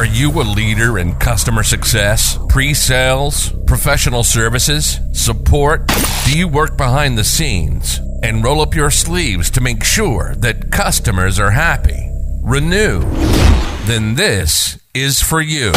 Are 0.00 0.06
you 0.06 0.30
a 0.40 0.44
leader 0.44 0.98
in 0.98 1.14
customer 1.16 1.62
success, 1.62 2.38
pre 2.48 2.72
sales, 2.72 3.52
professional 3.66 4.24
services, 4.24 4.98
support? 5.12 5.92
Do 6.24 6.38
you 6.38 6.48
work 6.48 6.78
behind 6.78 7.18
the 7.18 7.22
scenes 7.22 8.00
and 8.22 8.42
roll 8.42 8.62
up 8.62 8.74
your 8.74 8.90
sleeves 8.90 9.50
to 9.50 9.60
make 9.60 9.84
sure 9.84 10.34
that 10.36 10.72
customers 10.72 11.38
are 11.38 11.50
happy? 11.50 12.10
Renew. 12.42 13.00
Then 13.84 14.14
this 14.14 14.80
is 14.94 15.20
for 15.20 15.42
you. 15.42 15.70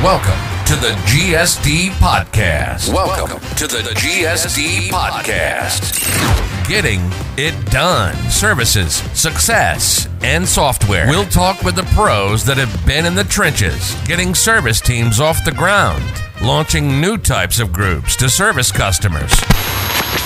Welcome 0.00 0.38
to 0.66 0.76
the 0.76 0.94
GSD 1.06 1.88
Podcast. 1.98 2.94
Welcome 2.94 3.40
to 3.56 3.66
the 3.66 3.80
GSD 3.96 4.90
Podcast. 4.90 6.49
Getting 6.70 7.00
it 7.36 7.52
done. 7.72 8.14
Services, 8.30 8.94
success, 9.18 10.08
and 10.22 10.46
software. 10.46 11.08
We'll 11.08 11.24
talk 11.24 11.64
with 11.64 11.74
the 11.74 11.82
pros 11.96 12.44
that 12.44 12.58
have 12.58 12.86
been 12.86 13.06
in 13.06 13.16
the 13.16 13.24
trenches, 13.24 13.96
getting 14.04 14.36
service 14.36 14.80
teams 14.80 15.18
off 15.18 15.44
the 15.44 15.50
ground, 15.50 16.04
launching 16.40 17.00
new 17.00 17.18
types 17.18 17.58
of 17.58 17.72
groups 17.72 18.14
to 18.18 18.30
service 18.30 18.70
customers, 18.70 19.32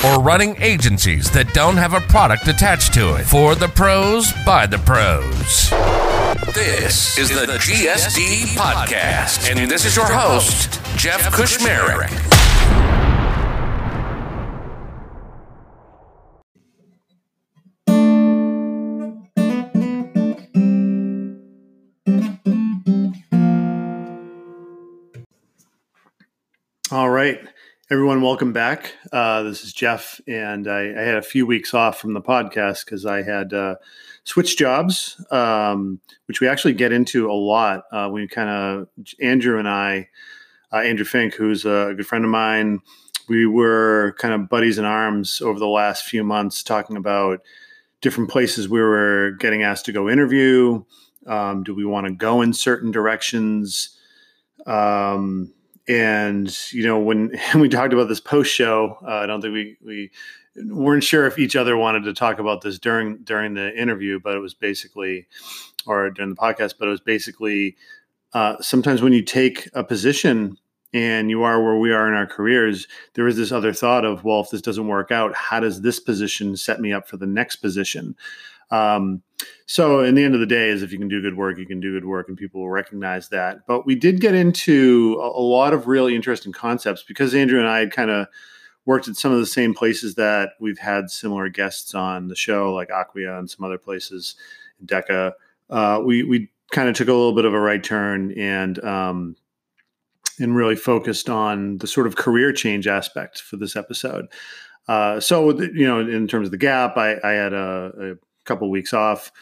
or 0.05 0.23
running 0.23 0.55
agencies 0.61 1.31
that 1.31 1.55
don't 1.55 1.79
have 1.79 1.95
a 1.95 2.01
product 2.01 2.47
attached 2.47 2.93
to 2.93 3.15
it. 3.15 3.25
For 3.25 3.55
the 3.55 3.69
pros, 3.69 4.31
by 4.45 4.67
the 4.67 4.79
pros. 4.81 5.71
This 6.53 7.17
is 7.17 7.31
the 7.31 7.47
GSD 7.47 8.55
Podcast, 8.55 9.51
and 9.51 9.71
this 9.71 9.87
is 9.87 9.97
your 9.97 10.13
host, 10.13 10.79
Jeff 10.99 11.23
Kushmerek. 11.33 12.94
All 26.95 27.11
right, 27.11 27.41
everyone, 27.91 28.23
welcome 28.23 28.53
back. 28.53 28.93
Uh, 29.13 29.43
this 29.43 29.65
is 29.65 29.73
Jeff, 29.73 30.21
and 30.29 30.69
I, 30.69 30.91
I, 30.91 31.01
had 31.01 31.17
a 31.17 31.23
few 31.23 31.45
weeks 31.45 31.75
off 31.75 31.99
from 31.99 32.15
the 32.15 32.21
podcast 32.21 32.85
because 32.85 33.05
I 33.05 33.23
had 33.23 33.53
uh, 33.53 33.75
switched 34.23 34.61
jobs, 34.61 35.21
um, 35.33 36.01
which 36.27 36.41
we 36.41 36.47
actually 36.47 36.75
get 36.75 36.93
into 36.93 37.29
a 37.29 37.35
lot. 37.35 37.83
Uh, 37.91 38.11
we 38.13 38.29
kind 38.29 38.49
of 38.49 38.89
Andrew 39.21 39.59
and 39.59 39.69
I, 39.69 40.09
uh, 40.73 40.83
Andrew 40.83 41.05
Fink, 41.05 41.35
who's 41.35 41.65
a 41.65 41.95
good 41.97 42.07
friend 42.07 42.25
of 42.25 42.31
mine, 42.31 42.79
we 43.29 43.45
were 43.45 44.15
kind 44.21 44.33
of 44.33 44.49
buddies 44.49 44.79
in 44.79 44.85
arms 44.85 45.43
over 45.43 45.59
the 45.59 45.67
last 45.67 46.05
few 46.05 46.23
months, 46.23 46.63
talking 46.63 46.97
about 46.97 47.41
different 48.03 48.31
places 48.31 48.69
we 48.69 48.81
were 48.81 49.33
getting 49.41 49.65
asked 49.65 49.87
to 49.87 49.93
go 49.93 50.09
interview. 50.09 50.85
Um, 51.27 51.65
do 51.65 51.75
we 51.75 51.85
want 51.85 52.07
to 52.07 52.13
go 52.13 52.41
in 52.41 52.53
certain 52.53 52.93
directions? 52.93 53.99
Um, 54.65 55.53
and 55.89 56.73
you 56.73 56.83
know 56.83 56.99
when 56.99 57.31
we 57.57 57.69
talked 57.69 57.93
about 57.93 58.09
this 58.09 58.21
post 58.21 58.53
show 58.53 58.99
uh, 59.03 59.17
i 59.17 59.27
don't 59.27 59.41
think 59.41 59.55
we 59.55 59.77
we 59.85 60.11
weren't 60.67 61.05
sure 61.05 61.27
if 61.27 61.39
each 61.39 61.57
other 61.57 61.77
wanted 61.77 62.05
to 62.05 62.15
talk 62.15 62.39
about 62.39 62.63
this 62.63 62.79
during 62.79 63.19
during 63.19 63.55
the 63.55 63.77
interview 63.81 64.21
but 64.21 64.35
it 64.35 64.41
was 64.41 64.55
basically 64.55 65.27
or 65.87 66.11
during 66.11 66.31
the 66.31 66.37
podcast 66.37 66.75
but 66.79 66.87
it 66.87 66.91
was 66.91 67.01
basically 67.01 67.77
uh, 68.33 68.61
sometimes 68.61 69.01
when 69.01 69.13
you 69.13 69.23
take 69.23 69.69
a 69.75 69.85
position 69.85 70.57
and 70.93 71.31
you 71.31 71.43
are 71.43 71.63
where 71.63 71.77
we 71.77 71.93
are 71.93 72.09
in 72.09 72.15
our 72.15 72.27
careers 72.27 72.87
there 73.15 73.27
is 73.27 73.37
this 73.37 73.53
other 73.53 73.73
thought 73.73 74.05
of 74.05 74.25
well 74.25 74.41
if 74.41 74.51
this 74.51 74.63
doesn't 74.63 74.89
work 74.89 75.11
out 75.11 75.35
how 75.35 75.61
does 75.61 75.83
this 75.83 75.99
position 75.99 76.57
set 76.57 76.81
me 76.81 76.93
up 76.93 77.09
for 77.09 77.17
the 77.17 77.27
next 77.27 77.57
position 77.57 78.17
um, 78.75 79.23
so, 79.67 80.01
in 80.01 80.15
the 80.15 80.25
end 80.25 80.35
of 80.35 80.41
the 80.41 80.47
day, 80.47 80.69
is 80.69 80.83
if 80.83 80.93
you 80.93 80.99
can 80.99 81.09
do 81.09 81.23
good 81.23 81.37
work, 81.37 81.59
you 81.59 81.67
can 81.67 81.81
do 81.81 81.93
good 81.93 82.05
work, 82.05 82.29
and 82.29 82.37
people 82.37 82.61
will 82.61 82.71
recognize 82.71 83.29
that. 83.31 83.67
But 83.67 83.87
we 83.87 83.95
did 83.95 84.21
get 84.21 84.35
into 84.35 85.19
a, 85.21 85.29
a 85.29 85.41
lot 85.41 85.73
of 85.73 85.87
really 85.87 86.15
interesting 86.15 86.53
concepts 86.53 87.03
because 87.03 87.35
Andrew 87.35 87.59
and 87.59 87.69
I 87.69 87.81
had 87.81 87.93
kind 87.93 88.11
of 88.11 88.27
worked 88.85 89.09
at 89.09 89.17
some 89.17 89.33
of 89.33 89.39
the 89.39 89.47
same 89.47 89.75
places 89.75 90.17
that 90.17 90.51
we've 90.61 90.79
had 90.79 91.11
similar 91.11 91.49
guests 91.49 91.95
on 91.95 92.29
the 92.29 92.37
show, 92.37 92.75
like 92.75 92.91
Acquia 92.91 93.39
and 93.39 93.49
some 93.49 93.65
other 93.65 93.79
places, 93.79 94.37
Deca. 94.85 95.33
Uh, 95.71 96.01
we 96.05 96.23
we 96.23 96.51
kind 96.73 96.89
of 96.89 96.95
took 96.95 97.09
a 97.09 97.13
little 97.13 97.35
bit 97.35 97.45
of 97.45 97.55
a 97.55 97.61
right 97.61 97.83
turn 97.83 98.33
and 98.33 98.83
um, 98.85 99.37
and 100.39 100.57
really 100.57 100.77
focused 100.77 101.31
on 101.31 101.79
the 101.79 101.87
sort 101.87 102.07
of 102.07 102.17
career 102.17 102.53
change 102.53 102.87
aspect 102.87 103.41
for 103.41 103.57
this 103.57 103.77
episode. 103.77 104.27
Uh, 104.87 105.19
so, 105.19 105.59
you 105.59 105.87
know, 105.87 106.01
in 106.01 106.29
terms 106.29 106.47
of 106.47 106.51
the 106.51 106.59
gap, 106.59 106.99
I, 106.99 107.17
I 107.25 107.31
had 107.31 107.55
a 107.55 108.19
couple 108.45 108.71
weeks 108.71 108.93
off 108.93 109.33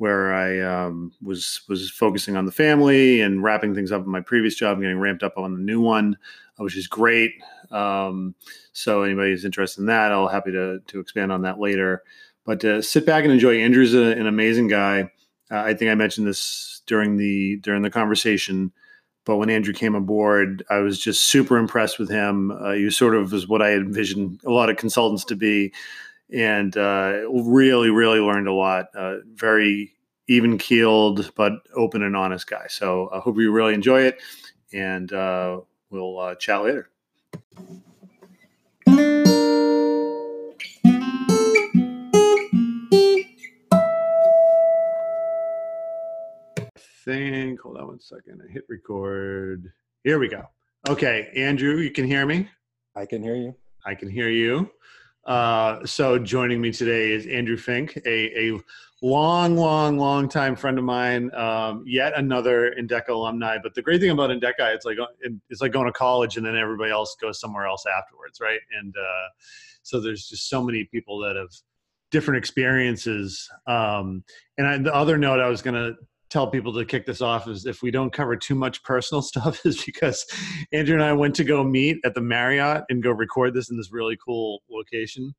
where 0.00 0.32
I 0.32 0.60
um, 0.60 1.12
was 1.20 1.60
was 1.68 1.90
focusing 1.90 2.34
on 2.34 2.46
the 2.46 2.52
family 2.52 3.20
and 3.20 3.42
wrapping 3.42 3.74
things 3.74 3.92
up 3.92 4.02
in 4.02 4.10
my 4.10 4.22
previous 4.22 4.54
job 4.54 4.74
and 4.74 4.82
getting 4.82 4.98
ramped 4.98 5.22
up 5.22 5.36
on 5.36 5.52
the 5.52 5.60
new 5.60 5.78
one, 5.78 6.16
uh, 6.58 6.64
which 6.64 6.74
is 6.74 6.86
great. 6.86 7.32
Um, 7.70 8.34
so 8.72 9.02
anybody 9.02 9.30
who's 9.30 9.44
interested 9.44 9.82
in 9.82 9.86
that, 9.88 10.10
I'll 10.10 10.28
happy 10.28 10.52
to 10.52 10.80
to 10.86 11.00
expand 11.00 11.30
on 11.32 11.42
that 11.42 11.60
later. 11.60 12.02
But 12.46 12.84
sit 12.84 13.04
back 13.04 13.24
and 13.24 13.32
enjoy. 13.32 13.60
Andrew's 13.60 13.94
a, 13.94 14.12
an 14.12 14.26
amazing 14.26 14.68
guy. 14.68 15.10
Uh, 15.50 15.58
I 15.58 15.74
think 15.74 15.90
I 15.90 15.94
mentioned 15.94 16.26
this 16.26 16.80
during 16.86 17.18
the 17.18 17.58
during 17.58 17.82
the 17.82 17.90
conversation. 17.90 18.72
But 19.26 19.36
when 19.36 19.50
Andrew 19.50 19.74
came 19.74 19.94
aboard, 19.94 20.64
I 20.70 20.78
was 20.78 20.98
just 20.98 21.24
super 21.24 21.58
impressed 21.58 21.98
with 21.98 22.08
him. 22.08 22.50
Uh, 22.50 22.72
he 22.72 22.84
was 22.84 22.96
sort 22.96 23.14
of 23.14 23.32
was 23.32 23.46
what 23.46 23.60
I 23.60 23.72
envisioned 23.72 24.40
a 24.46 24.50
lot 24.50 24.70
of 24.70 24.78
consultants 24.78 25.26
to 25.26 25.36
be 25.36 25.74
and 26.32 26.76
uh, 26.76 27.22
really, 27.30 27.90
really 27.90 28.20
learned 28.20 28.48
a 28.48 28.52
lot. 28.52 28.86
Uh, 28.94 29.16
very 29.34 29.92
even 30.28 30.58
keeled, 30.58 31.32
but 31.34 31.54
open 31.74 32.02
and 32.02 32.16
honest 32.16 32.48
guy. 32.48 32.66
So 32.68 33.10
I 33.12 33.18
hope 33.18 33.36
you 33.38 33.50
really 33.50 33.74
enjoy 33.74 34.02
it, 34.02 34.22
and 34.72 35.12
uh, 35.12 35.60
we'll 35.90 36.18
uh, 36.18 36.34
chat 36.36 36.62
later. 36.62 36.90
think 47.04 47.58
hold 47.60 47.78
on 47.78 47.86
one 47.86 48.00
second 48.00 48.42
i 48.46 48.52
hit 48.52 48.62
record 48.68 49.72
here 50.04 50.18
we 50.18 50.28
go 50.28 50.44
okay 50.88 51.28
andrew 51.34 51.78
you 51.78 51.90
can 51.90 52.04
hear 52.04 52.26
me 52.26 52.48
i 52.94 53.06
can 53.06 53.22
hear 53.22 53.34
you 53.34 53.54
i 53.86 53.94
can 53.94 54.08
hear 54.08 54.28
you 54.28 54.70
uh, 55.24 55.84
so 55.84 56.18
joining 56.18 56.60
me 56.60 56.72
today 56.72 57.12
is 57.12 57.26
Andrew 57.26 57.56
Fink, 57.56 57.96
a, 58.06 58.52
a 58.52 58.60
long, 59.02 59.56
long, 59.56 59.98
long 59.98 60.28
time 60.28 60.56
friend 60.56 60.78
of 60.78 60.84
mine. 60.84 61.30
Um, 61.34 61.84
yet 61.86 62.12
another 62.16 62.74
Endeca 62.78 63.08
alumni. 63.10 63.58
But 63.62 63.74
the 63.74 63.82
great 63.82 64.00
thing 64.00 64.10
about 64.10 64.30
Endeca, 64.30 64.74
it's 64.74 64.84
like 64.84 64.98
it's 65.48 65.60
like 65.60 65.72
going 65.72 65.86
to 65.86 65.92
college, 65.92 66.36
and 66.36 66.44
then 66.44 66.56
everybody 66.56 66.90
else 66.90 67.16
goes 67.20 67.40
somewhere 67.40 67.66
else 67.66 67.84
afterwards, 67.86 68.40
right? 68.40 68.60
And 68.78 68.94
uh, 68.96 69.28
so 69.82 70.00
there's 70.00 70.28
just 70.28 70.48
so 70.48 70.62
many 70.62 70.84
people 70.84 71.18
that 71.20 71.36
have 71.36 71.50
different 72.10 72.38
experiences. 72.38 73.48
Um, 73.66 74.24
and 74.58 74.66
I, 74.66 74.78
the 74.78 74.94
other 74.94 75.16
note 75.16 75.40
I 75.40 75.48
was 75.48 75.62
going 75.62 75.74
to 75.74 75.94
tell 76.30 76.46
people 76.46 76.72
to 76.72 76.84
kick 76.84 77.06
this 77.06 77.20
off 77.20 77.48
is 77.48 77.66
if 77.66 77.82
we 77.82 77.90
don't 77.90 78.12
cover 78.12 78.36
too 78.36 78.54
much 78.54 78.82
personal 78.82 79.22
stuff 79.30 79.64
is 79.66 79.84
because 79.84 80.24
Andrew 80.72 80.94
and 80.94 81.04
I 81.04 81.12
went 81.12 81.34
to 81.36 81.44
go 81.44 81.62
meet 81.62 81.98
at 82.04 82.14
the 82.14 82.20
Marriott 82.20 82.84
and 82.88 83.02
go 83.02 83.10
record 83.10 83.54
this 83.54 83.70
in 83.70 83.76
this 83.76 83.92
really 83.92 84.16
cool 84.24 84.62
location. 84.70 85.34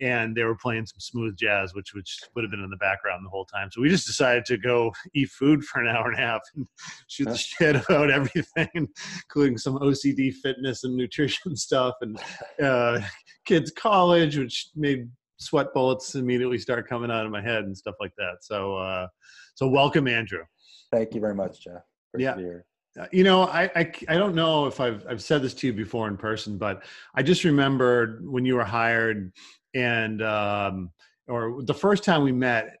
And 0.00 0.36
they 0.36 0.42
were 0.42 0.56
playing 0.56 0.86
some 0.86 0.98
smooth 0.98 1.36
jazz 1.36 1.74
which 1.74 1.94
which 1.94 2.18
would 2.34 2.42
have 2.42 2.50
been 2.50 2.64
in 2.64 2.70
the 2.70 2.76
background 2.78 3.24
the 3.24 3.30
whole 3.30 3.44
time. 3.44 3.68
So 3.70 3.80
we 3.80 3.88
just 3.88 4.06
decided 4.06 4.44
to 4.46 4.58
go 4.58 4.92
eat 5.14 5.28
food 5.28 5.62
for 5.62 5.80
an 5.80 5.86
hour 5.86 6.10
and 6.10 6.18
a 6.18 6.22
half 6.22 6.40
and 6.56 6.66
shoot 7.06 7.26
the 7.26 7.36
shit 7.36 7.76
about 7.76 8.10
everything 8.10 8.88
including 9.28 9.56
some 9.56 9.78
ocd 9.78 10.34
fitness 10.42 10.82
and 10.82 10.96
nutrition 10.96 11.54
stuff 11.54 11.94
and 12.00 12.18
uh, 12.60 13.00
kids 13.44 13.70
college 13.70 14.38
which 14.38 14.70
made 14.74 15.08
sweat 15.42 15.74
bullets 15.74 16.14
immediately 16.14 16.58
start 16.58 16.88
coming 16.88 17.10
out 17.10 17.26
of 17.26 17.32
my 17.32 17.42
head 17.42 17.64
and 17.64 17.76
stuff 17.76 17.96
like 18.00 18.12
that. 18.16 18.36
So 18.40 18.76
uh, 18.76 19.08
so 19.54 19.68
welcome, 19.68 20.08
Andrew. 20.08 20.44
Thank 20.90 21.14
you 21.14 21.20
very 21.20 21.34
much, 21.34 21.62
Jeff. 21.62 21.82
Yeah. 22.16 22.36
Uh, 23.00 23.06
you 23.10 23.24
know, 23.24 23.44
I, 23.44 23.70
I, 23.74 23.92
I 24.08 24.18
don't 24.18 24.34
know 24.34 24.66
if 24.66 24.78
I've 24.78 25.06
I've 25.08 25.22
said 25.22 25.40
this 25.40 25.54
to 25.54 25.66
you 25.66 25.72
before 25.72 26.08
in 26.08 26.16
person, 26.16 26.58
but 26.58 26.82
I 27.14 27.22
just 27.22 27.42
remembered 27.44 28.22
when 28.26 28.44
you 28.44 28.54
were 28.54 28.64
hired 28.64 29.32
and 29.74 30.22
um, 30.22 30.90
or 31.28 31.62
the 31.62 31.72
first 31.72 32.04
time 32.04 32.22
we 32.22 32.32
met, 32.32 32.76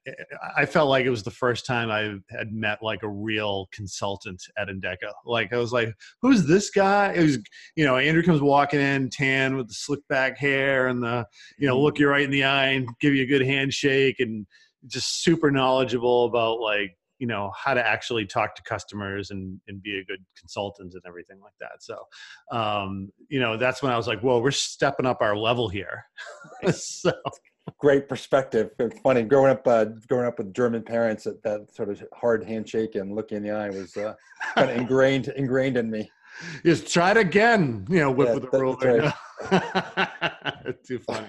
I 0.56 0.66
felt 0.66 0.90
like 0.90 1.06
it 1.06 1.10
was 1.10 1.22
the 1.22 1.30
first 1.30 1.64
time 1.64 1.90
I 1.90 2.16
had 2.36 2.52
met 2.52 2.82
like 2.82 3.02
a 3.02 3.08
real 3.08 3.68
consultant 3.72 4.42
at 4.58 4.68
Endeca. 4.68 5.12
Like 5.24 5.52
I 5.52 5.56
was 5.56 5.72
like, 5.72 5.94
"Who's 6.20 6.46
this 6.46 6.68
guy?" 6.68 7.12
It 7.12 7.22
was, 7.22 7.38
you 7.76 7.84
know, 7.86 7.96
Andrew 7.96 8.22
comes 8.22 8.42
walking 8.42 8.80
in, 8.80 9.08
tan 9.08 9.56
with 9.56 9.68
the 9.68 9.74
slick 9.74 10.00
back 10.08 10.36
hair 10.36 10.88
and 10.88 11.02
the, 11.02 11.24
you 11.56 11.66
know, 11.66 11.80
look 11.80 11.98
you 11.98 12.08
right 12.08 12.24
in 12.24 12.30
the 12.30 12.44
eye 12.44 12.66
and 12.66 12.88
give 13.00 13.14
you 13.14 13.22
a 13.22 13.26
good 13.26 13.46
handshake 13.46 14.16
and 14.18 14.46
just 14.86 15.22
super 15.22 15.50
knowledgeable 15.50 16.24
about 16.24 16.60
like 16.60 16.96
you 17.18 17.26
know 17.26 17.52
how 17.56 17.72
to 17.72 17.86
actually 17.86 18.26
talk 18.26 18.54
to 18.56 18.62
customers 18.62 19.30
and 19.30 19.60
and 19.68 19.82
be 19.82 19.98
a 19.98 20.04
good 20.04 20.24
consultant 20.36 20.92
and 20.94 21.02
everything 21.06 21.40
like 21.40 21.52
that 21.60 21.80
so 21.80 21.98
um 22.50 23.10
you 23.28 23.38
know 23.38 23.56
that's 23.56 23.82
when 23.82 23.92
i 23.92 23.96
was 23.96 24.08
like 24.08 24.22
well 24.22 24.42
we're 24.42 24.50
stepping 24.50 25.06
up 25.06 25.18
our 25.20 25.36
level 25.36 25.68
here 25.68 26.04
so 26.72 27.12
great 27.78 28.08
perspective. 28.08 28.70
It's 28.78 28.98
funny 29.00 29.22
growing 29.22 29.50
up, 29.50 29.66
uh, 29.66 29.86
growing 30.08 30.26
up 30.26 30.38
with 30.38 30.54
German 30.54 30.82
parents. 30.82 31.24
That, 31.24 31.42
that 31.42 31.74
sort 31.74 31.90
of 31.90 32.02
hard 32.12 32.44
handshake 32.44 32.94
and 32.94 33.14
look 33.14 33.32
in 33.32 33.42
the 33.42 33.50
eye 33.50 33.70
was 33.70 33.96
uh, 33.96 34.14
kind 34.54 34.70
of 34.70 34.76
ingrained 34.76 35.28
ingrained 35.28 35.76
in 35.76 35.90
me. 35.90 36.10
Just 36.64 36.92
try 36.92 37.12
it 37.12 37.16
again, 37.16 37.86
you 37.88 38.00
know, 38.00 38.10
with, 38.10 38.28
Yeah, 38.28 38.34
with 38.34 38.50
the 38.50 38.58
ruler. 38.58 39.12
that's 39.50 40.82
Too 40.88 40.98
funny. 41.00 41.28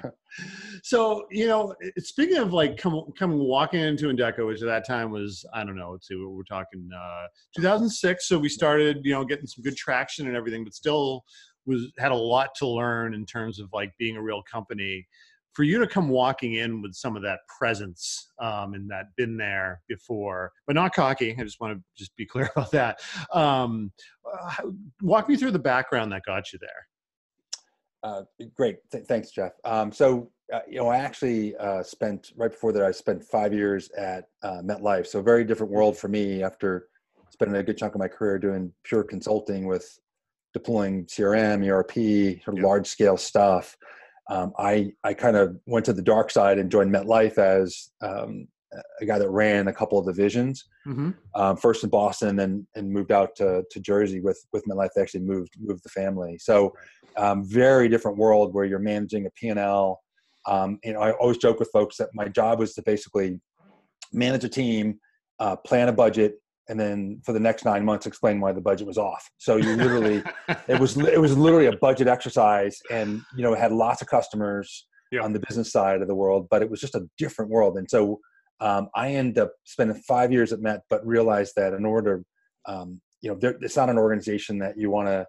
So, 0.83 1.25
you 1.31 1.47
know, 1.47 1.75
speaking 1.97 2.37
of 2.37 2.53
like 2.53 2.77
come, 2.77 3.03
coming 3.17 3.39
walking 3.39 3.81
into 3.81 4.05
Endeca, 4.07 4.45
which 4.45 4.61
at 4.61 4.67
that 4.67 4.87
time 4.87 5.11
was, 5.11 5.45
I 5.53 5.63
don't 5.63 5.75
know, 5.75 5.91
let's 5.91 6.07
see, 6.07 6.15
we're 6.15 6.43
talking 6.43 6.89
uh, 6.95 7.27
2006. 7.55 8.27
So 8.27 8.39
we 8.39 8.49
started, 8.49 9.01
you 9.03 9.11
know, 9.13 9.23
getting 9.23 9.47
some 9.47 9.63
good 9.63 9.75
traction 9.75 10.27
and 10.27 10.35
everything, 10.35 10.63
but 10.63 10.73
still 10.73 11.23
was 11.65 11.91
had 11.97 12.11
a 12.11 12.15
lot 12.15 12.49
to 12.57 12.67
learn 12.67 13.13
in 13.13 13.25
terms 13.25 13.59
of 13.59 13.69
like 13.73 13.91
being 13.97 14.17
a 14.17 14.21
real 14.21 14.43
company. 14.51 15.07
For 15.53 15.63
you 15.63 15.77
to 15.77 15.87
come 15.87 16.09
walking 16.09 16.55
in 16.55 16.81
with 16.81 16.95
some 16.95 17.15
of 17.15 17.21
that 17.21 17.41
presence 17.59 18.31
um, 18.41 18.73
and 18.73 18.89
that 18.89 19.05
been 19.17 19.37
there 19.37 19.81
before, 19.87 20.51
but 20.65 20.73
not 20.75 20.95
cocky. 20.95 21.35
I 21.39 21.43
just 21.43 21.61
want 21.61 21.77
to 21.77 21.83
just 21.95 22.15
be 22.15 22.25
clear 22.33 22.49
about 22.55 22.71
that. 22.71 23.01
Um, 23.31 23.91
uh, 24.33 24.69
walk 25.01 25.29
me 25.29 25.35
through 25.35 25.51
the 25.51 25.59
background 25.59 26.11
that 26.11 26.23
got 26.25 26.51
you 26.53 26.59
there. 26.59 26.87
Uh, 28.03 28.23
great, 28.55 28.77
Th- 28.91 29.05
thanks, 29.05 29.31
Jeff. 29.31 29.53
Um, 29.63 29.91
so, 29.91 30.29
uh, 30.53 30.59
you 30.67 30.77
know, 30.77 30.89
I 30.89 30.97
actually 30.97 31.55
uh, 31.55 31.81
spent 31.83 32.33
right 32.35 32.51
before 32.51 32.73
that. 32.73 32.83
I 32.83 32.91
spent 32.91 33.23
five 33.23 33.53
years 33.53 33.89
at 33.91 34.25
uh, 34.43 34.61
MetLife, 34.61 35.07
so 35.07 35.19
a 35.19 35.23
very 35.23 35.45
different 35.45 35.71
world 35.71 35.97
for 35.97 36.09
me 36.09 36.43
after 36.43 36.87
spending 37.29 37.55
a 37.57 37.63
good 37.63 37.77
chunk 37.77 37.95
of 37.95 37.99
my 37.99 38.07
career 38.09 38.37
doing 38.37 38.71
pure 38.83 39.03
consulting 39.03 39.67
with 39.67 39.97
deploying 40.53 41.05
CRM, 41.05 41.65
ERP, 41.67 42.43
sort 42.43 42.57
of 42.57 42.61
Yeah. 42.61 42.67
large 42.67 42.87
scale 42.87 43.17
stuff. 43.17 43.75
Um, 44.29 44.53
I 44.57 44.91
I 45.03 45.13
kind 45.13 45.35
of 45.35 45.57
went 45.65 45.85
to 45.85 45.93
the 45.93 46.01
dark 46.01 46.29
side 46.29 46.57
and 46.57 46.69
joined 46.69 46.93
MetLife 46.93 47.37
as 47.37 47.89
um, 48.01 48.47
a 49.01 49.05
guy 49.05 49.19
that 49.19 49.29
ran 49.29 49.67
a 49.67 49.73
couple 49.73 49.97
of 49.99 50.05
divisions. 50.05 50.65
Mm-hmm. 50.87 51.11
um, 51.35 51.55
first 51.57 51.83
in 51.83 51.89
Boston 51.89 52.39
and 52.39 52.67
and 52.75 52.91
moved 52.91 53.11
out 53.11 53.35
to, 53.37 53.63
to 53.71 53.79
Jersey 53.79 54.19
with 54.19 54.39
with 54.51 54.63
MetLife. 54.65 54.89
They 54.95 55.01
actually 55.01 55.21
moved 55.21 55.53
moved 55.59 55.83
the 55.83 55.89
family. 55.89 56.37
So 56.39 56.73
um, 57.17 57.43
very 57.45 57.87
different 57.89 58.17
world 58.17 58.53
where 58.53 58.65
you're 58.65 58.79
managing 58.79 59.25
a 59.25 59.29
P&L. 59.31 59.99
Um, 60.45 60.79
you 60.83 60.93
know, 60.93 60.99
I 60.99 61.11
always 61.11 61.37
joke 61.37 61.59
with 61.59 61.69
folks 61.71 61.95
that 61.97 62.09
my 62.13 62.27
job 62.27 62.59
was 62.59 62.73
to 62.73 62.81
basically 62.81 63.39
manage 64.11 64.43
a 64.43 64.49
team, 64.49 64.99
uh, 65.39 65.55
plan 65.57 65.87
a 65.89 65.93
budget, 65.93 66.35
and 66.69 66.79
then 66.79 67.21
for 67.25 67.33
the 67.33 67.39
next 67.39 67.65
nine 67.65 67.85
months 67.85 68.05
explain 68.05 68.39
why 68.41 68.51
the 68.51 68.61
budget 68.61 68.87
was 68.87 68.97
off. 68.97 69.29
So 69.37 69.55
you 69.57 69.75
literally 69.75 70.21
it 70.67 70.79
was 70.79 70.97
it 70.97 71.19
was 71.21 71.37
literally 71.37 71.67
a 71.67 71.77
budget 71.77 72.07
exercise, 72.07 72.77
and 72.91 73.21
you 73.35 73.43
know 73.43 73.53
it 73.53 73.59
had 73.59 73.71
lots 73.71 74.01
of 74.01 74.07
customers 74.07 74.85
Yeah. 75.11 75.21
on 75.23 75.31
the 75.33 75.39
business 75.47 75.71
side 75.71 76.01
of 76.01 76.07
the 76.07 76.15
world, 76.15 76.47
but 76.49 76.61
it 76.61 76.69
was 76.69 76.81
just 76.81 76.95
a 76.95 77.07
different 77.17 77.51
world. 77.51 77.77
And 77.77 77.87
so 77.89 78.19
um, 78.59 78.89
I 78.95 79.13
ended 79.13 79.39
up 79.39 79.53
spending 79.63 80.01
five 80.07 80.31
years 80.31 80.53
at 80.53 80.61
Met, 80.61 80.81
but 80.89 81.05
realized 81.05 81.53
that 81.57 81.73
in 81.73 81.85
order, 81.85 82.23
um, 82.67 83.01
you 83.21 83.29
know, 83.29 83.37
there, 83.39 83.57
it's 83.61 83.75
not 83.75 83.89
an 83.89 83.97
organization 83.97 84.59
that 84.59 84.77
you 84.77 84.89
want 84.89 85.07
to 85.07 85.25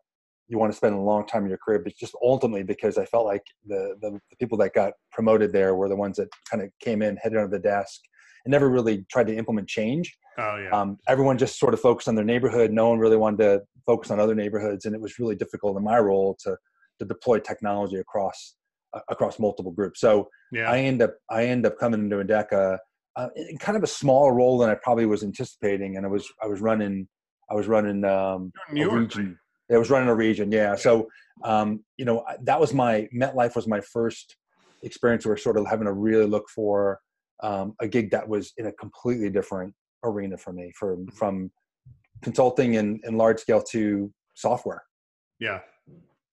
you 0.48 0.58
want 0.58 0.70
to 0.70 0.76
spend 0.76 0.94
a 0.94 0.98
long 0.98 1.26
time 1.26 1.44
in 1.44 1.48
your 1.48 1.58
career, 1.58 1.78
but 1.78 1.96
just 1.96 2.14
ultimately 2.22 2.62
because 2.62 2.98
I 2.98 3.06
felt 3.06 3.24
like 3.24 3.42
the, 3.66 3.96
the 4.00 4.10
the 4.30 4.36
people 4.38 4.58
that 4.58 4.74
got 4.74 4.92
promoted 5.10 5.52
there 5.52 5.74
were 5.74 5.88
the 5.88 5.96
ones 5.96 6.16
that 6.18 6.28
kind 6.50 6.62
of 6.62 6.70
came 6.80 7.02
in, 7.02 7.16
headed 7.16 7.38
under 7.38 7.56
the 7.56 7.62
desk, 7.62 8.00
and 8.44 8.52
never 8.52 8.68
really 8.68 9.06
tried 9.10 9.26
to 9.28 9.36
implement 9.36 9.68
change. 9.68 10.16
Oh 10.38 10.56
yeah. 10.56 10.70
Um, 10.70 10.98
everyone 11.08 11.38
just 11.38 11.58
sort 11.58 11.74
of 11.74 11.80
focused 11.80 12.08
on 12.08 12.14
their 12.14 12.24
neighborhood. 12.24 12.72
No 12.72 12.90
one 12.90 12.98
really 12.98 13.16
wanted 13.16 13.38
to 13.38 13.62
focus 13.86 14.10
on 14.10 14.20
other 14.20 14.34
neighborhoods, 14.34 14.84
and 14.84 14.94
it 14.94 15.00
was 15.00 15.18
really 15.18 15.36
difficult 15.36 15.76
in 15.76 15.84
my 15.84 15.98
role 15.98 16.36
to 16.40 16.56
to 16.98 17.04
deploy 17.04 17.38
technology 17.38 17.96
across 17.96 18.56
uh, 18.92 19.00
across 19.08 19.38
multiple 19.38 19.72
groups. 19.72 20.00
So 20.00 20.28
yeah. 20.52 20.70
I 20.70 20.78
end 20.78 21.02
up 21.02 21.14
I 21.30 21.46
end 21.46 21.66
up 21.66 21.78
coming 21.78 22.00
into 22.00 22.16
Endeca 22.16 22.78
uh, 23.16 23.28
in 23.36 23.58
kind 23.58 23.76
of 23.76 23.82
a 23.82 23.88
smaller 23.88 24.34
role 24.34 24.58
than 24.58 24.70
I 24.70 24.74
probably 24.74 25.06
was 25.06 25.22
anticipating, 25.22 25.96
and 25.96 26.06
I 26.06 26.08
was 26.08 26.30
I 26.42 26.46
was 26.46 26.60
running 26.60 27.08
I 27.50 27.54
was 27.54 27.66
running 27.66 28.04
um, 28.04 28.52
New 28.72 28.82
a 28.82 28.84
York, 28.84 28.98
region. 29.16 29.38
I 29.72 29.78
was 29.78 29.90
running 29.90 30.08
a 30.08 30.14
region, 30.14 30.52
yeah. 30.52 30.74
So 30.74 31.08
um, 31.44 31.84
you 31.96 32.04
know 32.04 32.24
that 32.42 32.60
was 32.60 32.74
my 32.74 33.08
MetLife 33.14 33.56
was 33.56 33.66
my 33.66 33.80
first 33.80 34.36
experience 34.82 35.24
where 35.24 35.36
sort 35.36 35.56
of 35.56 35.66
having 35.66 35.86
to 35.86 35.92
really 35.92 36.26
look 36.26 36.48
for 36.54 37.00
um, 37.42 37.74
a 37.80 37.88
gig 37.88 38.10
that 38.10 38.28
was 38.28 38.52
in 38.56 38.66
a 38.66 38.72
completely 38.72 39.30
different 39.30 39.74
arena 40.04 40.36
for 40.36 40.52
me, 40.52 40.72
from 40.78 41.06
from 41.08 41.50
consulting 42.22 42.76
and, 42.76 43.00
and 43.04 43.18
large 43.18 43.40
scale 43.40 43.62
to 43.62 44.12
software. 44.34 44.82
Yeah, 45.38 45.60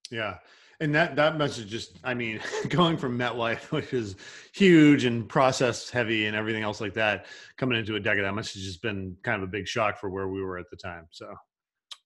yeah, 0.09 0.37
and 0.81 0.93
that 0.95 1.15
that 1.15 1.37
message 1.37 1.67
just, 1.67 1.97
I 2.03 2.13
mean, 2.13 2.41
going 2.69 2.97
from 2.97 3.17
MetLife, 3.17 3.71
which 3.71 3.93
is 3.93 4.17
huge 4.53 5.05
and 5.05 5.29
process 5.29 5.89
heavy 5.89 6.25
and 6.25 6.35
everything 6.35 6.63
else 6.63 6.81
like 6.81 6.93
that, 6.95 7.27
coming 7.55 7.77
into 7.77 7.95
a 7.95 7.99
decade, 7.99 8.25
that 8.25 8.33
must 8.33 8.53
have 8.55 8.63
just 8.63 8.81
been 8.81 9.15
kind 9.23 9.41
of 9.41 9.47
a 9.47 9.51
big 9.51 9.67
shock 9.67 9.97
for 9.99 10.09
where 10.09 10.27
we 10.27 10.41
were 10.41 10.57
at 10.57 10.69
the 10.69 10.77
time. 10.77 11.07
So 11.11 11.33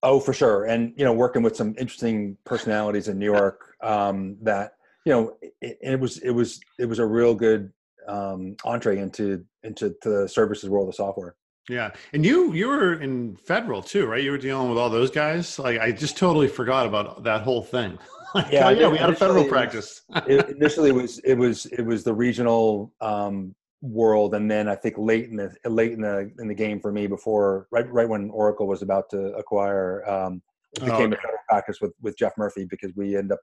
Oh, 0.05 0.19
for 0.19 0.33
sure. 0.33 0.65
And, 0.65 0.93
you 0.95 1.03
know, 1.03 1.13
working 1.13 1.41
with 1.41 1.55
some 1.55 1.73
interesting 1.79 2.37
personalities 2.43 3.07
in 3.07 3.17
New 3.17 3.25
York 3.25 3.73
um, 3.81 4.37
that, 4.43 4.73
you 5.03 5.11
know, 5.11 5.37
it, 5.61 5.79
it 5.81 5.99
was, 5.99 6.19
it 6.19 6.29
was, 6.29 6.59
it 6.77 6.85
was 6.85 6.99
a 6.99 7.05
real 7.05 7.33
good 7.33 7.73
um, 8.07 8.55
entree 8.63 8.99
into, 8.99 9.43
into 9.63 9.95
the 10.03 10.27
services 10.27 10.69
world 10.69 10.89
of 10.89 10.93
software. 10.93 11.35
yeah, 11.67 11.89
and 12.13 12.23
you 12.23 12.53
you 12.53 12.67
were 12.67 13.01
in 13.01 13.35
federal 13.35 13.81
too, 13.81 14.05
right? 14.05 14.23
You 14.23 14.29
were 14.29 14.37
dealing 14.37 14.69
with 14.69 14.77
all 14.77 14.91
those 14.91 15.09
guys. 15.09 15.57
Like 15.57 15.79
I 15.79 15.91
just 15.91 16.15
totally 16.15 16.47
forgot 16.47 16.85
about 16.85 17.23
that 17.23 17.41
whole 17.41 17.63
thing. 17.63 17.97
like, 18.35 18.51
Yeah, 18.51 18.67
oh, 18.67 18.69
yeah, 18.69 18.87
we 18.87 18.97
had 18.97 19.09
a 19.09 19.15
federal 19.15 19.45
practice. 19.45 20.01
It, 20.27 20.49
initially 20.49 20.89
it 20.89 20.95
was, 20.95 21.19
it 21.19 21.35
was, 21.35 21.65
it 21.67 21.81
was 21.81 22.03
the 22.03 22.13
regional 22.13 22.93
um, 23.01 23.55
world. 23.81 24.35
And 24.35 24.49
then 24.49 24.67
I 24.67 24.75
think 24.75 24.95
late 24.97 25.29
in 25.29 25.37
the, 25.37 25.55
late 25.69 25.93
in 25.93 26.01
the, 26.01 26.31
in 26.39 26.47
the 26.47 26.53
game 26.53 26.79
for 26.79 26.91
me 26.91 27.07
before, 27.07 27.67
right, 27.71 27.91
right 27.91 28.07
when 28.07 28.29
Oracle 28.29 28.67
was 28.67 28.81
about 28.81 29.09
to 29.11 29.33
acquire, 29.33 30.07
um, 30.09 30.41
it 30.73 30.83
Oh, 30.83 30.85
became 30.85 31.13
okay. 31.13 31.17
a 31.17 31.21
federal 31.21 31.39
practice 31.49 31.77
with, 31.81 31.93
with 32.01 32.17
Jeff 32.17 32.33
Murphy 32.37 32.65
because 32.69 32.91
we 32.95 33.15
end 33.15 33.31
up 33.31 33.39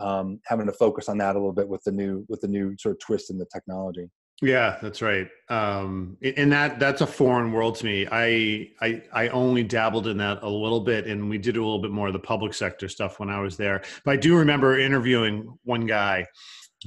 um, 0.00 0.40
having 0.46 0.66
to 0.66 0.72
focus 0.72 1.08
on 1.08 1.18
that 1.18 1.34
a 1.34 1.38
little 1.38 1.52
bit 1.52 1.68
with 1.68 1.82
the 1.84 1.92
new, 1.92 2.24
with 2.28 2.40
the 2.40 2.48
new 2.48 2.76
sort 2.78 2.94
of 2.94 3.00
twist 3.00 3.30
in 3.30 3.38
the 3.38 3.46
technology. 3.52 4.08
Yeah, 4.40 4.78
that's 4.80 5.02
right. 5.02 5.26
Um, 5.48 6.16
and 6.22 6.52
that 6.52 6.78
that's 6.78 7.00
a 7.00 7.06
foreign 7.06 7.50
world 7.50 7.74
to 7.76 7.84
me. 7.84 8.06
I, 8.10 8.70
I 8.80 9.02
I 9.12 9.28
only 9.30 9.64
dabbled 9.64 10.06
in 10.06 10.16
that 10.18 10.38
a 10.42 10.48
little 10.48 10.80
bit, 10.80 11.08
and 11.08 11.28
we 11.28 11.38
did 11.38 11.56
a 11.56 11.60
little 11.60 11.80
bit 11.82 11.90
more 11.90 12.06
of 12.06 12.12
the 12.12 12.20
public 12.20 12.54
sector 12.54 12.88
stuff 12.88 13.18
when 13.18 13.30
I 13.30 13.40
was 13.40 13.56
there. 13.56 13.82
But 14.04 14.12
I 14.12 14.16
do 14.16 14.36
remember 14.36 14.78
interviewing 14.78 15.58
one 15.64 15.86
guy 15.86 16.24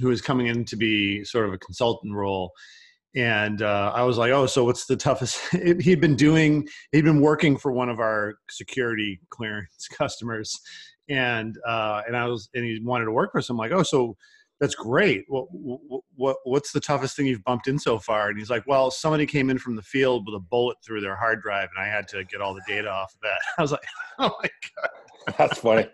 who 0.00 0.08
was 0.08 0.22
coming 0.22 0.46
in 0.46 0.64
to 0.66 0.76
be 0.76 1.24
sort 1.24 1.46
of 1.46 1.52
a 1.52 1.58
consultant 1.58 2.14
role, 2.14 2.52
and 3.14 3.60
uh, 3.60 3.92
I 3.94 4.02
was 4.04 4.16
like, 4.16 4.32
"Oh, 4.32 4.46
so 4.46 4.64
what's 4.64 4.86
the 4.86 4.96
toughest?" 4.96 5.38
he'd 5.80 6.00
been 6.00 6.16
doing, 6.16 6.66
he'd 6.92 7.04
been 7.04 7.20
working 7.20 7.58
for 7.58 7.70
one 7.72 7.90
of 7.90 8.00
our 8.00 8.36
security 8.48 9.20
clearance 9.28 9.88
customers, 9.92 10.58
and 11.10 11.58
uh, 11.66 12.00
and 12.06 12.16
I 12.16 12.26
was, 12.28 12.48
and 12.54 12.64
he 12.64 12.80
wanted 12.82 13.04
to 13.06 13.12
work 13.12 13.32
for 13.32 13.38
us. 13.40 13.50
I'm 13.50 13.58
like, 13.58 13.72
"Oh, 13.72 13.82
so." 13.82 14.16
That's 14.62 14.76
great. 14.76 15.24
What, 15.26 15.46
what, 15.50 16.02
what, 16.14 16.36
what's 16.44 16.70
the 16.70 16.78
toughest 16.78 17.16
thing 17.16 17.26
you've 17.26 17.42
bumped 17.42 17.66
in 17.66 17.80
so 17.80 17.98
far? 17.98 18.28
And 18.28 18.38
he's 18.38 18.48
like, 18.48 18.64
well, 18.64 18.92
somebody 18.92 19.26
came 19.26 19.50
in 19.50 19.58
from 19.58 19.74
the 19.74 19.82
field 19.82 20.24
with 20.24 20.36
a 20.36 20.38
bullet 20.38 20.76
through 20.86 21.00
their 21.00 21.16
hard 21.16 21.42
drive, 21.42 21.68
and 21.74 21.84
I 21.84 21.88
had 21.88 22.06
to 22.08 22.22
get 22.22 22.40
all 22.40 22.54
the 22.54 22.62
data 22.68 22.88
off 22.88 23.12
of 23.12 23.20
that. 23.22 23.40
I 23.58 23.62
was 23.62 23.72
like, 23.72 23.82
oh 24.20 24.30
my 24.40 24.48
god. 24.76 25.34
That's 25.38 25.58
funny. 25.58 25.88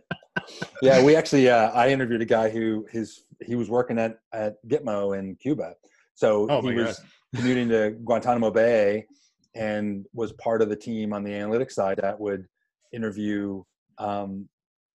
yeah, 0.82 1.02
we 1.02 1.16
actually 1.16 1.48
uh, 1.48 1.70
I 1.70 1.88
interviewed 1.88 2.20
a 2.20 2.26
guy 2.26 2.50
who 2.50 2.86
his 2.90 3.24
he 3.42 3.54
was 3.54 3.70
working 3.70 3.98
at 3.98 4.18
at 4.34 4.56
Gitmo 4.68 5.18
in 5.18 5.34
Cuba, 5.36 5.74
so 6.14 6.46
Oh 6.50 6.60
he 6.60 6.74
was 6.74 7.00
commuting 7.34 7.70
to 7.70 7.92
Guantanamo 8.04 8.50
Bay 8.50 9.06
and 9.54 10.04
was 10.12 10.32
part 10.34 10.60
of 10.60 10.68
the 10.68 10.76
team 10.76 11.14
on 11.14 11.24
the 11.24 11.30
analytics 11.30 11.72
side 11.72 12.00
that 12.02 12.20
would 12.20 12.46
interview 12.92 13.62
um, 13.96 14.46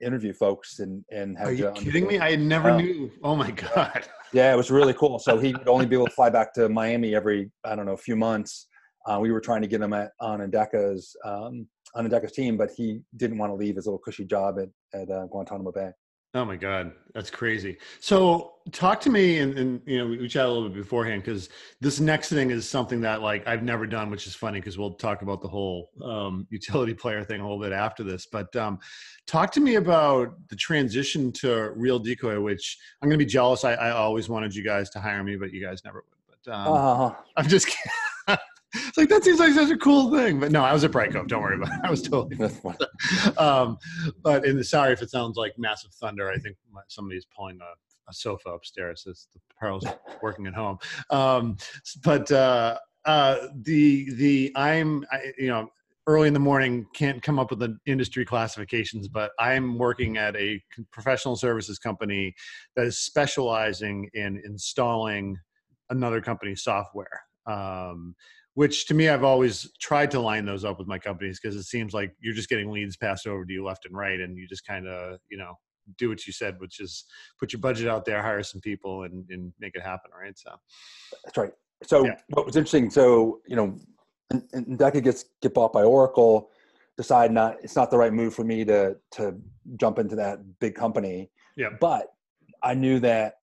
interview 0.01 0.33
folks 0.33 0.79
and 0.79 1.03
and 1.11 1.37
have 1.37 1.47
Are 1.49 1.53
you 1.53 1.71
kidding 1.75 2.07
me? 2.07 2.19
I 2.19 2.35
never 2.35 2.71
Oh. 2.71 2.77
knew. 2.79 3.11
Oh 3.23 3.35
my 3.35 3.51
god. 3.51 4.05
Yeah, 4.33 4.53
it 4.53 4.57
was 4.57 4.71
really 4.71 4.93
cool. 5.01 5.19
So 5.19 5.37
he 5.37 5.53
would 5.53 5.67
only 5.67 5.85
be 5.85 5.95
able 5.95 6.07
to 6.07 6.13
fly 6.13 6.29
back 6.29 6.53
to 6.55 6.69
Miami 6.69 7.15
every 7.15 7.51
I 7.63 7.75
don't 7.75 7.85
know 7.85 7.93
a 7.93 7.97
few 7.97 8.15
months. 8.15 8.67
Uh, 9.07 9.19
we 9.19 9.31
were 9.31 9.41
trying 9.41 9.61
to 9.61 9.67
get 9.67 9.81
him 9.81 9.93
at, 9.93 10.11
on 10.19 10.39
Endeca's 10.39 11.15
um, 11.25 11.67
on 11.95 12.07
Endeca's 12.09 12.31
team, 12.31 12.57
but 12.57 12.71
he 12.75 13.01
didn't 13.17 13.37
want 13.37 13.49
to 13.51 13.55
leave 13.55 13.75
his 13.75 13.85
little 13.85 13.99
cushy 13.99 14.25
job 14.25 14.57
at 14.59 14.69
at 14.99 15.09
uh, 15.09 15.25
Guantanamo 15.27 15.71
Bay. 15.71 15.91
Oh 16.35 16.43
my 16.43 16.55
God, 16.55 16.93
that's 17.13 17.29
crazy. 17.29 17.77
So 17.99 18.55
talk 18.71 18.99
to 19.01 19.11
me, 19.11 19.37
and, 19.37 19.55
and 19.55 19.81
you 19.85 19.99
know, 19.99 20.07
we, 20.07 20.17
we 20.17 20.27
chatted 20.27 20.49
a 20.49 20.51
little 20.51 20.67
bit 20.67 20.77
beforehand 20.79 21.21
because 21.21 21.49
this 21.79 21.99
next 21.99 22.29
thing 22.29 22.49
is 22.49 22.67
something 22.67 23.01
that 23.01 23.21
like 23.21 23.47
I've 23.47 23.61
never 23.61 23.85
done, 23.85 24.09
which 24.09 24.25
is 24.25 24.33
funny 24.33 24.59
because 24.59 24.75
we'll 24.75 24.95
talk 24.95 25.21
about 25.21 25.41
the 25.43 25.47
whole 25.47 25.91
um, 26.03 26.47
utility 26.49 26.93
player 26.95 27.23
thing 27.23 27.39
a 27.39 27.43
little 27.43 27.61
bit 27.61 27.71
after 27.71 28.03
this. 28.03 28.25
But 28.25 28.55
um, 28.55 28.79
talk 29.27 29.51
to 29.51 29.59
me 29.59 29.75
about 29.75 30.33
the 30.49 30.55
transition 30.55 31.31
to 31.33 31.71
Real 31.75 31.99
Decoy, 31.99 32.39
which 32.41 32.79
I'm 33.03 33.09
going 33.09 33.19
to 33.19 33.23
be 33.23 33.29
jealous. 33.29 33.63
I, 33.63 33.73
I 33.73 33.91
always 33.91 34.27
wanted 34.27 34.55
you 34.55 34.63
guys 34.63 34.89
to 34.91 34.99
hire 34.99 35.23
me, 35.23 35.35
but 35.35 35.53
you 35.53 35.63
guys 35.63 35.83
never 35.85 36.03
would. 36.09 36.37
But 36.43 36.51
um, 36.51 36.73
Uh, 36.73 37.11
I'm 37.37 37.47
just 37.47 37.67
kidding. 38.27 38.39
It's 38.73 38.97
like 38.97 39.09
that 39.09 39.23
seems 39.23 39.39
like 39.39 39.53
such 39.53 39.69
a 39.69 39.77
cool 39.77 40.11
thing, 40.11 40.39
but 40.39 40.51
no, 40.51 40.63
I 40.63 40.73
was 40.73 40.83
at 40.83 40.91
Brightcove. 40.91 41.27
Don't 41.27 41.41
worry 41.41 41.55
about 41.55 41.69
it. 41.69 41.79
I 41.83 41.89
was 41.89 42.01
totally 42.01 42.37
um, 43.37 43.77
but 44.23 44.45
in 44.45 44.57
the 44.57 44.63
sorry 44.63 44.93
if 44.93 45.01
it 45.01 45.09
sounds 45.09 45.37
like 45.37 45.53
massive 45.57 45.91
thunder. 45.93 46.29
I 46.29 46.37
think 46.37 46.57
somebody's 46.87 47.25
pulling 47.35 47.59
a 47.61 47.73
a 48.09 48.13
sofa 48.13 48.49
upstairs. 48.49 49.05
It's 49.07 49.27
the 49.33 49.39
pearls 49.57 49.85
working 50.21 50.47
at 50.47 50.53
home. 50.53 50.77
Um, 51.09 51.57
but 52.03 52.31
uh, 52.31 52.77
uh, 53.05 53.47
the 53.61 54.13
the 54.15 54.51
I'm 54.55 55.05
I, 55.11 55.33
you 55.37 55.47
know 55.47 55.69
early 56.05 56.27
in 56.27 56.33
the 56.33 56.39
morning 56.39 56.85
can't 56.93 57.21
come 57.21 57.39
up 57.39 57.49
with 57.49 57.59
the 57.59 57.77
industry 57.85 58.25
classifications 58.25 59.07
but 59.07 59.31
i'm 59.39 59.77
working 59.77 60.17
at 60.17 60.35
a 60.35 60.61
professional 60.91 61.33
services 61.37 61.79
company 61.79 62.35
that 62.75 62.85
is 62.85 62.99
specializing 62.99 64.09
in 64.13 64.41
installing 64.43 65.37
another 65.91 66.19
company's 66.19 66.61
software 66.61 67.21
um, 67.45 68.13
which 68.55 68.85
to 68.87 68.93
me 68.93 69.09
i've 69.09 69.23
always 69.23 69.71
tried 69.79 70.11
to 70.11 70.19
line 70.19 70.45
those 70.45 70.63
up 70.63 70.79
with 70.79 70.87
my 70.87 70.99
companies 70.99 71.39
because 71.39 71.55
it 71.55 71.63
seems 71.63 71.93
like 71.93 72.15
you're 72.19 72.33
just 72.33 72.49
getting 72.49 72.71
leads 72.71 72.97
passed 72.97 73.27
over 73.27 73.45
to 73.45 73.53
you 73.53 73.63
left 73.63 73.85
and 73.85 73.95
right 73.95 74.19
and 74.19 74.37
you 74.37 74.47
just 74.47 74.65
kind 74.65 74.87
of 74.87 75.19
you 75.29 75.37
know 75.37 75.53
do 75.97 76.07
what 76.07 76.25
you 76.25 76.31
said 76.31 76.55
which 76.59 76.79
is 76.79 77.05
put 77.39 77.51
your 77.51 77.59
budget 77.59 77.87
out 77.87 78.05
there 78.05 78.21
hire 78.21 78.43
some 78.43 78.61
people 78.61 79.03
and, 79.03 79.25
and 79.29 79.51
make 79.59 79.75
it 79.75 79.81
happen 79.81 80.11
right 80.19 80.37
so 80.37 80.51
that's 81.25 81.37
right 81.37 81.51
so 81.83 82.05
yeah. 82.05 82.15
what 82.29 82.45
was 82.45 82.55
interesting 82.55 82.89
so 82.89 83.39
you 83.47 83.55
know 83.55 83.77
and, 84.33 84.43
and 84.53 84.79
that 84.79 84.93
could 84.93 85.03
get 85.03 85.23
get 85.41 85.53
bought 85.53 85.71
by 85.71 85.83
Oracle, 85.83 86.49
decide 86.97 87.31
not 87.31 87.57
it's 87.63 87.75
not 87.75 87.89
the 87.89 87.97
right 87.97 88.13
move 88.13 88.33
for 88.33 88.43
me 88.43 88.65
to 88.65 88.97
to 89.11 89.35
jump 89.77 89.99
into 89.99 90.15
that 90.15 90.39
big 90.59 90.75
company. 90.75 91.29
Yeah. 91.55 91.69
But 91.79 92.07
I 92.61 92.73
knew 92.73 92.99
that 92.99 93.35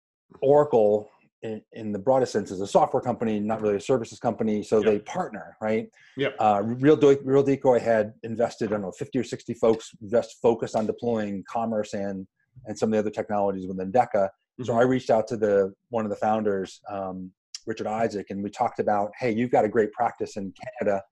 Oracle 0.42 1.10
in, 1.42 1.62
in, 1.72 1.92
the 1.92 1.98
broadest 1.98 2.32
sense 2.32 2.50
is 2.50 2.60
a 2.60 2.66
software 2.66 3.02
company, 3.02 3.40
not 3.40 3.60
really 3.60 3.76
a 3.76 3.80
services 3.80 4.18
company. 4.18 4.62
So 4.62 4.76
yep. 4.76 4.86
they 4.86 4.98
partner, 5.00 5.56
right? 5.60 5.88
Yep. 6.16 6.36
Uh, 6.38 6.62
Real, 6.64 6.96
Real 7.22 7.42
Decoy 7.42 7.80
had 7.80 8.12
invested, 8.22 8.68
I 8.68 8.72
don't 8.72 8.82
know, 8.82 8.92
50 8.92 9.18
or 9.18 9.24
60 9.24 9.54
folks 9.54 9.90
just 10.10 10.40
focused 10.42 10.76
on 10.76 10.86
deploying 10.86 11.42
commerce 11.48 11.94
and, 11.94 12.26
and 12.66 12.78
some 12.78 12.90
of 12.90 12.92
the 12.92 12.98
other 12.98 13.10
technologies 13.10 13.66
within 13.66 13.90
DECA. 13.90 14.08
Mm-hmm. 14.14 14.64
So 14.64 14.74
I 14.74 14.82
reached 14.82 15.10
out 15.10 15.26
to 15.28 15.36
the, 15.36 15.72
one 15.88 16.04
of 16.04 16.10
the 16.10 16.16
founders, 16.16 16.80
um, 16.90 17.30
Richard 17.66 17.86
Isaac, 17.86 18.26
and 18.30 18.42
we 18.42 18.50
talked 18.50 18.78
about, 18.78 19.10
hey, 19.18 19.32
you've 19.32 19.50
got 19.50 19.64
a 19.64 19.68
great 19.68 19.92
practice 19.92 20.36
in 20.36 20.52
Canada, 20.80 21.02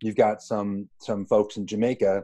you've 0.00 0.16
got 0.16 0.42
some 0.42 0.88
some 1.00 1.26
folks 1.26 1.56
in 1.56 1.66
Jamaica. 1.66 2.22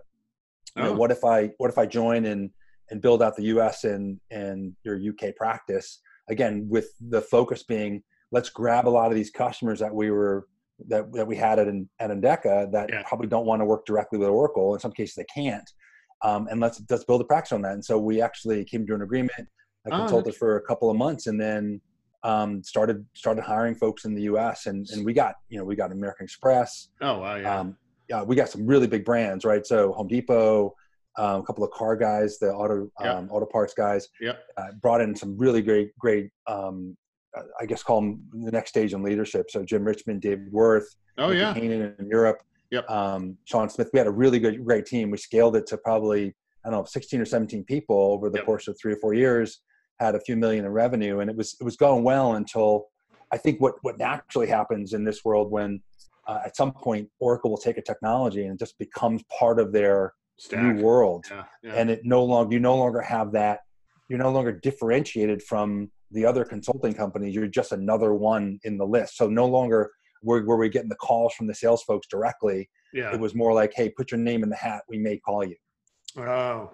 You 0.76 0.82
know, 0.82 0.90
oh. 0.90 0.94
what 0.94 1.10
if 1.10 1.24
I 1.24 1.50
what 1.58 1.70
if 1.70 1.78
I 1.78 1.86
join 1.86 2.26
and 2.26 2.50
and 2.90 3.00
build 3.00 3.22
out 3.22 3.36
the 3.36 3.44
U.S. 3.44 3.84
and 3.84 4.20
and 4.30 4.74
your 4.84 4.96
UK 4.96 5.34
practice 5.36 6.00
again 6.28 6.66
with 6.68 6.88
the 7.00 7.20
focus 7.20 7.62
being 7.62 8.02
let's 8.30 8.48
grab 8.48 8.88
a 8.88 8.90
lot 8.90 9.08
of 9.08 9.14
these 9.14 9.30
customers 9.30 9.78
that 9.78 9.94
we 9.94 10.10
were 10.10 10.46
that, 10.88 11.12
that 11.12 11.26
we 11.26 11.36
had 11.36 11.58
at, 11.58 11.68
at 11.68 12.10
Endeca 12.10 12.72
that 12.72 12.90
yeah. 12.90 13.02
probably 13.06 13.28
don't 13.28 13.46
want 13.46 13.60
to 13.60 13.66
work 13.66 13.86
directly 13.86 14.18
with 14.18 14.28
Oracle. 14.28 14.74
In 14.74 14.80
some 14.80 14.92
cases, 14.92 15.14
they 15.14 15.26
can't. 15.32 15.70
Um, 16.22 16.48
and 16.50 16.60
let's 16.60 16.80
let's 16.88 17.04
build 17.04 17.20
a 17.20 17.24
practice 17.24 17.52
on 17.52 17.62
that. 17.62 17.72
And 17.72 17.84
so 17.84 17.98
we 17.98 18.20
actually 18.20 18.64
came 18.64 18.86
to 18.86 18.94
an 18.94 19.02
agreement. 19.02 19.48
I 19.86 19.90
oh, 19.90 19.98
consulted 19.98 20.34
oh, 20.34 20.38
for 20.38 20.56
a 20.56 20.62
couple 20.62 20.90
of 20.90 20.96
months, 20.96 21.26
and 21.26 21.40
then 21.40 21.80
um, 22.22 22.62
started 22.62 23.04
started 23.14 23.42
hiring 23.42 23.74
folks 23.74 24.04
in 24.04 24.14
the 24.14 24.22
U.S. 24.22 24.66
and 24.66 24.88
and 24.92 25.04
we 25.04 25.12
got 25.12 25.34
you 25.48 25.58
know 25.58 25.64
we 25.64 25.74
got 25.74 25.90
American 25.90 26.24
Express. 26.24 26.88
Oh 27.00 27.18
wow, 27.18 27.36
yeah. 27.36 27.58
Um, 27.58 27.76
yeah, 28.08 28.22
we 28.22 28.36
got 28.36 28.48
some 28.48 28.66
really 28.66 28.86
big 28.86 29.04
brands, 29.04 29.44
right? 29.44 29.66
So 29.66 29.92
Home 29.92 30.06
Depot, 30.06 30.74
um, 31.18 31.40
a 31.40 31.42
couple 31.42 31.64
of 31.64 31.70
car 31.70 31.96
guys, 31.96 32.38
the 32.38 32.52
auto 32.52 32.88
yep. 33.02 33.16
um, 33.16 33.28
auto 33.30 33.46
parts 33.46 33.74
guys. 33.74 34.08
Yep. 34.20 34.38
Uh, 34.56 34.72
brought 34.80 35.00
in 35.00 35.14
some 35.14 35.36
really 35.36 35.62
great 35.62 35.96
great. 35.98 36.30
Um, 36.46 36.96
I 37.58 37.64
guess 37.64 37.82
call 37.82 38.02
them 38.02 38.22
the 38.44 38.50
next 38.50 38.70
stage 38.70 38.92
in 38.92 39.02
leadership. 39.02 39.50
So 39.50 39.64
Jim 39.64 39.84
Richmond, 39.84 40.20
David 40.20 40.52
Worth. 40.52 40.94
Oh 41.16 41.30
yeah. 41.30 41.54
Hanen 41.54 41.98
in 41.98 42.06
Europe. 42.06 42.42
Yep. 42.70 42.90
Um, 42.90 43.38
Sean 43.44 43.70
Smith. 43.70 43.88
We 43.92 43.98
had 43.98 44.06
a 44.06 44.12
really 44.12 44.38
good 44.38 44.64
great 44.64 44.86
team. 44.86 45.10
We 45.10 45.18
scaled 45.18 45.56
it 45.56 45.66
to 45.68 45.78
probably 45.78 46.34
I 46.64 46.70
don't 46.70 46.80
know 46.80 46.84
16 46.84 47.20
or 47.20 47.24
17 47.24 47.64
people 47.64 47.96
over 47.96 48.28
the 48.28 48.38
yep. 48.38 48.46
course 48.46 48.68
of 48.68 48.76
three 48.80 48.92
or 48.92 48.96
four 48.96 49.14
years 49.14 49.60
had 50.02 50.14
a 50.14 50.20
few 50.20 50.36
million 50.36 50.64
in 50.64 50.72
revenue, 50.72 51.20
and 51.20 51.30
it 51.30 51.36
was 51.36 51.56
it 51.60 51.64
was 51.64 51.76
going 51.76 52.04
well 52.04 52.34
until 52.34 52.88
I 53.30 53.38
think 53.38 53.60
what 53.60 53.74
what 53.82 53.98
naturally 53.98 54.48
happens 54.48 54.92
in 54.92 55.04
this 55.04 55.24
world 55.24 55.50
when 55.50 55.80
uh, 56.26 56.40
at 56.44 56.56
some 56.56 56.72
point 56.72 57.08
Oracle 57.20 57.50
will 57.50 57.58
take 57.58 57.78
a 57.78 57.82
technology 57.82 58.44
and 58.44 58.54
it 58.54 58.58
just 58.58 58.78
becomes 58.78 59.22
part 59.38 59.58
of 59.58 59.72
their 59.72 60.12
Stack. 60.38 60.62
new 60.62 60.82
world, 60.82 61.26
yeah, 61.30 61.44
yeah. 61.62 61.74
and 61.74 61.90
it 61.90 62.00
no 62.04 62.24
longer 62.24 62.52
you 62.52 62.60
no 62.60 62.76
longer 62.76 63.00
have 63.00 63.32
that 63.32 63.60
you're 64.12 64.18
no 64.18 64.30
longer 64.30 64.52
differentiated 64.52 65.42
from 65.42 65.90
the 66.10 66.26
other 66.26 66.44
consulting 66.44 66.92
companies. 66.92 67.34
You're 67.34 67.46
just 67.46 67.72
another 67.72 68.12
one 68.12 68.58
in 68.64 68.76
the 68.76 68.84
list. 68.84 69.16
So 69.16 69.26
no 69.26 69.46
longer 69.46 69.90
were, 70.22 70.44
were 70.44 70.58
we 70.58 70.68
getting 70.68 70.90
the 70.90 70.96
calls 70.96 71.32
from 71.32 71.46
the 71.46 71.54
sales 71.54 71.82
folks 71.84 72.06
directly. 72.08 72.68
Yeah. 72.92 73.14
It 73.14 73.18
was 73.18 73.34
more 73.34 73.54
like, 73.54 73.72
hey, 73.74 73.88
put 73.88 74.10
your 74.10 74.20
name 74.20 74.42
in 74.42 74.50
the 74.50 74.56
hat. 74.56 74.82
We 74.86 74.98
may 74.98 75.16
call 75.16 75.44
you. 75.44 75.56
Oh, 76.18 76.72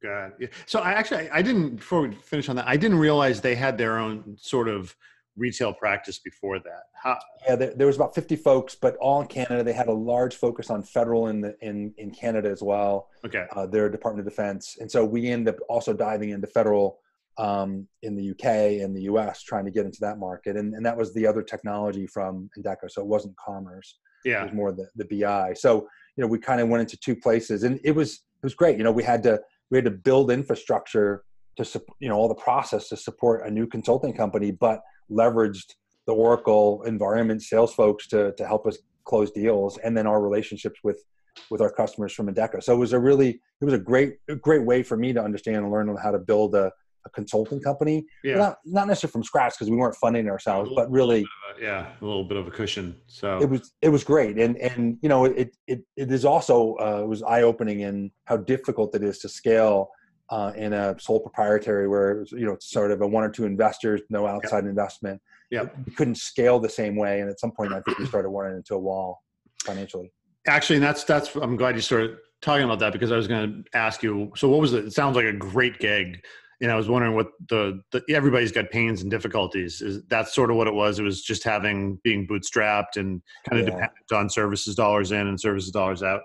God. 0.00 0.34
Yeah. 0.38 0.46
So 0.66 0.78
I 0.78 0.92
actually 0.92 1.28
I 1.30 1.42
didn't 1.42 1.76
before 1.76 2.02
we 2.02 2.14
finish 2.14 2.48
on 2.48 2.54
that 2.54 2.68
I 2.68 2.76
didn't 2.76 2.98
realize 2.98 3.40
they 3.40 3.56
had 3.56 3.76
their 3.76 3.98
own 3.98 4.36
sort 4.38 4.68
of 4.68 4.94
retail 5.36 5.72
practice 5.72 6.18
before 6.18 6.58
that. 6.60 6.84
How? 6.94 7.18
Yeah, 7.46 7.56
there, 7.56 7.74
there, 7.74 7.86
was 7.86 7.96
about 7.96 8.14
50 8.14 8.36
folks, 8.36 8.74
but 8.74 8.96
all 8.96 9.20
in 9.20 9.28
Canada. 9.28 9.62
They 9.62 9.72
had 9.72 9.88
a 9.88 9.92
large 9.92 10.36
focus 10.36 10.70
on 10.70 10.82
federal 10.82 11.28
in 11.28 11.40
the 11.40 11.56
in 11.60 11.94
in 11.98 12.10
Canada 12.10 12.50
as 12.50 12.62
well. 12.62 13.08
Okay. 13.24 13.46
Uh, 13.52 13.66
their 13.66 13.88
Department 13.88 14.26
of 14.26 14.32
Defense, 14.32 14.76
and 14.80 14.90
so 14.90 15.04
we 15.04 15.28
ended 15.28 15.54
up 15.54 15.60
also 15.68 15.92
diving 15.92 16.30
into 16.30 16.46
federal 16.46 16.98
um, 17.38 17.86
in 18.02 18.16
the 18.16 18.30
UK 18.30 18.82
and 18.82 18.96
the 18.96 19.02
US, 19.02 19.42
trying 19.42 19.64
to 19.66 19.70
get 19.70 19.84
into 19.84 19.98
that 20.00 20.18
market, 20.18 20.56
and 20.56 20.74
and 20.74 20.84
that 20.84 20.96
was 20.96 21.12
the 21.14 21.26
other 21.26 21.42
technology 21.42 22.06
from 22.06 22.50
Endeca. 22.58 22.90
So 22.90 23.02
it 23.02 23.06
wasn't 23.06 23.36
commerce. 23.36 23.98
Yeah. 24.24 24.40
It 24.40 24.44
was 24.46 24.54
more 24.54 24.72
the 24.72 24.88
the 24.96 25.22
BI. 25.22 25.54
So 25.54 25.86
you 26.16 26.22
know 26.22 26.28
we 26.28 26.38
kind 26.38 26.60
of 26.60 26.68
went 26.68 26.80
into 26.80 26.96
two 26.96 27.16
places, 27.16 27.62
and 27.62 27.78
it 27.84 27.92
was 27.92 28.14
it 28.14 28.44
was 28.44 28.54
great. 28.54 28.78
You 28.78 28.84
know 28.84 28.92
we 28.92 29.04
had 29.04 29.22
to 29.24 29.40
we 29.70 29.76
had 29.76 29.84
to 29.84 29.90
build 29.90 30.30
infrastructure 30.30 31.24
to 31.56 31.82
you 32.00 32.08
know 32.08 32.16
all 32.16 32.28
the 32.28 32.34
process 32.34 32.88
to 32.88 32.96
support 32.96 33.46
a 33.46 33.50
new 33.50 33.66
consulting 33.66 34.14
company, 34.14 34.50
but 34.50 34.80
leveraged 35.10 35.74
the 36.06 36.12
Oracle 36.12 36.82
environment 36.84 37.42
sales 37.42 37.74
folks 37.74 38.06
to 38.08 38.32
to 38.32 38.46
help 38.46 38.66
us 38.66 38.78
close 39.04 39.30
deals, 39.30 39.78
and 39.78 39.96
then 39.96 40.06
our 40.06 40.20
relationships 40.20 40.80
with 40.84 41.02
with 41.50 41.60
our 41.60 41.70
customers 41.70 42.12
from 42.12 42.32
Endeca. 42.32 42.62
So 42.62 42.74
it 42.74 42.78
was 42.78 42.92
a 42.92 42.98
really 42.98 43.40
it 43.60 43.64
was 43.64 43.74
a 43.74 43.78
great 43.78 44.16
a 44.28 44.36
great 44.36 44.64
way 44.64 44.82
for 44.82 44.96
me 44.96 45.12
to 45.12 45.22
understand 45.22 45.58
and 45.58 45.70
learn 45.70 45.94
how 46.02 46.10
to 46.10 46.18
build 46.18 46.54
a, 46.54 46.72
a 47.04 47.10
consulting 47.10 47.60
company. 47.60 48.04
Yeah. 48.24 48.36
Not, 48.36 48.58
not 48.64 48.88
necessarily 48.88 49.12
from 49.12 49.24
scratch 49.24 49.54
because 49.54 49.70
we 49.70 49.76
weren't 49.76 49.96
funding 49.96 50.28
ourselves, 50.28 50.70
but 50.74 50.90
really 50.90 51.22
a, 51.22 51.62
yeah, 51.62 51.92
a 52.00 52.04
little 52.04 52.24
bit 52.24 52.36
of 52.36 52.46
a 52.46 52.50
cushion. 52.50 52.96
So 53.06 53.40
it 53.40 53.48
was 53.48 53.72
it 53.82 53.88
was 53.88 54.04
great, 54.04 54.38
and 54.38 54.56
and 54.58 54.98
you 55.02 55.08
know 55.08 55.24
it 55.24 55.56
it 55.66 55.82
it 55.96 56.10
is 56.12 56.24
also 56.24 56.76
uh, 56.80 57.00
it 57.02 57.08
was 57.08 57.22
eye 57.22 57.42
opening 57.42 57.80
in 57.80 58.10
how 58.24 58.36
difficult 58.36 58.94
it 58.94 59.02
is 59.02 59.18
to 59.20 59.28
scale. 59.28 59.90
Uh, 60.28 60.52
in 60.56 60.72
a 60.72 60.98
sole 60.98 61.20
proprietary 61.20 61.86
where 61.86 62.16
was, 62.16 62.32
you 62.32 62.44
know 62.44 62.52
it's 62.52 62.68
sort 62.68 62.90
of 62.90 63.00
a 63.00 63.06
one 63.06 63.22
or 63.22 63.30
two 63.30 63.44
investors, 63.44 64.00
no 64.10 64.26
outside 64.26 64.64
yep. 64.64 64.70
investment. 64.70 65.22
Yeah, 65.52 65.66
we 65.86 65.92
couldn't 65.92 66.16
scale 66.16 66.58
the 66.58 66.68
same 66.68 66.96
way, 66.96 67.20
and 67.20 67.30
at 67.30 67.38
some 67.38 67.52
point, 67.52 67.72
I 67.72 67.80
think 67.82 67.98
we 68.00 68.06
started 68.06 68.28
running 68.30 68.56
into 68.56 68.74
a 68.74 68.78
wall 68.78 69.22
financially. 69.62 70.12
Actually, 70.48 70.76
and 70.76 70.84
that's 70.84 71.04
that's. 71.04 71.32
I'm 71.36 71.56
glad 71.56 71.76
you 71.76 71.80
started 71.80 72.16
talking 72.42 72.64
about 72.64 72.80
that 72.80 72.92
because 72.92 73.12
I 73.12 73.16
was 73.16 73.28
going 73.28 73.64
to 73.64 73.78
ask 73.78 74.02
you. 74.02 74.32
So, 74.34 74.48
what 74.48 74.60
was 74.60 74.72
it? 74.72 74.86
It 74.86 74.92
sounds 74.92 75.14
like 75.14 75.26
a 75.26 75.32
great 75.32 75.78
gig 75.78 76.20
and 76.60 76.72
I 76.72 76.76
was 76.76 76.88
wondering 76.88 77.14
what 77.14 77.28
the, 77.48 77.82
the 77.92 78.02
everybody's 78.08 78.52
got 78.52 78.70
pains 78.70 79.02
and 79.02 79.10
difficulties. 79.10 79.82
Is 79.82 80.02
that 80.06 80.28
sort 80.28 80.50
of 80.50 80.56
what 80.56 80.66
it 80.66 80.74
was? 80.74 80.98
It 80.98 81.02
was 81.02 81.22
just 81.22 81.44
having 81.44 81.98
being 82.02 82.26
bootstrapped 82.26 82.96
and 82.96 83.20
kind 83.48 83.60
of 83.60 83.68
yeah. 83.68 83.74
dependent 83.74 84.12
on 84.12 84.30
services 84.30 84.74
dollars 84.74 85.12
in 85.12 85.26
and 85.26 85.38
services 85.38 85.70
dollars 85.70 86.02
out. 86.02 86.22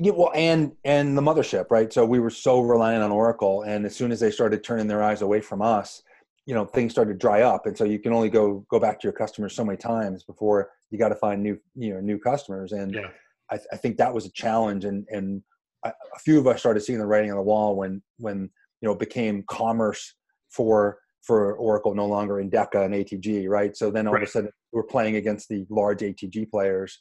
Yeah, 0.00 0.12
well, 0.12 0.30
and 0.34 0.72
and 0.84 1.18
the 1.18 1.22
mothership, 1.22 1.70
right? 1.70 1.92
So 1.92 2.04
we 2.04 2.20
were 2.20 2.30
so 2.30 2.60
reliant 2.60 3.02
on 3.02 3.10
Oracle, 3.10 3.62
and 3.62 3.84
as 3.84 3.96
soon 3.96 4.12
as 4.12 4.20
they 4.20 4.30
started 4.30 4.62
turning 4.62 4.86
their 4.86 5.02
eyes 5.02 5.22
away 5.22 5.40
from 5.40 5.60
us, 5.60 6.02
you 6.46 6.54
know, 6.54 6.64
things 6.64 6.92
started 6.92 7.14
to 7.14 7.18
dry 7.18 7.42
up, 7.42 7.66
and 7.66 7.76
so 7.76 7.84
you 7.84 7.98
can 7.98 8.12
only 8.12 8.30
go 8.30 8.64
go 8.70 8.78
back 8.78 9.00
to 9.00 9.06
your 9.06 9.12
customers 9.12 9.54
so 9.54 9.64
many 9.64 9.76
times 9.76 10.22
before 10.22 10.70
you 10.90 10.98
got 10.98 11.08
to 11.08 11.16
find 11.16 11.42
new 11.42 11.58
you 11.74 11.94
know 11.94 12.00
new 12.00 12.18
customers, 12.18 12.72
and 12.72 12.94
yeah. 12.94 13.08
I, 13.50 13.58
I 13.72 13.76
think 13.76 13.96
that 13.96 14.14
was 14.14 14.24
a 14.24 14.32
challenge, 14.32 14.84
and 14.84 15.04
and 15.10 15.42
a 15.84 16.18
few 16.20 16.38
of 16.38 16.46
us 16.46 16.60
started 16.60 16.80
seeing 16.80 16.98
the 16.98 17.06
writing 17.06 17.30
on 17.30 17.36
the 17.36 17.42
wall 17.42 17.76
when 17.76 18.00
when 18.18 18.50
you 18.80 18.88
know 18.88 18.92
it 18.92 19.00
became 19.00 19.44
commerce 19.48 20.14
for 20.50 20.98
for 21.22 21.54
Oracle 21.56 21.94
no 21.94 22.06
longer 22.06 22.34
Endeca 22.34 22.84
and 22.84 22.94
ATG, 22.94 23.48
right? 23.48 23.76
So 23.76 23.90
then 23.90 24.06
all 24.06 24.14
right. 24.14 24.22
of 24.22 24.28
a 24.28 24.30
sudden 24.30 24.50
we're 24.72 24.84
playing 24.84 25.16
against 25.16 25.48
the 25.48 25.66
large 25.68 26.00
ATG 26.00 26.50
players. 26.50 27.00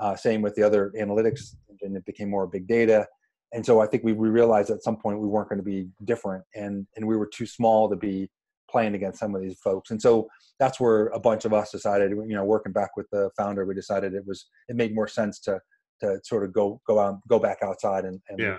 Uh, 0.00 0.14
same 0.14 0.42
with 0.42 0.54
the 0.54 0.62
other 0.62 0.92
analytics 0.98 1.56
and 1.82 1.96
it 1.96 2.04
became 2.04 2.30
more 2.30 2.46
big 2.46 2.66
data. 2.66 3.06
And 3.52 3.64
so 3.64 3.80
I 3.80 3.86
think 3.86 4.04
we, 4.04 4.12
we 4.12 4.28
realized 4.28 4.70
at 4.70 4.82
some 4.82 4.96
point 4.96 5.20
we 5.20 5.26
weren't 5.26 5.48
going 5.48 5.58
to 5.58 5.64
be 5.64 5.88
different 6.04 6.44
and, 6.54 6.86
and 6.96 7.06
we 7.06 7.16
were 7.16 7.28
too 7.32 7.46
small 7.46 7.88
to 7.88 7.96
be 7.96 8.30
playing 8.70 8.94
against 8.94 9.18
some 9.18 9.34
of 9.34 9.40
these 9.40 9.58
folks. 9.58 9.90
And 9.90 10.00
so 10.00 10.28
that's 10.58 10.78
where 10.78 11.06
a 11.08 11.18
bunch 11.18 11.44
of 11.44 11.54
us 11.54 11.70
decided, 11.70 12.10
you 12.10 12.34
know, 12.34 12.44
working 12.44 12.72
back 12.72 12.96
with 12.96 13.06
the 13.10 13.30
founder, 13.36 13.64
we 13.64 13.74
decided 13.74 14.14
it 14.14 14.26
was, 14.26 14.46
it 14.68 14.76
made 14.76 14.94
more 14.94 15.08
sense 15.08 15.40
to, 15.40 15.60
to 16.00 16.20
sort 16.22 16.44
of 16.44 16.52
go, 16.52 16.80
go 16.86 16.98
out, 16.98 17.16
go 17.28 17.38
back 17.38 17.58
outside 17.62 18.04
and, 18.04 18.20
and 18.28 18.38
yeah 18.38 18.58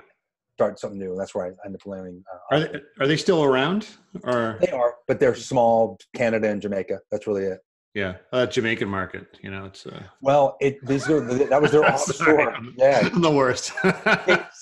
start 0.59 0.77
something 0.77 0.99
new. 0.99 1.15
That's 1.17 1.33
where 1.33 1.45
I 1.45 1.51
ended 1.65 1.79
up 1.81 1.87
landing. 1.87 2.21
Uh, 2.29 2.37
are 2.51 2.59
they 2.59 2.79
are 2.99 3.07
they 3.07 3.15
still 3.15 3.45
around? 3.45 3.87
Or 4.23 4.57
they 4.59 4.71
are, 4.71 4.95
but 5.07 5.17
they're 5.17 5.33
small. 5.33 5.97
Canada 6.13 6.49
and 6.49 6.61
Jamaica. 6.61 6.99
That's 7.09 7.27
really 7.27 7.45
it. 7.45 7.59
Yeah, 7.95 8.17
uh, 8.31 8.45
Jamaican 8.45 8.87
market. 8.87 9.39
You 9.41 9.49
know, 9.49 9.65
it's 9.65 9.87
uh... 9.87 10.03
well, 10.21 10.57
it 10.59 10.77
these 10.85 11.09
are 11.09 11.21
that 11.21 11.61
was 11.61 11.71
their 11.71 11.83
offshore. 11.91 12.55
yeah, 12.77 13.09
the 13.13 13.31
worst. 13.31 13.71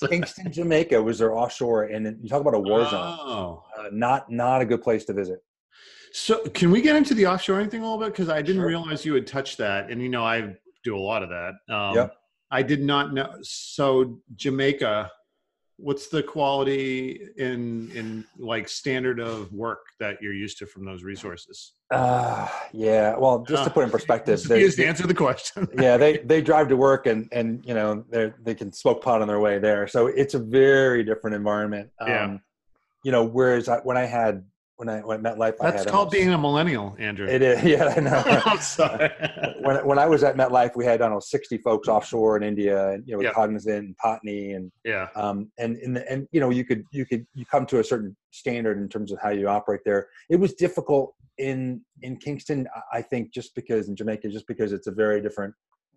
Kingston, 0.09 0.51
Jamaica 0.51 1.01
was 1.01 1.19
their 1.19 1.35
offshore, 1.35 1.83
and 1.85 2.17
you 2.21 2.29
talk 2.29 2.41
about 2.41 2.55
a 2.55 2.59
war 2.59 2.85
zone. 2.85 3.17
Oh. 3.19 3.63
Uh, 3.77 3.89
not 3.91 4.31
not 4.31 4.61
a 4.61 4.65
good 4.65 4.81
place 4.81 5.03
to 5.05 5.13
visit. 5.13 5.39
So, 6.13 6.39
can 6.49 6.71
we 6.71 6.81
get 6.81 6.95
into 6.95 7.13
the 7.13 7.23
offshoring 7.23 7.69
thing 7.69 7.81
a 7.81 7.83
little 7.83 7.99
bit? 7.99 8.13
Because 8.13 8.29
I 8.29 8.41
didn't 8.41 8.61
sure. 8.61 8.67
realize 8.67 9.05
you 9.05 9.13
had 9.13 9.27
touched 9.27 9.57
that, 9.57 9.91
and 9.91 10.01
you 10.01 10.09
know, 10.09 10.23
I 10.23 10.55
do 10.85 10.95
a 10.95 10.99
lot 10.99 11.21
of 11.21 11.29
that. 11.29 11.53
Um, 11.73 11.95
yep. 11.95 12.13
I 12.49 12.63
did 12.63 12.81
not 12.81 13.13
know. 13.13 13.29
So, 13.41 14.21
Jamaica, 14.35 15.11
what's 15.77 16.07
the 16.07 16.23
quality 16.23 17.21
in 17.37 17.91
in 17.91 18.25
like 18.37 18.67
standard 18.67 19.19
of 19.19 19.51
work 19.53 19.79
that 19.99 20.17
you're 20.21 20.33
used 20.33 20.57
to 20.59 20.65
from 20.65 20.85
those 20.85 21.03
resources? 21.03 21.73
Uh, 21.91 22.47
yeah. 22.73 23.15
Well, 23.15 23.45
just 23.47 23.63
to 23.63 23.69
put 23.69 23.83
in 23.83 23.91
perspective, 23.91 24.43
they, 24.47 24.61
just 24.61 24.79
answer 24.79 25.07
the 25.07 25.13
question. 25.13 25.67
yeah, 25.79 25.97
they 25.97 26.17
they 26.17 26.41
drive 26.41 26.67
to 26.69 26.77
work 26.77 27.05
and 27.05 27.29
and 27.31 27.63
you 27.65 27.73
know 27.73 28.03
they 28.09 28.33
they 28.43 28.55
can 28.55 28.73
smoke 28.73 29.03
pot 29.03 29.21
on 29.21 29.27
their 29.27 29.39
way 29.39 29.59
there, 29.59 29.87
so 29.87 30.07
it's 30.07 30.33
a 30.33 30.39
very 30.39 31.03
different 31.03 31.35
environment. 31.35 31.89
Um, 31.99 32.09
yeah. 32.09 32.37
You 33.03 33.11
know, 33.11 33.23
whereas 33.23 33.69
I, 33.69 33.77
when 33.79 33.95
I 33.95 34.05
had 34.05 34.43
when 34.77 34.89
I 34.89 34.99
when 34.99 35.23
MetLife, 35.23 35.55
that's 35.59 35.85
called 35.85 35.95
almost, 35.95 36.11
being 36.11 36.31
a 36.31 36.37
millennial, 36.37 36.95
Andrew. 36.99 37.27
It 37.27 37.41
is, 37.41 37.63
yeah, 37.63 37.93
I 37.95 37.99
know. 37.99 38.23
I'm 38.45 38.59
sorry. 38.59 39.09
when 39.61 39.85
when 39.85 39.99
I 39.99 40.05
was 40.05 40.23
at 40.23 40.37
MetLife, 40.37 40.75
we 40.75 40.85
had 40.85 41.01
I 41.01 41.05
don't 41.05 41.13
know 41.13 41.19
sixty 41.19 41.57
folks 41.57 41.87
offshore 41.87 42.37
in 42.37 42.43
India, 42.43 42.91
and 42.91 43.03
you 43.07 43.13
know, 43.13 43.23
with 43.23 43.33
Cognizant 43.33 43.85
and 43.85 43.95
Patni, 43.97 44.55
and 44.55 44.71
yeah, 44.85 45.07
um, 45.15 45.51
and 45.57 45.77
and 45.77 45.97
and 45.97 46.27
you 46.31 46.39
know, 46.39 46.51
you 46.51 46.63
could 46.63 46.83
you 46.91 47.05
could 47.05 47.25
you 47.33 47.45
come 47.45 47.65
to 47.65 47.79
a 47.79 47.83
certain 47.83 48.15
standard 48.31 48.77
in 48.77 48.87
terms 48.87 49.11
of 49.11 49.19
how 49.19 49.29
you 49.29 49.47
operate 49.47 49.81
there. 49.83 50.07
It 50.29 50.35
was 50.39 50.53
difficult 50.53 51.15
in 51.39 51.81
in 52.03 52.17
Kingston, 52.17 52.67
I 52.93 53.01
think, 53.01 53.33
just 53.33 53.55
because 53.55 53.89
in 53.89 53.95
Jamaica, 53.95 54.29
just 54.29 54.47
because 54.47 54.73
it's 54.73 54.87
a 54.87 54.91
very 54.91 55.21
different 55.21 55.55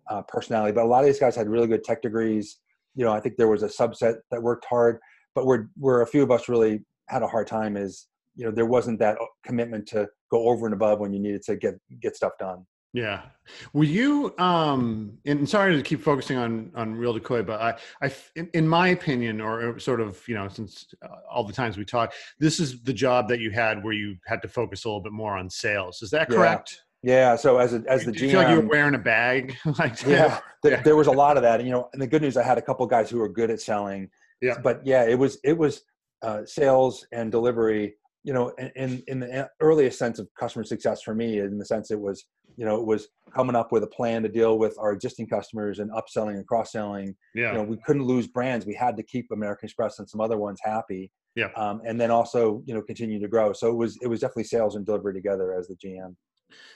uh, 0.09 0.23
personality. 0.23 0.71
But 0.73 0.85
a 0.85 0.87
lot 0.87 1.01
of 1.01 1.05
these 1.05 1.19
guys 1.19 1.35
had 1.35 1.47
really 1.47 1.67
good 1.67 1.83
tech 1.83 2.01
degrees. 2.01 2.57
You 2.95 3.05
know, 3.05 3.13
I 3.13 3.19
think 3.19 3.37
there 3.37 3.47
was 3.47 3.61
a 3.61 3.67
subset 3.67 4.15
that 4.31 4.41
worked 4.41 4.65
hard, 4.65 4.97
but 5.35 5.45
where 5.45 5.69
where 5.77 6.01
a 6.01 6.07
few 6.07 6.23
of 6.23 6.31
us 6.31 6.49
really 6.49 6.83
had 7.09 7.21
a 7.21 7.27
hard 7.27 7.45
time 7.45 7.77
is 7.77 8.07
you 8.35 8.45
know 8.45 8.51
there 8.51 8.65
wasn't 8.65 8.99
that 8.99 9.17
uh, 9.19 9.25
commitment 9.45 9.87
to 9.87 10.07
go 10.31 10.47
over 10.47 10.65
and 10.65 10.73
above 10.73 10.99
when 10.99 11.13
you 11.13 11.19
needed 11.19 11.43
to 11.43 11.55
get 11.55 11.75
get 12.01 12.15
stuff 12.15 12.33
done. 12.39 12.65
Yeah. 12.93 13.21
Were 13.73 13.85
you 13.85 14.33
um 14.37 15.17
and 15.25 15.47
sorry 15.47 15.75
to 15.75 15.81
keep 15.81 16.01
focusing 16.01 16.37
on 16.37 16.71
on 16.75 16.93
real 16.93 17.13
decoy 17.13 17.41
but 17.41 17.61
i 17.61 17.77
i 18.05 18.13
in, 18.35 18.49
in 18.53 18.67
my 18.67 18.89
opinion 18.89 19.39
or 19.39 19.79
sort 19.79 20.01
of 20.01 20.21
you 20.27 20.35
know 20.35 20.47
since 20.49 20.93
uh, 21.03 21.07
all 21.29 21.43
the 21.43 21.53
times 21.53 21.77
we 21.77 21.85
talk 21.85 22.13
this 22.39 22.59
is 22.59 22.81
the 22.83 22.93
job 22.93 23.29
that 23.29 23.39
you 23.39 23.49
had 23.49 23.83
where 23.83 23.93
you 23.93 24.17
had 24.25 24.41
to 24.41 24.47
focus 24.47 24.83
a 24.83 24.87
little 24.87 25.01
bit 25.01 25.13
more 25.13 25.37
on 25.37 25.49
sales. 25.49 26.01
Is 26.01 26.09
that 26.11 26.29
correct? 26.29 26.81
Yeah. 27.01 27.31
yeah 27.31 27.35
so 27.37 27.57
as 27.57 27.73
a, 27.73 27.83
as 27.87 28.05
the 28.05 28.11
GM, 28.11 28.33
like 28.33 28.49
you 28.49 28.55
were 28.57 28.67
wearing 28.67 28.95
a 28.95 28.99
bag? 28.99 29.55
Like 29.79 30.05
yeah, 30.05 30.39
yeah, 30.63 30.81
there 30.81 30.97
was 30.97 31.07
a 31.07 31.11
lot 31.11 31.37
of 31.37 31.43
that. 31.43 31.59
And 31.61 31.67
you 31.67 31.73
know 31.73 31.89
and 31.93 32.01
the 32.01 32.07
good 32.07 32.21
news 32.21 32.35
i 32.35 32.43
had 32.43 32.57
a 32.57 32.61
couple 32.61 32.85
guys 32.87 33.09
who 33.09 33.19
were 33.19 33.29
good 33.29 33.49
at 33.49 33.61
selling. 33.61 34.09
Yeah. 34.41 34.57
But 34.61 34.85
yeah 34.85 35.05
it 35.05 35.17
was 35.17 35.39
it 35.45 35.57
was 35.57 35.83
uh, 36.21 36.45
sales 36.45 37.05
and 37.11 37.31
delivery 37.31 37.95
you 38.23 38.33
know, 38.33 38.53
in 38.75 39.03
in 39.07 39.19
the 39.19 39.49
earliest 39.59 39.97
sense 39.97 40.19
of 40.19 40.27
customer 40.39 40.63
success 40.63 41.01
for 41.01 41.15
me, 41.15 41.39
in 41.39 41.57
the 41.57 41.65
sense 41.65 41.91
it 41.91 41.99
was, 41.99 42.25
you 42.55 42.65
know, 42.65 42.75
it 42.75 42.85
was 42.85 43.07
coming 43.33 43.55
up 43.55 43.71
with 43.71 43.83
a 43.83 43.87
plan 43.87 44.21
to 44.23 44.29
deal 44.29 44.59
with 44.59 44.77
our 44.79 44.91
existing 44.91 45.27
customers 45.27 45.79
and 45.79 45.91
upselling 45.91 46.35
and 46.35 46.47
cross 46.47 46.71
selling. 46.71 47.15
Yeah. 47.33 47.51
You 47.51 47.57
know, 47.57 47.63
we 47.63 47.77
couldn't 47.85 48.03
lose 48.03 48.27
brands. 48.27 48.65
We 48.65 48.75
had 48.75 48.95
to 48.97 49.03
keep 49.03 49.27
American 49.31 49.67
Express 49.67 49.99
and 49.99 50.09
some 50.09 50.21
other 50.21 50.37
ones 50.37 50.59
happy. 50.63 51.11
Yeah. 51.35 51.49
Um, 51.55 51.81
and 51.85 51.99
then 51.99 52.11
also, 52.11 52.61
you 52.65 52.73
know, 52.73 52.81
continue 52.81 53.19
to 53.19 53.27
grow. 53.27 53.53
So 53.53 53.69
it 53.69 53.75
was 53.75 53.97
it 54.01 54.07
was 54.07 54.19
definitely 54.19 54.45
sales 54.45 54.75
and 54.75 54.85
delivery 54.85 55.13
together 55.13 55.53
as 55.57 55.67
the 55.67 55.75
GM. 55.75 56.15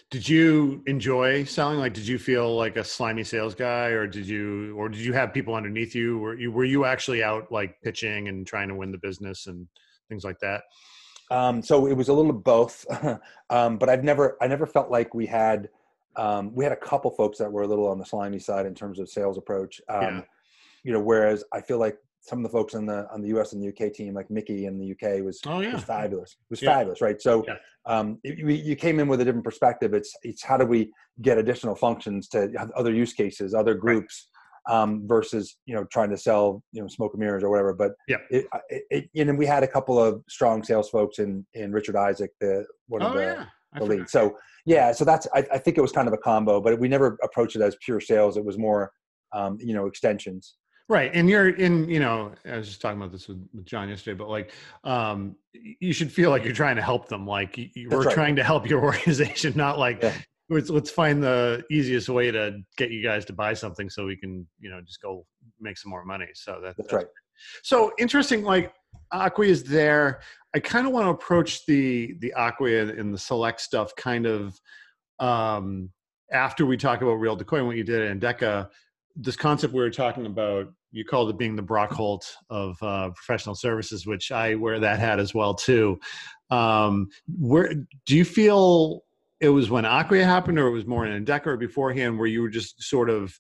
Did 0.10 0.28
you 0.28 0.84
enjoy 0.88 1.44
selling? 1.44 1.80
Like, 1.80 1.94
did 1.94 2.08
you 2.08 2.18
feel 2.18 2.56
like 2.56 2.78
a 2.78 2.84
slimy 2.84 3.24
sales 3.24 3.56
guy, 3.56 3.88
or 3.88 4.08
did 4.08 4.25
you, 4.25 4.74
or 4.78 4.88
did 4.88 5.02
you 5.02 5.12
have 5.12 5.34
people 5.34 5.54
underneath 5.56 5.94
you? 5.94 6.18
Were 6.18 6.38
you 6.38 6.52
were 6.52 6.64
you 6.64 6.86
actually 6.86 7.24
out 7.24 7.52
like 7.52 7.75
pitching 7.84 8.28
and 8.28 8.48
trying 8.48 8.70
to 8.70 8.75
win 8.75 8.92
the 8.92 8.98
business 8.98 9.48
and 9.48 9.68
things 10.10 10.24
like 10.24 10.40
that? 10.40 10.64
Um, 11.32 11.62
so 11.62 11.88
it 11.88 11.94
was 11.94 12.10
a 12.10 12.13
little 12.13 12.32
of 12.32 12.44
both, 12.44 12.86
um, 13.50 13.77
but 13.77 13.89
I've 13.89 14.03
never 14.03 14.38
I 14.41 14.48
never 14.48 14.65
felt 14.65 14.91
like 14.91 15.13
we 15.13 15.25
had 15.25 15.70
um, 16.15 16.53
we 16.53 16.63
had 16.63 16.72
a 16.72 16.77
couple 16.77 17.12
folks 17.12 17.38
that 17.39 17.51
were 17.51 17.63
a 17.63 17.67
little 17.67 17.88
on 17.88 17.98
the 17.98 18.05
slimy 18.05 18.39
side 18.39 18.65
in 18.65 18.75
terms 18.75 19.00
of 19.00 19.10
sales 19.10 19.38
approach. 19.38 19.82
yeah. 19.89 20.08
Um, 20.08 20.24
you 20.84 20.94
know, 20.94 21.00
whereas 21.00 21.44
I 21.51 21.62
feel 21.62 21.79
like 21.79 21.98
some 22.22 22.39
of 22.39 22.44
the 22.44 22.50
folks 22.50 22.74
on 22.74 22.86
the 22.86 23.08
on 23.12 23.22
the 23.22 23.29
U.S. 23.29 23.53
and 23.53 23.62
the 23.62 23.70
UK 23.70 23.94
team, 23.94 24.13
like 24.13 24.29
Mickey 24.29 24.65
in 24.65 24.77
the 24.77 24.91
UK, 24.91 25.24
was 25.24 25.39
oh, 25.46 25.62
yeah. 25.62 25.74
was 25.74 25.84
fabulous. 25.84 26.32
It 26.34 26.50
was 26.50 26.62
yeah. 26.62 26.76
fabulous, 26.76 27.02
right? 27.02 27.21
So 27.21 27.43
yeah. 27.47 27.56
um, 27.86 28.19
it, 28.23 28.38
you, 28.38 28.50
you 28.50 28.76
came 28.76 29.00
in 29.00 29.08
with 29.08 29.21
a 29.21 29.26
different 29.26 29.45
perspective. 29.45 29.93
It's 29.93 30.15
it's 30.23 30.43
how 30.43 30.58
do 30.58 30.65
we 30.65 30.91
get 31.21 31.38
additional 31.38 31.76
functions 31.76 32.28
to 32.30 32.52
other 32.76 32.93
use 32.93 33.13
cases, 33.13 33.54
other 33.54 33.76
groups, 33.76 34.28
um, 34.67 35.08
versus 35.08 35.58
you 35.65 35.75
know 35.75 35.86
trying 35.86 36.10
to 36.10 36.17
sell 36.17 36.63
you 36.71 36.82
know 36.82 36.88
smoke 36.88 37.13
and 37.13 37.19
mirrors 37.19 37.43
or 37.43 37.49
whatever. 37.49 37.73
But 37.73 37.93
yeah, 38.08 38.17
it, 38.30 38.45
it, 38.69 39.10
it, 39.13 39.28
and 39.28 39.38
we 39.38 39.45
had 39.45 39.63
a 39.63 39.67
couple 39.67 39.99
of 39.99 40.23
strong 40.30 40.63
sales 40.63 40.89
folks 40.89 41.19
in 41.19 41.45
in 41.54 41.71
Richard 41.71 41.95
Isaac, 41.95 42.32
the 42.39 42.65
one 42.88 43.01
of 43.01 43.12
oh, 43.12 43.15
the, 43.15 43.21
yeah. 43.21 43.45
the 43.78 43.86
leads. 43.86 44.12
So 44.12 44.38
yeah, 44.65 44.91
so 44.91 45.06
that's 45.06 45.28
I, 45.34 45.45
I, 45.51 45.58
think 45.58 45.78
it 45.78 45.82
was 45.82 45.91
kind 45.91 46.08
of 46.08 46.13
a 46.13 46.17
combo, 46.17 46.60
but 46.60 46.80
we 46.80 46.88
never 46.88 47.17
approached 47.23 47.56
it 47.56 47.62
as 47.62 47.78
pure 47.82 47.99
sales. 47.99 48.38
It 48.38 48.45
was 48.45 48.58
more 48.58 48.91
um, 49.34 49.58
you 49.60 49.73
know 49.73 49.86
extensions. 49.86 50.56
Right. 50.88 51.10
And 51.15 51.28
you're 51.28 51.49
in, 51.49 51.89
you 51.89 51.99
know, 51.99 52.32
I 52.45 52.58
was 52.58 52.67
just 52.67 52.80
talking 52.80 52.99
about 52.99 53.12
this 53.12 53.28
with, 53.28 53.43
with 53.56 53.65
John 53.65 53.89
yesterday, 53.89 54.15
but 54.15 54.30
like, 54.30 54.51
um, 54.84 55.36
you 55.51 55.93
should 55.93 56.12
feel 56.12 56.30
like 56.30 56.43
you're 56.43 56.54
trying 56.54 56.75
to 56.75 56.82
help 56.84 57.08
them. 57.08 57.25
Like 57.25 57.58
you, 57.58 57.89
we're 57.89 58.04
right. 58.04 58.13
trying 58.13 58.36
to 58.36 58.43
help 58.43 58.69
your 58.69 58.84
organization, 58.84 59.54
not 59.56 59.80
like, 59.80 60.04
yeah 60.04 60.13
let's 60.49 60.69
let's 60.69 60.91
find 60.91 61.21
the 61.21 61.63
easiest 61.71 62.10
way 62.10 62.31
to 62.31 62.60
get 62.77 62.91
you 62.91 63.03
guys 63.03 63.25
to 63.25 63.34
buy 63.34 63.53
something 63.53 63.89
so 63.89 64.05
we 64.05 64.15
can 64.15 64.45
you 64.60 64.69
know 64.69 64.81
just 64.81 65.01
go 65.01 65.25
make 65.60 65.77
some 65.77 65.89
more 65.89 66.05
money 66.05 66.27
so 66.34 66.53
that, 66.62 66.75
that's, 66.77 66.77
that's 66.77 66.93
right 66.93 67.08
so 67.63 67.91
interesting 67.97 68.43
like 68.43 68.73
Acquia 69.13 69.49
is 69.49 69.63
there 69.63 70.21
i 70.55 70.60
kind 70.60 70.86
of 70.86 70.93
want 70.93 71.05
to 71.05 71.10
approach 71.10 71.65
the 71.65 72.15
the 72.19 72.34
Acquia 72.38 72.89
and 72.89 73.13
the 73.13 73.17
select 73.17 73.62
stuff 73.62 73.95
kind 73.95 74.25
of 74.25 74.60
um 75.19 75.89
after 76.31 76.65
we 76.65 76.77
talk 76.77 77.01
about 77.01 77.13
real 77.13 77.36
decoy 77.36 77.58
and 77.58 77.67
what 77.67 77.77
you 77.77 77.84
did 77.84 78.01
at 78.01 78.19
Endeca 78.19 78.69
this 79.15 79.36
concept 79.36 79.73
we 79.73 79.79
were 79.79 79.89
talking 79.89 80.25
about 80.25 80.67
you 80.91 81.03
called 81.03 81.29
it 81.29 81.38
being 81.38 81.58
the 81.58 81.62
Brock 81.62 81.91
Holt 81.91 82.25
of 82.49 82.81
uh, 82.81 83.10
professional 83.10 83.53
services, 83.53 84.08
which 84.08 84.31
I 84.31 84.55
wear 84.55 84.79
that 84.79 84.97
hat 84.97 85.19
as 85.19 85.34
well 85.34 85.53
too. 85.53 85.99
Um, 86.49 87.10
where 87.27 87.73
do 88.05 88.15
you 88.15 88.23
feel 88.23 89.03
it 89.39 89.50
was 89.50 89.69
when 89.69 89.86
Acquia 89.86 90.24
happened, 90.24 90.60
or 90.60 90.67
it 90.67 90.71
was 90.71 90.86
more 90.86 91.06
in 91.06 91.26
Endeca 91.26 91.48
or 91.48 91.58
beforehand, 91.58 92.17
where 92.17 92.28
you 92.28 92.41
were 92.41 92.50
just 92.50 92.82
sort 92.82 93.10
of 93.10 93.38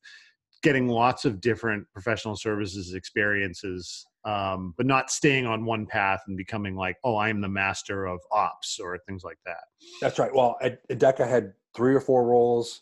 getting 0.61 0.87
lots 0.87 1.25
of 1.25 1.39
different 1.39 1.85
professional 1.93 2.35
services 2.35 2.93
experiences, 2.93 4.05
um, 4.25 4.73
but 4.77 4.85
not 4.85 5.09
staying 5.09 5.45
on 5.45 5.63
one 5.63 5.85
path 5.85 6.21
and 6.27 6.35
becoming 6.35 6.75
like, 6.75 6.97
oh, 7.03 7.15
I 7.15 7.29
am 7.29 7.39
the 7.39 7.49
master 7.49 8.05
of 8.05 8.19
ops 8.31 8.79
or 8.79 8.97
things 9.07 9.23
like 9.23 9.37
that. 9.45 9.63
That's 10.01 10.17
right. 10.17 10.33
Well, 10.33 10.57
Endeca 10.89 11.27
had 11.27 11.53
three 11.75 11.93
or 11.93 12.01
four 12.01 12.25
roles, 12.25 12.81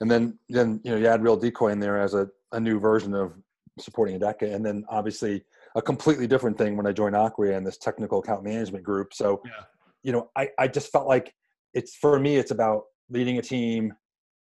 and 0.00 0.10
then 0.10 0.38
then 0.48 0.80
you 0.84 0.90
know 0.90 0.96
you 0.96 1.06
add 1.06 1.22
Real 1.22 1.36
Decoy 1.36 1.68
in 1.68 1.80
there 1.80 2.00
as 2.00 2.14
a, 2.14 2.28
a 2.52 2.60
new 2.60 2.78
version 2.78 3.14
of 3.14 3.32
supporting 3.78 4.18
Endeca, 4.18 4.54
and 4.54 4.64
then 4.64 4.84
obviously 4.88 5.44
a 5.74 5.82
completely 5.82 6.26
different 6.26 6.56
thing 6.56 6.76
when 6.76 6.86
I 6.86 6.92
joined 6.92 7.16
Acquia 7.16 7.56
and 7.56 7.66
this 7.66 7.78
technical 7.78 8.20
account 8.20 8.44
management 8.44 8.84
group. 8.84 9.12
So, 9.12 9.42
yeah. 9.44 9.64
you 10.02 10.12
know, 10.12 10.30
I, 10.36 10.50
I 10.58 10.68
just 10.68 10.92
felt 10.92 11.08
like 11.08 11.34
it's 11.74 11.96
for 11.96 12.18
me 12.18 12.36
it's 12.36 12.50
about 12.50 12.84
leading 13.10 13.38
a 13.38 13.42
team 13.42 13.92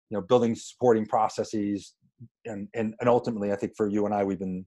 you 0.10 0.18
know 0.18 0.22
building 0.22 0.54
supporting 0.54 1.06
processes 1.06 1.96
and 2.46 2.68
and, 2.76 2.94
and 3.00 3.10
ultimately 3.10 3.52
i 3.52 3.56
think 3.56 3.74
for 3.76 3.88
you 3.88 4.06
and 4.06 4.14
i 4.14 4.24
we've 4.24 4.40
been 4.40 4.66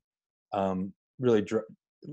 um, 0.53 0.92
really 1.18 1.42
dr- 1.42 1.64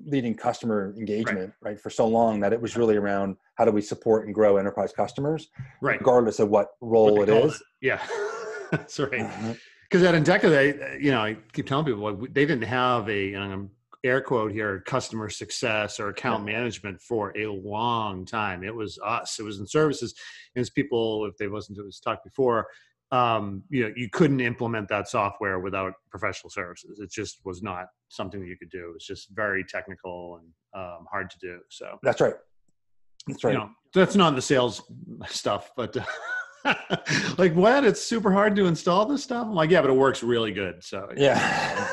leading 0.05 0.33
customer 0.33 0.93
engagement 0.97 1.53
right. 1.61 1.71
right. 1.71 1.79
for 1.79 1.89
so 1.89 2.07
long 2.07 2.39
that 2.39 2.53
it 2.53 2.61
was 2.61 2.77
really 2.77 2.95
around 2.95 3.35
how 3.55 3.65
do 3.65 3.71
we 3.71 3.81
support 3.81 4.25
and 4.25 4.33
grow 4.33 4.57
enterprise 4.57 4.91
customers 4.93 5.49
right 5.81 5.99
regardless 5.99 6.39
of 6.39 6.49
what 6.49 6.69
role 6.81 7.17
what 7.17 7.29
it 7.29 7.45
is 7.45 7.55
it. 7.55 7.61
yeah 7.81 8.01
that's 8.71 8.99
right 8.99 9.57
because 9.89 10.03
uh-huh. 10.03 10.15
at 10.15 10.23
Endeca, 10.23 10.49
they, 10.49 10.97
you 11.01 11.11
know, 11.11 11.19
I 11.19 11.35
keep 11.51 11.67
telling 11.67 11.85
people 11.85 12.25
they 12.31 12.45
didn't 12.45 12.61
have 12.61 13.09
a, 13.09 13.33
and 13.33 13.43
I'm 13.43 13.69
air 14.03 14.21
quote 14.21 14.51
here 14.51 14.81
customer 14.85 15.29
success 15.29 15.99
or 15.99 16.09
account 16.09 16.45
yeah. 16.45 16.53
management 16.53 16.99
for 17.01 17.35
a 17.37 17.45
long 17.47 18.25
time 18.25 18.63
it 18.63 18.73
was 18.73 18.99
us 19.05 19.37
it 19.39 19.43
was 19.43 19.59
in 19.59 19.67
services 19.67 20.13
and 20.55 20.61
as 20.61 20.69
people 20.69 21.25
if 21.25 21.35
they 21.37 21.47
listened 21.47 21.75
to 21.75 21.83
this 21.83 21.99
talk 21.99 22.23
before 22.23 22.67
um, 23.11 23.61
you 23.69 23.83
know 23.83 23.93
you 23.95 24.09
couldn't 24.09 24.39
implement 24.39 24.87
that 24.87 25.07
software 25.07 25.59
without 25.59 25.93
professional 26.09 26.49
services 26.49 26.99
it 26.99 27.11
just 27.11 27.39
was 27.43 27.61
not 27.61 27.85
something 28.09 28.39
that 28.39 28.47
you 28.47 28.57
could 28.57 28.69
do 28.69 28.93
it's 28.95 29.05
just 29.05 29.29
very 29.31 29.63
technical 29.63 30.39
and 30.39 30.47
um, 30.81 31.05
hard 31.11 31.29
to 31.29 31.37
do 31.39 31.59
so 31.69 31.99
that's 32.03 32.21
right 32.21 32.35
that's 33.27 33.43
right 33.43 33.53
you 33.53 33.59
know, 33.59 33.69
that's 33.93 34.15
not 34.15 34.35
the 34.35 34.41
sales 34.41 34.81
stuff 35.27 35.71
but 35.75 35.95
uh, 35.97 36.03
like 37.37 37.53
what? 37.53 37.83
It's 37.83 38.01
super 38.01 38.31
hard 38.31 38.55
to 38.55 38.65
install 38.65 39.05
this 39.05 39.23
stuff. 39.23 39.47
I'm 39.47 39.53
like, 39.53 39.69
yeah, 39.69 39.81
but 39.81 39.89
it 39.89 39.95
works 39.95 40.23
really 40.23 40.51
good. 40.51 40.83
So 40.83 41.09
yeah. 41.15 41.87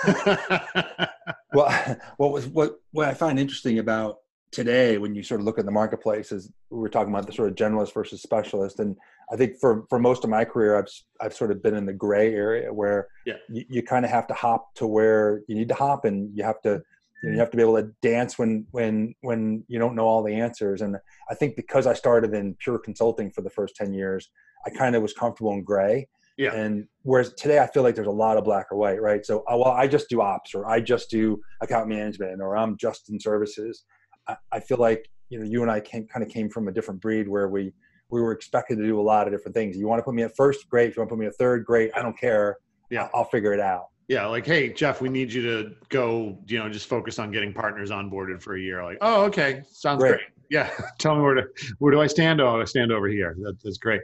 well, 1.52 1.96
what 2.16 2.32
was 2.32 2.46
what 2.46 2.80
what 2.92 3.08
I 3.08 3.14
find 3.14 3.38
interesting 3.38 3.78
about 3.78 4.16
today 4.50 4.96
when 4.96 5.14
you 5.14 5.22
sort 5.22 5.40
of 5.40 5.44
look 5.44 5.58
at 5.58 5.66
the 5.66 5.70
marketplace 5.70 6.32
is 6.32 6.50
we 6.70 6.78
were 6.78 6.88
talking 6.88 7.12
about 7.12 7.26
the 7.26 7.32
sort 7.32 7.48
of 7.48 7.54
generalist 7.54 7.92
versus 7.92 8.22
specialist, 8.22 8.80
and 8.80 8.96
I 9.32 9.36
think 9.36 9.58
for 9.60 9.84
for 9.88 9.98
most 9.98 10.24
of 10.24 10.30
my 10.30 10.44
career, 10.44 10.78
I've 10.78 10.88
I've 11.20 11.34
sort 11.34 11.50
of 11.50 11.62
been 11.62 11.74
in 11.74 11.86
the 11.86 11.92
gray 11.92 12.34
area 12.34 12.72
where 12.72 13.08
yeah. 13.26 13.34
you, 13.48 13.64
you 13.68 13.82
kind 13.82 14.04
of 14.04 14.10
have 14.10 14.26
to 14.28 14.34
hop 14.34 14.74
to 14.76 14.86
where 14.86 15.42
you 15.48 15.54
need 15.54 15.68
to 15.68 15.74
hop, 15.74 16.04
and 16.04 16.30
you 16.36 16.44
have 16.44 16.60
to 16.62 16.82
you, 17.22 17.30
know, 17.30 17.34
you 17.34 17.40
have 17.40 17.50
to 17.50 17.56
be 17.56 17.62
able 17.62 17.76
to 17.76 17.90
dance 18.02 18.38
when 18.38 18.66
when 18.70 19.14
when 19.22 19.64
you 19.68 19.78
don't 19.78 19.94
know 19.94 20.06
all 20.06 20.22
the 20.22 20.34
answers. 20.34 20.82
And 20.82 20.96
i 21.30 21.34
think 21.34 21.56
because 21.56 21.86
i 21.86 21.92
started 21.92 22.32
in 22.34 22.54
pure 22.54 22.78
consulting 22.78 23.30
for 23.30 23.42
the 23.42 23.50
first 23.50 23.76
10 23.76 23.92
years 23.92 24.30
i 24.66 24.70
kind 24.70 24.94
of 24.94 25.02
was 25.02 25.12
comfortable 25.12 25.52
in 25.52 25.62
gray 25.62 26.06
yeah. 26.38 26.54
And 26.54 26.86
whereas 27.02 27.34
today 27.34 27.58
I 27.58 27.66
feel 27.66 27.82
like 27.82 27.96
there's 27.96 28.06
a 28.06 28.12
lot 28.12 28.36
of 28.36 28.44
black 28.44 28.66
or 28.70 28.78
white, 28.78 29.02
right? 29.02 29.26
So, 29.26 29.40
uh, 29.40 29.56
well, 29.56 29.72
I 29.72 29.88
just 29.88 30.08
do 30.08 30.22
ops 30.22 30.54
or 30.54 30.66
I 30.66 30.80
just 30.80 31.10
do 31.10 31.40
account 31.60 31.88
management 31.88 32.40
or 32.40 32.56
I'm 32.56 32.76
just 32.78 33.10
in 33.10 33.18
services. 33.18 33.84
I, 34.28 34.36
I 34.52 34.60
feel 34.60 34.78
like, 34.78 35.10
you 35.30 35.38
know, 35.40 35.44
you 35.44 35.62
and 35.62 35.70
I 35.70 35.80
came, 35.80 36.06
kind 36.06 36.24
of 36.24 36.30
came 36.30 36.48
from 36.48 36.68
a 36.68 36.72
different 36.72 37.00
breed 37.00 37.28
where 37.28 37.48
we, 37.48 37.72
we 38.10 38.22
were 38.22 38.32
expected 38.32 38.78
to 38.78 38.84
do 38.84 39.00
a 39.00 39.02
lot 39.02 39.26
of 39.26 39.32
different 39.32 39.54
things. 39.54 39.76
You 39.76 39.88
want 39.88 39.98
to 39.98 40.04
put 40.04 40.14
me 40.14 40.22
at 40.22 40.34
first, 40.36 40.68
great. 40.70 40.90
If 40.90 40.96
you 40.96 41.00
want 41.00 41.10
to 41.10 41.16
put 41.16 41.20
me 41.20 41.26
at 41.26 41.34
third, 41.34 41.64
great. 41.66 41.90
I 41.94 42.02
don't 42.02 42.18
care. 42.18 42.56
Yeah. 42.88 43.02
I'll, 43.02 43.10
I'll 43.20 43.24
figure 43.24 43.52
it 43.52 43.60
out. 43.60 43.88
Yeah, 44.06 44.24
like, 44.24 44.46
hey, 44.46 44.72
Jeff, 44.72 45.02
we 45.02 45.10
need 45.10 45.30
you 45.30 45.42
to 45.42 45.74
go, 45.90 46.38
you 46.46 46.58
know, 46.58 46.70
just 46.70 46.88
focus 46.88 47.18
on 47.18 47.30
getting 47.30 47.52
partners 47.52 47.90
onboarded 47.90 48.40
for 48.40 48.56
a 48.56 48.60
year. 48.60 48.82
Like, 48.82 48.96
oh, 49.02 49.24
okay, 49.24 49.62
sounds 49.70 50.00
great. 50.00 50.12
great. 50.12 50.20
Yeah, 50.50 50.70
tell 50.98 51.14
me 51.14 51.20
where 51.20 51.34
to 51.34 51.42
where 51.78 51.92
do 51.92 52.00
I 52.00 52.06
stand? 52.06 52.40
Oh, 52.40 52.58
I 52.58 52.64
stand 52.64 52.90
over 52.90 53.06
here. 53.06 53.36
That, 53.42 53.58
that's 53.62 53.76
great. 53.76 54.00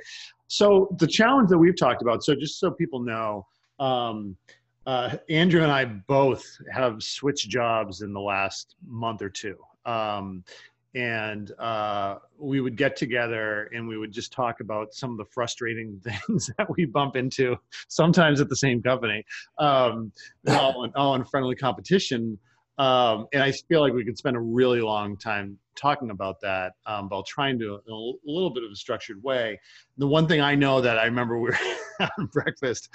So 0.48 0.94
the 0.98 1.06
challenge 1.06 1.48
that 1.50 1.58
we've 1.58 1.76
talked 1.76 2.02
about. 2.02 2.24
So 2.24 2.34
just 2.34 2.58
so 2.58 2.70
people 2.70 3.00
know, 3.00 3.46
um, 3.80 4.36
uh, 4.86 5.16
Andrew 5.30 5.62
and 5.62 5.72
I 5.72 5.84
both 5.84 6.44
have 6.72 7.02
switched 7.02 7.48
jobs 7.48 8.02
in 8.02 8.12
the 8.12 8.20
last 8.20 8.76
month 8.86 9.22
or 9.22 9.30
two. 9.30 9.56
Um, 9.86 10.44
and 10.94 11.50
uh, 11.58 12.18
we 12.38 12.60
would 12.60 12.76
get 12.76 12.96
together 12.96 13.68
and 13.74 13.86
we 13.88 13.98
would 13.98 14.12
just 14.12 14.32
talk 14.32 14.60
about 14.60 14.94
some 14.94 15.10
of 15.10 15.16
the 15.16 15.24
frustrating 15.24 16.00
things 16.04 16.50
that 16.56 16.68
we 16.70 16.84
bump 16.84 17.16
into 17.16 17.56
sometimes 17.88 18.40
at 18.40 18.48
the 18.48 18.56
same 18.56 18.82
company 18.82 19.24
um, 19.58 20.12
all, 20.48 20.84
in, 20.84 20.92
all 20.94 21.14
in 21.14 21.24
friendly 21.24 21.56
competition 21.56 22.38
um, 22.78 23.26
and 23.32 23.42
i 23.42 23.52
feel 23.52 23.80
like 23.80 23.92
we 23.92 24.04
could 24.04 24.18
spend 24.18 24.36
a 24.36 24.40
really 24.40 24.80
long 24.80 25.16
time 25.16 25.58
talking 25.76 26.10
about 26.10 26.40
that 26.40 26.72
um, 26.86 27.08
but 27.08 27.16
i'll 27.16 27.22
try 27.24 27.48
and 27.48 27.58
do 27.58 27.74
it 27.74 27.82
in 27.86 27.92
a 27.92 28.30
little 28.30 28.50
bit 28.50 28.62
of 28.62 28.70
a 28.70 28.76
structured 28.76 29.22
way 29.22 29.58
the 29.98 30.06
one 30.06 30.26
thing 30.26 30.40
i 30.40 30.54
know 30.54 30.80
that 30.80 30.98
i 30.98 31.04
remember 31.04 31.38
we 31.38 31.50
were 31.50 31.58
having 31.98 32.26
breakfast 32.32 32.88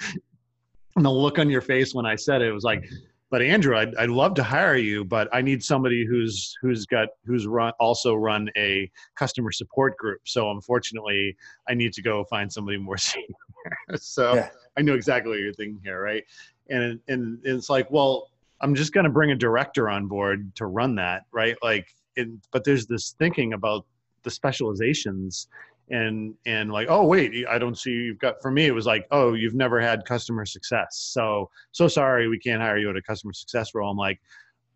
and 0.96 1.04
the 1.04 1.10
look 1.10 1.38
on 1.38 1.48
your 1.48 1.60
face 1.60 1.94
when 1.94 2.06
i 2.06 2.14
said 2.14 2.42
it, 2.42 2.48
it 2.48 2.52
was 2.52 2.64
like 2.64 2.84
but 3.30 3.42
Andrew, 3.42 3.76
I'd, 3.76 3.94
I'd 3.94 4.10
love 4.10 4.34
to 4.34 4.42
hire 4.42 4.76
you, 4.76 5.04
but 5.04 5.28
I 5.32 5.40
need 5.40 5.62
somebody 5.62 6.04
who's 6.04 6.56
who's 6.60 6.84
got 6.84 7.08
who's 7.24 7.46
run 7.46 7.72
also 7.78 8.16
run 8.16 8.50
a 8.56 8.90
customer 9.14 9.52
support 9.52 9.96
group. 9.96 10.20
So 10.26 10.50
unfortunately, 10.50 11.36
I 11.68 11.74
need 11.74 11.92
to 11.92 12.02
go 12.02 12.24
find 12.24 12.52
somebody 12.52 12.76
more 12.76 12.96
senior. 12.98 13.28
so 13.96 14.34
yeah. 14.34 14.50
I 14.76 14.82
know 14.82 14.94
exactly 14.94 15.30
what 15.30 15.40
you're 15.40 15.54
thinking 15.54 15.80
here, 15.84 16.02
right? 16.02 16.24
And 16.70 16.98
and 17.06 17.38
it's 17.44 17.70
like, 17.70 17.88
well, 17.90 18.30
I'm 18.60 18.74
just 18.74 18.92
going 18.92 19.04
to 19.04 19.10
bring 19.10 19.30
a 19.30 19.36
director 19.36 19.88
on 19.88 20.06
board 20.06 20.54
to 20.56 20.66
run 20.66 20.94
that, 20.96 21.22
right? 21.32 21.56
Like, 21.62 21.88
it, 22.16 22.28
but 22.52 22.64
there's 22.64 22.86
this 22.86 23.14
thinking 23.18 23.52
about 23.52 23.86
the 24.22 24.30
specializations 24.30 25.48
and 25.90 26.34
and 26.46 26.70
like 26.70 26.86
oh 26.88 27.04
wait 27.04 27.44
i 27.48 27.58
don't 27.58 27.76
see 27.76 27.90
you've 27.90 28.18
got 28.18 28.40
for 28.40 28.50
me 28.50 28.66
it 28.66 28.74
was 28.74 28.86
like 28.86 29.06
oh 29.10 29.34
you've 29.34 29.54
never 29.54 29.80
had 29.80 30.04
customer 30.04 30.46
success. 30.46 31.10
So 31.12 31.50
so 31.72 31.88
sorry 31.88 32.28
we 32.28 32.38
can't 32.38 32.62
hire 32.62 32.78
you 32.78 32.90
at 32.90 32.96
a 32.96 33.02
customer 33.02 33.32
success 33.32 33.74
role. 33.74 33.90
I'm 33.90 33.96
like 33.96 34.20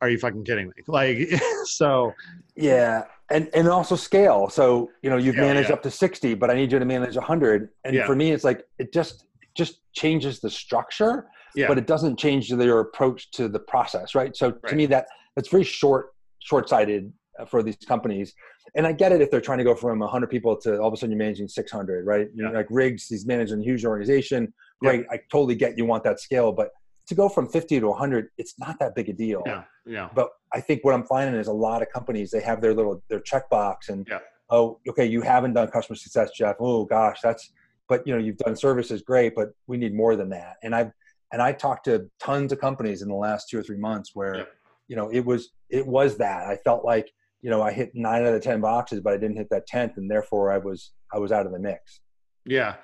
are 0.00 0.10
you 0.10 0.18
fucking 0.18 0.44
kidding 0.44 0.66
me? 0.66 0.74
Like 0.86 1.28
so. 1.64 2.12
Yeah 2.56 3.04
and 3.30 3.48
and 3.54 3.68
also 3.68 3.96
scale. 3.96 4.50
So 4.50 4.90
you 5.02 5.10
know 5.10 5.16
you've 5.16 5.36
yeah, 5.36 5.42
managed 5.42 5.68
yeah. 5.68 5.76
up 5.76 5.82
to 5.84 5.90
60 5.90 6.34
but 6.34 6.50
i 6.50 6.54
need 6.54 6.72
you 6.72 6.78
to 6.78 6.84
manage 6.84 7.16
100 7.16 7.70
and 7.84 7.94
yeah. 7.94 8.06
for 8.06 8.16
me 8.16 8.32
it's 8.32 8.44
like 8.44 8.66
it 8.78 8.92
just 8.92 9.24
just 9.54 9.80
changes 9.92 10.40
the 10.40 10.50
structure 10.50 11.26
yeah. 11.54 11.66
but 11.68 11.78
it 11.78 11.86
doesn't 11.86 12.18
change 12.18 12.50
their 12.50 12.80
approach 12.80 13.30
to 13.30 13.48
the 13.48 13.58
process 13.58 14.14
right 14.14 14.36
so 14.36 14.48
right. 14.48 14.66
to 14.66 14.74
me 14.74 14.86
that 14.86 15.06
that's 15.36 15.48
very 15.48 15.64
short 15.64 16.14
short-sighted 16.44 17.12
uh, 17.38 17.44
for 17.44 17.62
these 17.62 17.76
companies. 17.76 18.34
And 18.76 18.86
I 18.86 18.92
get 18.92 19.12
it 19.12 19.20
if 19.20 19.30
they're 19.30 19.40
trying 19.40 19.58
to 19.58 19.64
go 19.64 19.74
from 19.74 19.98
100 19.98 20.28
people 20.28 20.56
to 20.58 20.78
all 20.78 20.88
of 20.88 20.94
a 20.94 20.96
sudden 20.96 21.10
you're 21.10 21.18
managing 21.18 21.48
600, 21.48 22.06
right? 22.06 22.28
Yeah. 22.34 22.50
Like 22.50 22.66
Riggs, 22.70 23.06
he's 23.06 23.26
managing 23.26 23.60
a 23.60 23.64
huge 23.64 23.84
organization. 23.84 24.52
Great, 24.80 25.00
yeah. 25.00 25.12
I 25.12 25.20
totally 25.32 25.54
get 25.54 25.76
you 25.78 25.84
want 25.84 26.04
that 26.04 26.20
scale, 26.20 26.52
but 26.52 26.70
to 27.06 27.14
go 27.14 27.28
from 27.28 27.48
50 27.48 27.80
to 27.80 27.88
100, 27.88 28.28
it's 28.38 28.58
not 28.58 28.78
that 28.78 28.94
big 28.94 29.08
a 29.08 29.12
deal. 29.12 29.42
Yeah, 29.46 29.64
yeah. 29.84 30.08
But 30.14 30.30
I 30.52 30.60
think 30.60 30.84
what 30.84 30.94
I'm 30.94 31.04
finding 31.04 31.38
is 31.38 31.48
a 31.48 31.52
lot 31.52 31.82
of 31.82 31.90
companies 31.90 32.30
they 32.30 32.40
have 32.40 32.60
their 32.60 32.72
little 32.72 33.02
their 33.08 33.20
checkbox 33.20 33.88
and 33.88 34.06
yeah. 34.10 34.20
oh, 34.50 34.78
okay, 34.88 35.04
you 35.04 35.20
haven't 35.20 35.54
done 35.54 35.68
customer 35.68 35.96
success, 35.96 36.30
Jeff. 36.36 36.56
Oh 36.60 36.84
gosh, 36.84 37.18
that's. 37.22 37.52
But 37.86 38.06
you 38.06 38.14
know 38.14 38.18
you've 38.18 38.38
done 38.38 38.56
services, 38.56 39.02
great, 39.02 39.34
but 39.34 39.50
we 39.66 39.76
need 39.76 39.94
more 39.94 40.16
than 40.16 40.30
that. 40.30 40.56
And 40.62 40.74
I've 40.74 40.90
and 41.34 41.42
I 41.42 41.52
talked 41.52 41.84
to 41.84 42.08
tons 42.18 42.52
of 42.52 42.60
companies 42.60 43.02
in 43.02 43.08
the 43.08 43.14
last 43.14 43.50
two 43.50 43.58
or 43.58 43.62
three 43.62 43.76
months 43.76 44.12
where 44.14 44.36
yeah. 44.36 44.44
you 44.88 44.96
know 44.96 45.10
it 45.10 45.24
was 45.24 45.50
it 45.68 45.86
was 45.86 46.16
that 46.18 46.46
I 46.46 46.56
felt 46.64 46.84
like 46.84 47.10
you 47.44 47.50
know, 47.50 47.60
I 47.60 47.72
hit 47.72 47.90
nine 47.94 48.24
out 48.24 48.32
of 48.32 48.40
ten 48.40 48.62
boxes, 48.62 49.00
but 49.00 49.12
I 49.12 49.18
didn't 49.18 49.36
hit 49.36 49.50
that 49.50 49.66
tenth, 49.66 49.98
and 49.98 50.10
therefore 50.10 50.50
I 50.50 50.56
was 50.56 50.92
I 51.12 51.18
was 51.18 51.30
out 51.30 51.44
of 51.44 51.52
the 51.52 51.58
mix. 51.58 52.00
Yeah. 52.46 52.76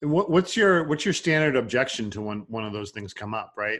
What, 0.00 0.28
what's 0.28 0.56
your 0.56 0.82
what's 0.88 1.04
your 1.04 1.14
standard 1.14 1.54
objection 1.54 2.10
to 2.10 2.20
when 2.20 2.40
one 2.48 2.64
of 2.64 2.72
those 2.72 2.90
things 2.90 3.14
come 3.14 3.32
up? 3.32 3.52
Right. 3.56 3.78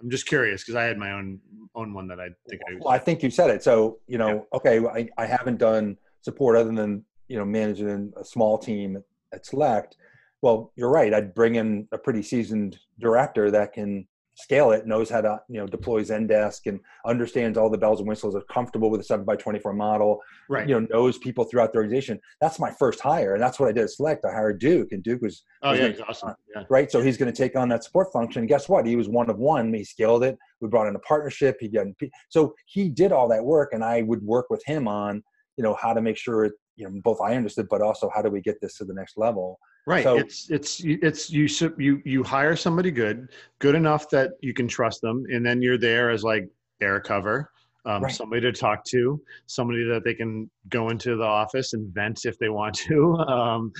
I'm 0.00 0.08
just 0.08 0.26
curious 0.26 0.62
because 0.62 0.76
I 0.76 0.84
had 0.84 0.96
my 0.96 1.10
own 1.10 1.40
own 1.74 1.92
one 1.92 2.06
that 2.06 2.20
I 2.20 2.28
think 2.48 2.62
I. 2.70 2.76
Well, 2.78 2.94
I 2.94 2.98
think 2.98 3.20
you 3.24 3.30
said 3.30 3.50
it. 3.50 3.64
So 3.64 3.98
you 4.06 4.16
know, 4.16 4.46
yeah. 4.52 4.58
okay, 4.58 4.78
I, 4.86 5.08
I 5.20 5.26
haven't 5.26 5.58
done 5.58 5.98
support 6.20 6.56
other 6.56 6.70
than 6.72 7.04
you 7.26 7.36
know 7.36 7.44
managing 7.44 8.12
a 8.16 8.24
small 8.24 8.58
team 8.58 9.02
at 9.32 9.44
Select. 9.44 9.96
Well, 10.42 10.72
you're 10.76 10.90
right. 10.90 11.12
I'd 11.12 11.34
bring 11.34 11.56
in 11.56 11.86
a 11.92 11.98
pretty 11.98 12.22
seasoned 12.22 12.78
director 12.98 13.50
that 13.50 13.72
can 13.72 14.06
scale 14.40 14.70
it, 14.70 14.86
knows 14.86 15.10
how 15.10 15.20
to 15.20 15.38
you 15.48 15.60
know 15.60 15.66
deploy 15.66 16.02
Zendesk 16.02 16.60
and 16.66 16.80
understands 17.04 17.58
all 17.58 17.68
the 17.68 17.78
bells 17.78 18.00
and 18.00 18.08
whistles, 18.08 18.34
is 18.34 18.42
comfortable 18.50 18.90
with 18.90 19.00
the 19.00 19.04
seven 19.04 19.24
by 19.24 19.36
twenty 19.36 19.58
four 19.58 19.72
model, 19.72 20.20
right? 20.48 20.68
You 20.68 20.80
know, 20.80 20.86
knows 20.90 21.18
people 21.18 21.44
throughout 21.44 21.72
the 21.72 21.78
organization. 21.78 22.18
That's 22.40 22.58
my 22.58 22.70
first 22.70 23.00
hire, 23.00 23.34
and 23.34 23.42
that's 23.42 23.60
what 23.60 23.68
I 23.68 23.72
did 23.72 23.84
at 23.84 23.90
Select. 23.90 24.24
I 24.24 24.32
hired 24.32 24.58
Duke, 24.58 24.92
and 24.92 25.02
Duke 25.02 25.22
was 25.22 25.42
oh 25.62 25.70
was 25.70 25.80
yeah, 25.80 25.88
he's 25.88 26.00
awesome, 26.00 26.30
uh, 26.30 26.34
yeah. 26.54 26.62
right? 26.70 26.90
So 26.90 27.02
he's 27.02 27.16
going 27.16 27.32
to 27.32 27.36
take 27.36 27.56
on 27.56 27.68
that 27.68 27.84
support 27.84 28.12
function. 28.12 28.46
guess 28.46 28.68
what? 28.68 28.86
He 28.86 28.96
was 28.96 29.08
one 29.08 29.28
of 29.30 29.38
one. 29.38 29.72
He 29.72 29.84
scaled 29.84 30.24
it. 30.24 30.38
We 30.60 30.68
brought 30.68 30.88
in 30.88 30.96
a 30.96 31.00
partnership. 31.00 31.58
He 31.60 31.68
got 31.68 31.86
so 32.28 32.54
he 32.66 32.88
did 32.88 33.12
all 33.12 33.28
that 33.28 33.44
work, 33.44 33.70
and 33.72 33.84
I 33.84 34.02
would 34.02 34.22
work 34.22 34.46
with 34.48 34.64
him 34.64 34.88
on 34.88 35.22
you 35.56 35.64
know 35.64 35.74
how 35.74 35.92
to 35.92 36.00
make 36.00 36.16
sure 36.16 36.50
you 36.76 36.88
know 36.88 37.00
both 37.04 37.20
I 37.20 37.36
understood, 37.36 37.68
but 37.68 37.82
also 37.82 38.10
how 38.14 38.22
do 38.22 38.30
we 38.30 38.40
get 38.40 38.60
this 38.60 38.76
to 38.78 38.84
the 38.84 38.94
next 38.94 39.18
level. 39.18 39.58
Right. 39.86 40.04
So, 40.04 40.18
it's 40.18 40.50
it's 40.50 40.80
it's 40.84 41.30
you 41.30 41.48
you 41.78 42.02
you 42.04 42.22
hire 42.22 42.54
somebody 42.56 42.90
good, 42.90 43.28
good 43.58 43.74
enough 43.74 44.08
that 44.10 44.32
you 44.40 44.52
can 44.52 44.68
trust 44.68 45.00
them, 45.00 45.24
and 45.30 45.44
then 45.44 45.62
you're 45.62 45.78
there 45.78 46.10
as 46.10 46.22
like 46.22 46.48
air 46.80 47.00
cover, 47.00 47.50
um, 47.86 48.02
right. 48.02 48.12
somebody 48.12 48.42
to 48.42 48.52
talk 48.52 48.84
to, 48.86 49.20
somebody 49.46 49.84
that 49.84 50.04
they 50.04 50.14
can 50.14 50.50
go 50.68 50.90
into 50.90 51.16
the 51.16 51.24
office 51.24 51.72
and 51.72 51.92
vent 51.94 52.24
if 52.24 52.38
they 52.38 52.48
want 52.48 52.74
to. 52.74 53.16
Um, 53.30 53.72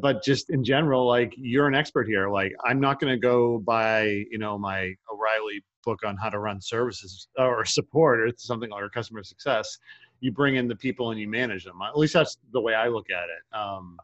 but 0.00 0.22
just 0.22 0.50
in 0.50 0.62
general, 0.62 1.06
like 1.06 1.32
you're 1.38 1.66
an 1.66 1.74
expert 1.74 2.06
here. 2.06 2.28
Like 2.28 2.52
I'm 2.66 2.78
not 2.78 3.00
going 3.00 3.12
to 3.12 3.18
go 3.18 3.58
buy 3.58 4.24
you 4.30 4.38
know 4.38 4.58
my 4.58 4.92
O'Reilly 5.10 5.64
book 5.84 6.00
on 6.04 6.16
how 6.16 6.28
to 6.28 6.38
run 6.38 6.60
services 6.60 7.28
or 7.38 7.64
support 7.64 8.20
or 8.20 8.30
something 8.36 8.70
like 8.70 8.82
or 8.82 8.90
customer 8.90 9.22
success. 9.22 9.78
You 10.20 10.32
bring 10.32 10.56
in 10.56 10.68
the 10.68 10.76
people 10.76 11.10
and 11.10 11.18
you 11.18 11.28
manage 11.28 11.64
them. 11.64 11.78
At 11.82 11.96
least 11.96 12.12
that's 12.12 12.36
the 12.52 12.60
way 12.60 12.74
I 12.74 12.88
look 12.88 13.06
at 13.10 13.24
it. 13.24 13.56
Um, 13.56 13.96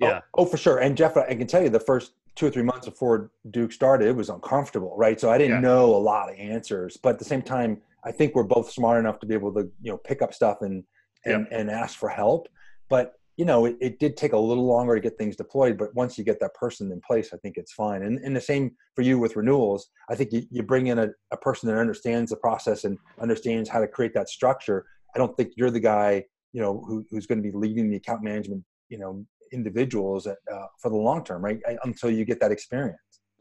Oh, 0.00 0.06
yeah. 0.06 0.20
Oh, 0.34 0.42
oh, 0.42 0.46
for 0.46 0.56
sure. 0.56 0.78
And 0.78 0.96
Jeff, 0.96 1.16
I 1.16 1.34
can 1.34 1.46
tell 1.46 1.62
you 1.62 1.68
the 1.68 1.80
first 1.80 2.12
two 2.36 2.46
or 2.46 2.50
three 2.50 2.62
months 2.62 2.86
before 2.86 3.30
Duke 3.50 3.72
started, 3.72 4.08
it 4.08 4.16
was 4.16 4.28
uncomfortable, 4.28 4.94
right? 4.96 5.20
So 5.20 5.30
I 5.30 5.38
didn't 5.38 5.56
yeah. 5.56 5.68
know 5.68 5.94
a 5.94 5.98
lot 5.98 6.30
of 6.30 6.38
answers, 6.38 6.96
but 6.96 7.10
at 7.10 7.18
the 7.18 7.24
same 7.24 7.42
time, 7.42 7.82
I 8.04 8.12
think 8.12 8.34
we're 8.34 8.44
both 8.44 8.70
smart 8.70 9.00
enough 9.00 9.18
to 9.20 9.26
be 9.26 9.34
able 9.34 9.52
to, 9.54 9.68
you 9.82 9.90
know, 9.90 9.98
pick 9.98 10.22
up 10.22 10.32
stuff 10.32 10.58
and 10.62 10.84
and, 11.24 11.46
yeah. 11.50 11.58
and 11.58 11.70
ask 11.70 11.98
for 11.98 12.08
help. 12.08 12.48
But 12.88 13.14
you 13.36 13.44
know, 13.44 13.66
it, 13.66 13.76
it, 13.80 14.00
did 14.00 14.16
take 14.16 14.32
a 14.32 14.38
little 14.38 14.66
longer 14.66 14.96
to 14.96 15.00
get 15.00 15.16
things 15.16 15.36
deployed, 15.36 15.78
but 15.78 15.94
once 15.94 16.18
you 16.18 16.24
get 16.24 16.40
that 16.40 16.54
person 16.54 16.90
in 16.90 17.00
place, 17.00 17.30
I 17.32 17.36
think 17.36 17.56
it's 17.56 17.72
fine. 17.72 18.02
And, 18.02 18.18
and 18.18 18.34
the 18.34 18.40
same 18.40 18.72
for 18.96 19.02
you 19.02 19.16
with 19.16 19.36
renewals. 19.36 19.90
I 20.10 20.16
think 20.16 20.32
you, 20.32 20.42
you 20.50 20.64
bring 20.64 20.88
in 20.88 20.98
a, 20.98 21.10
a 21.30 21.36
person 21.36 21.68
that 21.68 21.78
understands 21.78 22.30
the 22.30 22.36
process 22.36 22.82
and 22.82 22.98
understands 23.20 23.68
how 23.68 23.78
to 23.78 23.86
create 23.86 24.12
that 24.14 24.28
structure. 24.28 24.86
I 25.14 25.18
don't 25.18 25.36
think 25.36 25.52
you're 25.56 25.70
the 25.70 25.78
guy, 25.78 26.24
you 26.52 26.60
know, 26.60 26.82
who, 26.84 27.06
who's 27.12 27.28
going 27.28 27.40
to 27.40 27.48
be 27.48 27.56
leading 27.56 27.88
the 27.88 27.96
account 27.96 28.24
management, 28.24 28.64
you 28.88 28.98
know, 28.98 29.24
individuals 29.52 30.26
uh, 30.26 30.34
for 30.78 30.88
the 30.88 30.96
long 30.96 31.24
term, 31.24 31.44
right? 31.44 31.58
Until 31.84 32.10
you 32.10 32.24
get 32.24 32.40
that 32.40 32.52
experience. 32.52 32.98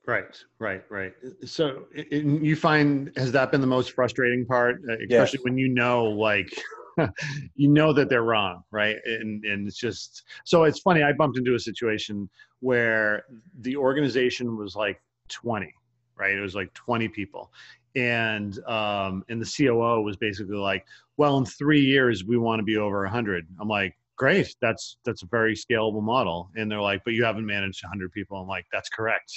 Right, 0.07 0.41
right, 0.59 0.83
right. 0.89 1.13
So 1.43 1.83
it, 1.93 2.23
you 2.23 2.55
find 2.55 3.11
has 3.17 3.33
that 3.33 3.51
been 3.51 3.59
the 3.59 3.67
most 3.67 3.91
frustrating 3.91 4.45
part, 4.45 4.77
uh, 4.89 4.93
especially 4.93 5.39
yes. 5.39 5.43
when 5.43 5.57
you 5.57 5.67
know, 5.67 6.05
like, 6.05 6.49
you 7.55 7.67
know 7.67 7.91
that 7.91 8.09
they're 8.09 8.23
wrong, 8.23 8.63
right? 8.71 8.95
And 9.05 9.43
and 9.43 9.67
it's 9.67 9.77
just 9.77 10.23
so 10.45 10.63
it's 10.63 10.79
funny. 10.79 11.03
I 11.03 11.11
bumped 11.11 11.37
into 11.37 11.55
a 11.55 11.59
situation 11.59 12.29
where 12.61 13.25
the 13.59 13.75
organization 13.75 14.55
was 14.55 14.77
like 14.77 15.01
twenty, 15.27 15.73
right? 16.15 16.33
It 16.33 16.41
was 16.41 16.55
like 16.55 16.73
twenty 16.73 17.09
people, 17.09 17.51
and 17.97 18.57
um, 18.65 19.25
and 19.27 19.41
the 19.41 19.53
COO 19.57 20.01
was 20.01 20.15
basically 20.15 20.55
like, 20.55 20.85
well, 21.17 21.37
in 21.37 21.45
three 21.45 21.81
years 21.81 22.23
we 22.23 22.37
want 22.37 22.59
to 22.59 22.63
be 22.63 22.77
over 22.77 23.05
hundred. 23.07 23.45
I'm 23.59 23.67
like, 23.67 23.93
great 24.17 24.53
that's 24.62 24.97
that's 25.06 25.23
a 25.23 25.27
very 25.27 25.56
scalable 25.56 26.01
model 26.01 26.49
and 26.56 26.69
they're 26.71 26.82
like 26.82 27.01
but 27.06 27.13
you 27.13 27.23
haven't 27.23 27.45
managed 27.45 27.84
100 27.84 28.12
people 28.12 28.38
i'm 28.38 28.47
like 28.47 28.65
that's 28.71 28.89
correct 28.89 29.32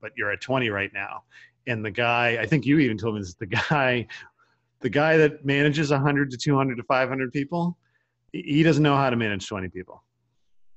but 0.00 0.12
you're 0.16 0.30
at 0.30 0.40
20 0.40 0.68
right 0.70 0.90
now 0.92 1.22
and 1.66 1.84
the 1.84 1.90
guy 1.90 2.38
i 2.40 2.46
think 2.46 2.66
you 2.66 2.78
even 2.78 2.98
told 2.98 3.14
me 3.14 3.20
this 3.20 3.34
the 3.34 3.46
guy 3.46 4.06
the 4.80 4.90
guy 4.90 5.16
that 5.16 5.44
manages 5.44 5.90
100 5.90 6.30
to 6.30 6.36
200 6.36 6.76
to 6.76 6.82
500 6.82 7.32
people, 7.32 7.76
he 8.32 8.62
doesn't 8.62 8.82
know 8.82 8.96
how 8.96 9.10
to 9.10 9.16
manage 9.16 9.48
20 9.48 9.68
people. 9.68 10.02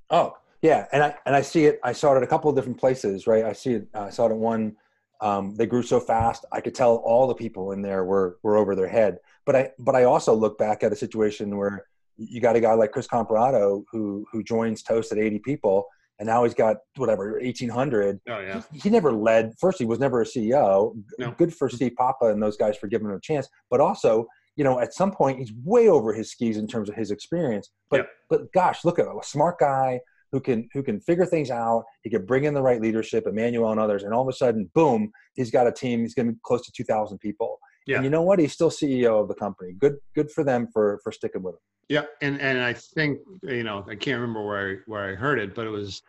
Oh, 0.10 0.36
yeah, 0.62 0.88
and 0.92 1.04
I 1.04 1.16
and 1.26 1.36
I 1.36 1.42
see 1.42 1.66
it. 1.66 1.80
I 1.84 1.94
saw 1.94 2.14
it 2.14 2.18
at 2.18 2.24
a 2.24 2.28
couple 2.28 2.50
of 2.50 2.56
different 2.56 2.78
places, 2.78 3.28
right? 3.28 3.46
I 3.46 3.54
see 3.54 3.74
it. 3.74 3.88
I 3.94 4.10
saw 4.10 4.26
it 4.26 4.32
at 4.32 4.38
one. 4.38 4.76
Um, 5.22 5.56
they 5.56 5.66
grew 5.66 5.84
so 5.84 6.00
fast, 6.00 6.46
I 6.52 6.62
could 6.62 6.74
tell 6.74 6.96
all 6.96 7.28
the 7.28 7.36
people 7.36 7.72
in 7.72 7.82
there 7.82 8.04
were 8.04 8.40
were 8.42 8.58
over 8.58 8.76
their 8.76 8.88
head. 8.88 9.20
But 9.46 9.56
I 9.56 9.72
but 9.78 9.96
I 9.96 10.04
also 10.04 10.34
look 10.34 10.58
back 10.58 10.84
at 10.84 10.92
a 10.92 10.96
situation 10.96 11.56
where 11.56 11.86
you 12.20 12.42
got 12.42 12.56
a 12.56 12.60
guy 12.60 12.74
like 12.74 12.92
Chris 12.92 13.08
Comparato 13.08 13.84
who 13.92 14.26
who 14.32 14.44
joins 14.44 14.84
Toast 14.84 15.12
at 15.12 15.18
80 15.18 15.40
people, 15.40 15.86
and 16.20 16.28
now 16.28 16.44
he's 16.44 16.54
got 16.54 16.78
whatever 16.98 17.40
1800. 17.42 18.20
Oh 18.28 18.40
yeah. 18.40 18.62
He, 18.72 18.80
he 18.80 18.90
never 18.90 19.12
led. 19.12 19.54
First, 19.60 19.80
he 19.80 19.86
was 19.86 20.00
never 20.00 20.22
a 20.22 20.26
CEO. 20.26 20.96
No. 21.18 21.32
Good 21.38 21.56
for 21.56 21.70
Steve 21.70 21.94
Papa 21.98 22.26
and 22.26 22.42
those 22.42 22.58
guys 22.58 22.78
for 22.78 22.88
giving 22.88 23.08
him 23.08 23.16
a 23.16 23.22
chance. 23.22 23.48
But 23.70 23.80
also, 23.80 24.28
you 24.56 24.64
know, 24.64 24.80
at 24.80 24.94
some 24.94 25.12
point, 25.12 25.40
he's 25.40 25.54
way 25.64 25.88
over 25.88 26.14
his 26.14 26.32
skis 26.32 26.58
in 26.58 26.68
terms 26.68 26.90
of 26.90 26.96
his 26.96 27.12
experience. 27.12 27.70
But 27.90 28.02
Yeah. 28.02 28.06
but 28.30 28.52
gosh, 28.54 28.84
look 28.84 29.00
at 29.00 29.06
him, 29.08 29.18
a 29.18 29.24
smart 29.24 29.60
guy 29.60 30.02
who 30.32 30.40
can 30.40 30.68
who 30.74 30.84
can 30.84 31.00
figure 31.00 31.26
things 31.26 31.50
out. 31.50 31.86
He 32.04 32.10
can 32.10 32.26
bring 32.26 32.44
in 32.44 32.54
the 32.54 32.62
right 32.62 32.82
leadership, 32.82 33.26
Emmanuel 33.26 33.72
and 33.72 33.80
others, 33.80 34.04
and 34.04 34.14
all 34.14 34.22
of 34.22 34.28
a 34.28 34.34
sudden, 34.34 34.70
boom, 34.76 35.12
he's 35.36 35.52
got 35.52 35.68
a 35.68 35.72
team. 35.72 36.02
He's 36.02 36.14
going 36.14 36.28
to 36.28 36.34
be 36.34 36.40
close 36.44 36.64
to 36.66 36.72
2,000 36.72 37.18
people. 37.20 37.60
Yeah. 37.90 37.96
And 37.96 38.04
you 38.04 38.12
know 38.12 38.22
what? 38.22 38.38
He's 38.38 38.54
still 38.54 38.70
CEO 38.70 39.20
of 39.20 39.28
the 39.28 39.34
company. 39.34 39.74
Good 39.74 39.98
good 40.14 40.30
for 40.30 40.44
them 40.44 40.68
for 40.72 41.00
for 41.04 41.12
sticking 41.12 41.42
with 41.42 41.56
him. 41.56 41.60
Yeah, 41.88 42.04
and 42.22 42.40
and 42.40 42.62
I 42.62 42.74
think 42.74 43.18
you 43.42 43.64
know 43.64 43.84
I 43.90 43.96
can't 43.96 44.22
remember 44.22 44.46
where 44.46 44.70
I, 44.70 44.76
where 44.86 45.12
I 45.12 45.16
heard 45.16 45.40
it, 45.40 45.56
but 45.56 45.66
it 45.66 45.72
was 45.72 46.04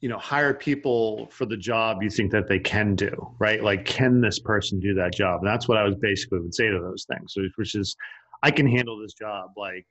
you 0.00 0.08
know 0.08 0.16
hire 0.16 0.54
people 0.54 1.26
for 1.32 1.44
the 1.44 1.56
job 1.56 2.04
you 2.04 2.08
think 2.10 2.30
that 2.30 2.46
they 2.46 2.60
can 2.60 2.94
do, 2.94 3.10
right? 3.40 3.64
Like, 3.64 3.84
can 3.84 4.20
this 4.20 4.38
person 4.38 4.78
do 4.78 4.94
that 4.94 5.12
job? 5.12 5.40
And 5.40 5.48
that's 5.50 5.66
what 5.66 5.76
I 5.76 5.82
was 5.82 5.96
basically 5.96 6.38
would 6.38 6.54
say 6.54 6.68
to 6.68 6.78
those 6.78 7.04
things, 7.04 7.34
which 7.56 7.74
is, 7.74 7.96
I 8.44 8.52
can 8.52 8.68
handle 8.68 8.96
this 8.96 9.14
job. 9.14 9.50
Like, 9.56 9.84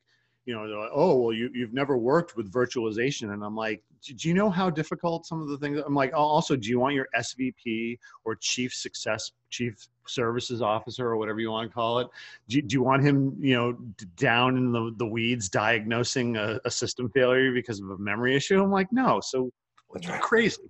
you 0.45 0.56
know, 0.56 0.65
they're 0.65 0.79
like, 0.79 0.91
oh 0.93 1.17
well, 1.17 1.34
you 1.34 1.49
you've 1.53 1.73
never 1.73 1.97
worked 1.97 2.38
with 2.38 2.49
virtualization, 2.53 3.34
and 3.34 3.43
I'm 3.43 3.58
like, 3.58 3.84
do 4.15 4.29
you 4.29 4.34
know 4.34 4.49
how 4.49 4.69
difficult 4.69 5.25
some 5.25 5.41
of 5.41 5.49
the 5.49 5.58
things? 5.58 5.82
I'm 5.86 5.93
like, 5.93 6.13
oh, 6.13 6.23
also, 6.23 6.56
do 6.56 6.69
you 6.69 6.79
want 6.79 6.95
your 6.95 7.08
SVP 7.17 7.97
or 8.23 8.38
chief 8.38 8.73
success, 8.73 9.34
chief 9.49 9.89
services 10.07 10.61
officer, 10.61 11.07
or 11.07 11.17
whatever 11.17 11.39
you 11.39 11.51
want 11.51 11.69
to 11.69 11.73
call 11.73 11.99
it? 11.99 12.07
do 12.47 12.57
you, 12.57 12.61
do 12.61 12.73
you 12.73 12.83
want 12.83 13.03
him 13.03 13.35
you 13.39 13.55
know 13.55 13.73
down 14.17 14.57
in 14.57 14.71
the, 14.71 14.93
the 14.97 15.05
weeds 15.05 15.49
diagnosing 15.49 16.37
a, 16.37 16.59
a 16.65 16.71
system 16.71 17.09
failure 17.09 17.51
because 17.51 17.79
of 17.79 17.89
a 17.89 17.97
memory 17.97 18.35
issue? 18.35 18.61
I'm 18.61 18.71
like 18.71 18.91
no. 18.91 19.19
So 19.21 19.51
That's 19.93 20.07
right. 20.07 20.21
crazy. 20.21 20.61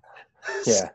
Yeah. 0.65 0.89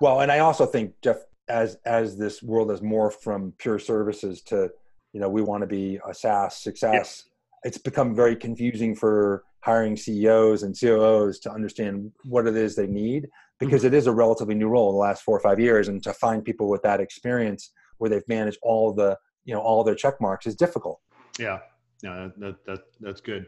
Well 0.00 0.20
and 0.22 0.32
i 0.32 0.38
also 0.38 0.64
think 0.64 0.94
jeff 1.02 1.18
as 1.48 1.76
as 1.84 2.16
this 2.16 2.42
world 2.42 2.70
has 2.70 2.80
morphed 2.80 3.20
from 3.20 3.52
pure 3.58 3.78
services 3.78 4.40
to 4.42 4.70
you 5.12 5.20
know 5.20 5.28
we 5.28 5.42
want 5.42 5.62
to 5.62 5.66
be 5.66 5.98
a 6.08 6.14
saas 6.14 6.56
success 6.56 7.24
it's 7.64 7.78
become 7.78 8.14
very 8.14 8.36
confusing 8.36 8.94
for 8.94 9.44
hiring 9.60 9.96
ceos 9.96 10.62
and 10.62 10.74
coos 10.78 11.38
to 11.40 11.50
understand 11.50 12.12
what 12.24 12.46
it 12.46 12.56
is 12.56 12.74
they 12.74 12.86
need 12.86 13.28
because 13.58 13.80
mm-hmm. 13.80 13.94
it 13.94 13.94
is 13.94 14.06
a 14.06 14.12
relatively 14.12 14.54
new 14.54 14.68
role 14.68 14.90
in 14.90 14.94
the 14.94 15.00
last 15.00 15.22
four 15.22 15.36
or 15.36 15.40
five 15.40 15.60
years 15.60 15.88
and 15.88 16.02
to 16.02 16.12
find 16.14 16.44
people 16.44 16.68
with 16.68 16.82
that 16.82 17.00
experience 17.00 17.72
where 17.98 18.10
they've 18.10 18.28
managed 18.28 18.58
all 18.62 18.92
the 18.92 19.16
you 19.44 19.54
know 19.54 19.60
all 19.60 19.84
their 19.84 19.94
check 19.94 20.20
marks 20.20 20.46
is 20.46 20.54
difficult 20.54 21.00
yeah 21.38 21.58
no 22.02 22.28
that, 22.28 22.40
that, 22.40 22.64
that 22.66 22.80
that's 23.00 23.20
good 23.20 23.46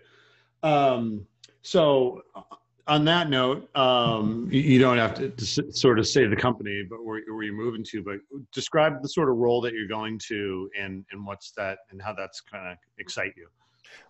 um 0.63 1.27
so 1.63 2.23
uh, 2.35 2.43
on 2.89 3.05
that 3.05 3.29
note 3.29 3.69
um 3.77 4.49
you, 4.51 4.61
you 4.61 4.79
don't 4.79 4.99
have 4.99 5.15
to, 5.15 5.29
to 5.31 5.73
sort 5.73 5.99
of 5.99 6.07
say 6.07 6.27
the 6.27 6.37
company 6.37 6.85
but 6.89 7.05
where, 7.05 7.21
where 7.29 7.43
you're 7.43 7.55
moving 7.55 7.85
to 7.85 8.03
but 8.03 8.17
describe 8.53 9.03
the 9.03 9.09
sort 9.09 9.29
of 9.29 9.37
role 9.37 9.61
that 9.61 9.73
you're 9.73 9.89
going 9.89 10.19
to 10.19 10.69
and 10.81 11.05
and 11.11 11.27
what's 11.27 11.51
that 11.53 11.79
and 11.91 12.01
how 12.01 12.13
that's 12.13 12.41
kind 12.41 12.71
of 12.71 12.79
excite 12.99 13.33
you 13.37 13.49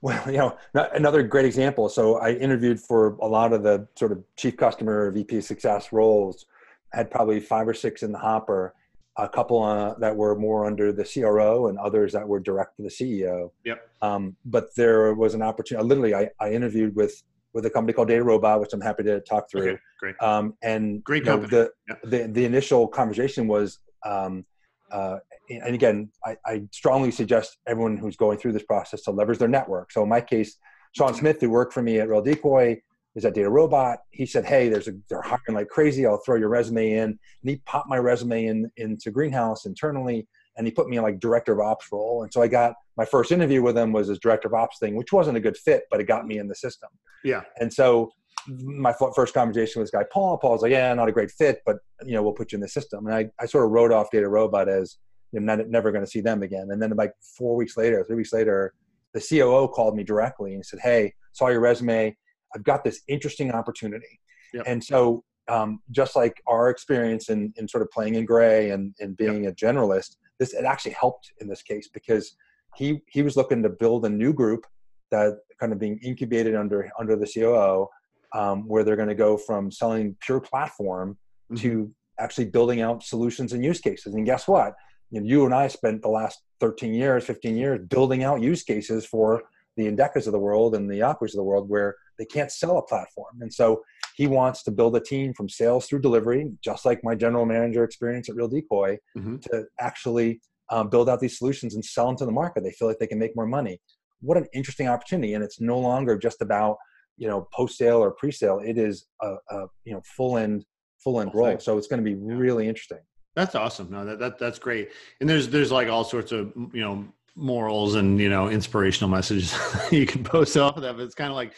Well, 0.03 0.31
you 0.31 0.39
know, 0.39 0.57
another 0.75 1.23
great 1.23 1.45
example. 1.45 1.89
So 1.89 2.17
I 2.17 2.33
interviewed 2.33 2.81
for 2.81 3.17
a 3.21 3.27
lot 3.27 3.53
of 3.53 3.63
the 3.63 3.87
sort 3.95 4.13
of 4.13 4.23
chief 4.37 4.57
customer 4.57 5.11
VP 5.11 5.41
success 5.41 5.93
roles. 5.93 6.47
Had 6.93 7.11
probably 7.11 7.41
five 7.41 7.67
or 7.67 7.75
six 7.75 8.03
in 8.03 8.13
the 8.13 8.19
hopper. 8.19 8.75
A 9.19 9.29
couple 9.29 9.63
uh, 9.63 9.95
that 9.99 10.15
were 10.15 10.37
more 10.37 10.67
under 10.67 10.93
the 10.93 11.05
CRO, 11.05 11.69
and 11.69 11.79
others 11.79 12.13
that 12.13 12.27
were 12.29 12.39
direct 12.41 12.77
to 12.77 12.83
the 12.83 12.91
CEO. 12.91 13.51
Yep. 13.65 13.89
Um, 14.03 14.37
but 14.45 14.75
there 14.77 15.15
was 15.15 15.33
an 15.35 15.41
opportunity. 15.43 15.87
Literally, 15.87 16.15
I, 16.15 16.29
I 16.39 16.51
interviewed 16.53 16.95
with 16.95 17.23
with 17.55 17.65
a 17.65 17.71
company 17.71 17.95
called 17.95 18.09
Data 18.09 18.23
Robot, 18.23 18.61
which 18.61 18.75
I'm 18.75 18.83
happy 18.83 19.03
to 19.05 19.21
talk 19.21 19.51
through. 19.51 19.63
okay 19.71 19.79
great 19.99 20.15
Um, 20.21 20.55
and 20.63 21.03
Great 21.03 21.25
you 21.25 21.31
know, 21.31 21.39
company. 21.39 21.51
the, 21.51 21.71
Yep. 21.89 22.03
the 22.05 22.33
the 22.33 22.45
initial 22.45 22.87
conversation 22.87 23.49
was, 23.49 23.79
um, 24.05 24.45
uh, 24.93 25.17
and 25.49 25.75
again, 25.75 26.11
I, 26.25 26.37
I 26.45 26.63
strongly 26.73 27.11
suggest 27.11 27.57
everyone 27.67 27.97
who's 27.97 28.17
going 28.17 28.37
through 28.37 28.53
this 28.53 28.65
process 28.65 29.01
to 29.05 29.11
leverage 29.13 29.39
their 29.39 29.49
network. 29.49 29.93
So 29.93 30.03
in 30.03 30.11
my 30.11 30.21
case, 30.21 30.59
Sean 30.93 31.15
Smith, 31.15 31.41
who 31.41 31.49
worked 31.49 31.73
for 31.73 31.83
me 31.83 32.01
at 32.01 32.09
Real 32.09 32.21
Decoy, 32.23 32.83
is 33.17 33.25
that 33.25 33.35
Data 33.35 33.51
Robot. 33.51 33.99
He 34.11 34.27
said, 34.27 34.45
"Hey, 34.45 34.69
there's 34.69 34.89
a 34.89 34.93
they're 35.09 35.23
hiring 35.23 35.55
like 35.55 35.69
crazy. 35.69 36.07
I'll 36.07 36.23
throw 36.25 36.37
your 36.37 36.49
resume 36.49 36.93
in." 36.93 37.03
And 37.03 37.19
he 37.51 37.57
popped 37.67 37.89
my 37.89 37.99
resume 37.99 38.47
in 38.47 38.71
into 38.77 39.11
Greenhouse 39.11 39.67
internally, 39.67 40.29
and 40.57 40.67
he 40.67 40.71
put 40.71 40.89
me 40.89 40.97
in 40.97 41.03
like 41.03 41.19
director 41.19 41.53
of 41.53 41.61
ops 41.61 41.87
role. 41.91 42.23
And 42.23 42.33
so 42.33 42.43
I 42.43 42.49
got 42.49 42.75
my 42.97 43.05
first 43.05 43.33
interview 43.33 43.63
with 43.63 43.77
him 43.77 43.93
was 43.93 44.09
his 44.09 44.19
director 44.19 44.49
of 44.49 44.55
ops 44.55 44.79
thing, 44.79 44.95
which 44.95 45.13
wasn't 45.13 45.37
a 45.37 45.41
good 45.41 45.57
fit, 45.57 45.85
but 45.91 46.01
it 46.01 46.05
got 46.05 46.27
me 46.27 46.39
in 46.39 46.49
the 46.49 46.55
system. 46.55 46.89
yeah 47.25 47.43
And 47.61 47.73
so 47.73 48.11
my 48.49 48.95
first 49.15 49.35
conversation 49.35 49.81
with 49.81 49.91
this 49.91 49.99
guy, 49.99 50.07
Paul, 50.13 50.39
Paul's 50.39 50.63
like, 50.63 50.71
yeah, 50.71 50.95
not 50.95 51.09
a 51.09 51.13
great 51.13 51.33
fit, 51.33 51.63
but 51.67 51.79
you 52.05 52.15
know, 52.15 52.23
we'll 52.23 52.33
put 52.33 52.53
you 52.53 52.57
in 52.57 52.63
the 52.63 52.69
system. 52.69 53.07
And 53.07 53.15
I, 53.15 53.29
I 53.41 53.47
sort 53.47 53.65
of 53.65 53.73
wrote 53.73 53.91
off 53.91 54.11
Data 54.11 54.29
Robot 54.29 54.69
as 54.69 54.99
know, 55.41 55.57
not, 55.57 55.69
never 55.69 55.93
going 55.93 56.05
to 56.05 56.11
see 56.11 56.21
them 56.21 56.43
again. 56.43 56.69
And 56.71 56.81
then 56.81 56.91
like 56.97 57.13
four 57.37 57.57
weeks 57.57 57.77
later, 57.77 58.05
three 58.05 58.17
weeks 58.17 58.33
later, 58.33 58.75
the 59.15 59.21
COO 59.21 59.69
called 59.69 59.97
me 59.97 60.05
directly 60.05 60.55
and 60.55 60.65
said, 60.65 60.81
hey, 60.83 61.15
saw 61.33 61.49
your 61.49 61.61
resume. 61.61 62.17
I've 62.57 62.65
got 62.65 62.83
this 62.83 63.03
interesting 63.07 63.53
opportunity. 63.53 64.19
Yep. 64.55 64.65
And 64.67 64.83
so 64.83 65.23
um, 65.49 65.81
just 65.91 66.17
like 66.17 66.43
our 66.47 66.71
experience 66.71 67.29
in, 67.29 67.53
in 67.57 67.69
sort 67.69 67.83
of 67.83 67.91
playing 67.91 68.15
in 68.15 68.25
gray 68.25 68.71
and, 68.71 68.95
and 68.99 69.17
being 69.17 69.47
a 69.47 69.53
generalist, 69.53 70.17
this 70.39 70.55
it 70.55 70.65
actually 70.65 70.93
helped 70.93 71.33
in 71.41 71.49
this 71.49 71.63
case 71.63 71.89
because 71.93 72.35
he 72.75 73.01
he 73.09 73.23
was 73.23 73.37
looking 73.37 73.63
to 73.63 73.69
build 73.69 74.05
a 74.05 74.09
new 74.09 74.33
group 74.33 74.67
that 75.11 75.35
kind 75.61 75.73
of 75.73 75.79
being 75.79 75.99
incubated 76.03 76.55
under 76.55 76.91
under 76.99 77.17
the 77.17 77.27
COO, 77.27 77.89
um, 78.35 78.67
where 78.67 78.85
they're 78.85 78.97
going 78.97 79.09
to 79.09 79.15
go 79.15 79.37
from 79.37 79.71
selling 79.71 80.17
pure 80.21 80.41
platform 80.41 81.17
to 81.57 81.91
actually 82.19 82.47
building 82.47 82.81
out 82.81 83.03
solutions 83.03 83.53
and 83.53 83.65
use 83.65 83.81
cases. 83.81 84.15
And 84.15 84.27
guess 84.27 84.49
what? 84.49 84.75
You, 85.11 85.21
know, 85.21 85.27
you 85.27 85.45
and 85.45 85.55
I 85.55 85.69
spent 85.69 86.03
the 86.03 86.09
last 86.09 86.41
13 86.61 86.93
years, 86.93 87.25
15 87.25 87.57
years 87.57 87.81
building 87.89 88.25
out 88.25 88.41
use 88.43 88.63
cases 88.63 89.07
for 89.07 89.43
the 89.77 89.85
Endecas 89.85 90.27
of 90.27 90.33
the 90.33 90.39
world 90.39 90.75
and 90.75 90.91
the 90.91 91.01
Acquias 91.01 91.33
of 91.33 91.37
the 91.37 91.45
world 91.45 91.69
where 91.69 91.95
they 92.19 92.25
can't 92.25 92.51
sell 92.51 92.79
a 92.79 92.83
platform. 92.83 93.41
And 93.41 93.53
so 93.53 93.83
he 94.17 94.27
wants 94.27 94.63
to 94.65 94.71
build 94.71 94.97
a 94.97 95.01
team 95.01 95.35
from 95.35 95.49
sales 95.49 95.87
through 95.87 96.01
delivery, 96.01 96.51
just 96.63 96.85
like 96.85 97.01
my 97.05 97.15
general 97.15 97.45
manager 97.47 97.85
experience 97.85 98.29
at 98.29 98.37
Real 98.37 98.49
Decoy, 98.49 98.99
Mhm. 99.17 99.43
to 99.43 99.65
actually 99.81 100.41
um, 100.71 100.89
build 100.89 101.09
out 101.09 101.21
these 101.21 101.39
solutions 101.39 101.75
and 101.77 101.85
sell 101.85 102.07
them 102.07 102.17
to 102.17 102.27
the 102.27 102.33
market. 102.33 102.65
They 102.65 102.73
feel 102.73 102.89
like 102.89 102.99
they 102.99 103.07
can 103.07 103.19
make 103.19 103.37
more 103.37 103.47
money. 103.47 103.79
What 104.21 104.37
an 104.37 104.47
interesting 104.53 104.89
opportunity! 104.89 105.35
And 105.35 105.45
it's 105.45 105.61
no 105.61 105.79
longer 105.79 106.19
just 106.19 106.43
about 106.43 106.77
you 107.19 107.29
know 107.29 107.47
post 107.55 107.77
sale 107.79 107.99
or 107.99 108.11
pre 108.13 108.33
sale. 108.33 108.61
It 108.65 108.77
is 108.79 109.07
a, 109.23 109.35
a 109.51 109.67
you 109.85 109.93
know 109.95 110.03
full 110.17 110.37
end 110.39 110.65
full 111.05 111.21
end 111.21 111.31
role. 111.35 111.59
So 111.61 111.79
it's 111.79 111.87
going 111.87 112.03
to 112.03 112.11
be 112.11 112.17
really 112.17 112.67
interesting. 112.67 112.99
That's 113.37 113.55
awesome. 113.55 113.91
No, 113.91 114.05
that, 114.07 114.19
that 114.19 114.39
that's 114.39 114.59
great. 114.59 114.91
And 115.21 115.29
there's 115.29 115.47
there's 115.49 115.71
like 115.71 115.89
all 115.89 116.03
sorts 116.03 116.33
of 116.33 116.53
you 116.73 116.81
know 116.81 117.07
morals 117.37 117.95
and 117.95 118.19
you 118.19 118.31
know 118.31 118.49
inspirational 118.49 119.11
messages 119.11 119.55
you 119.93 120.07
can 120.07 120.25
post 120.25 120.57
off 120.57 120.77
of 120.77 120.83
that. 120.83 120.97
But 120.97 121.03
it's 121.05 121.15
kind 121.15 121.31
of 121.31 121.37
like 121.37 121.53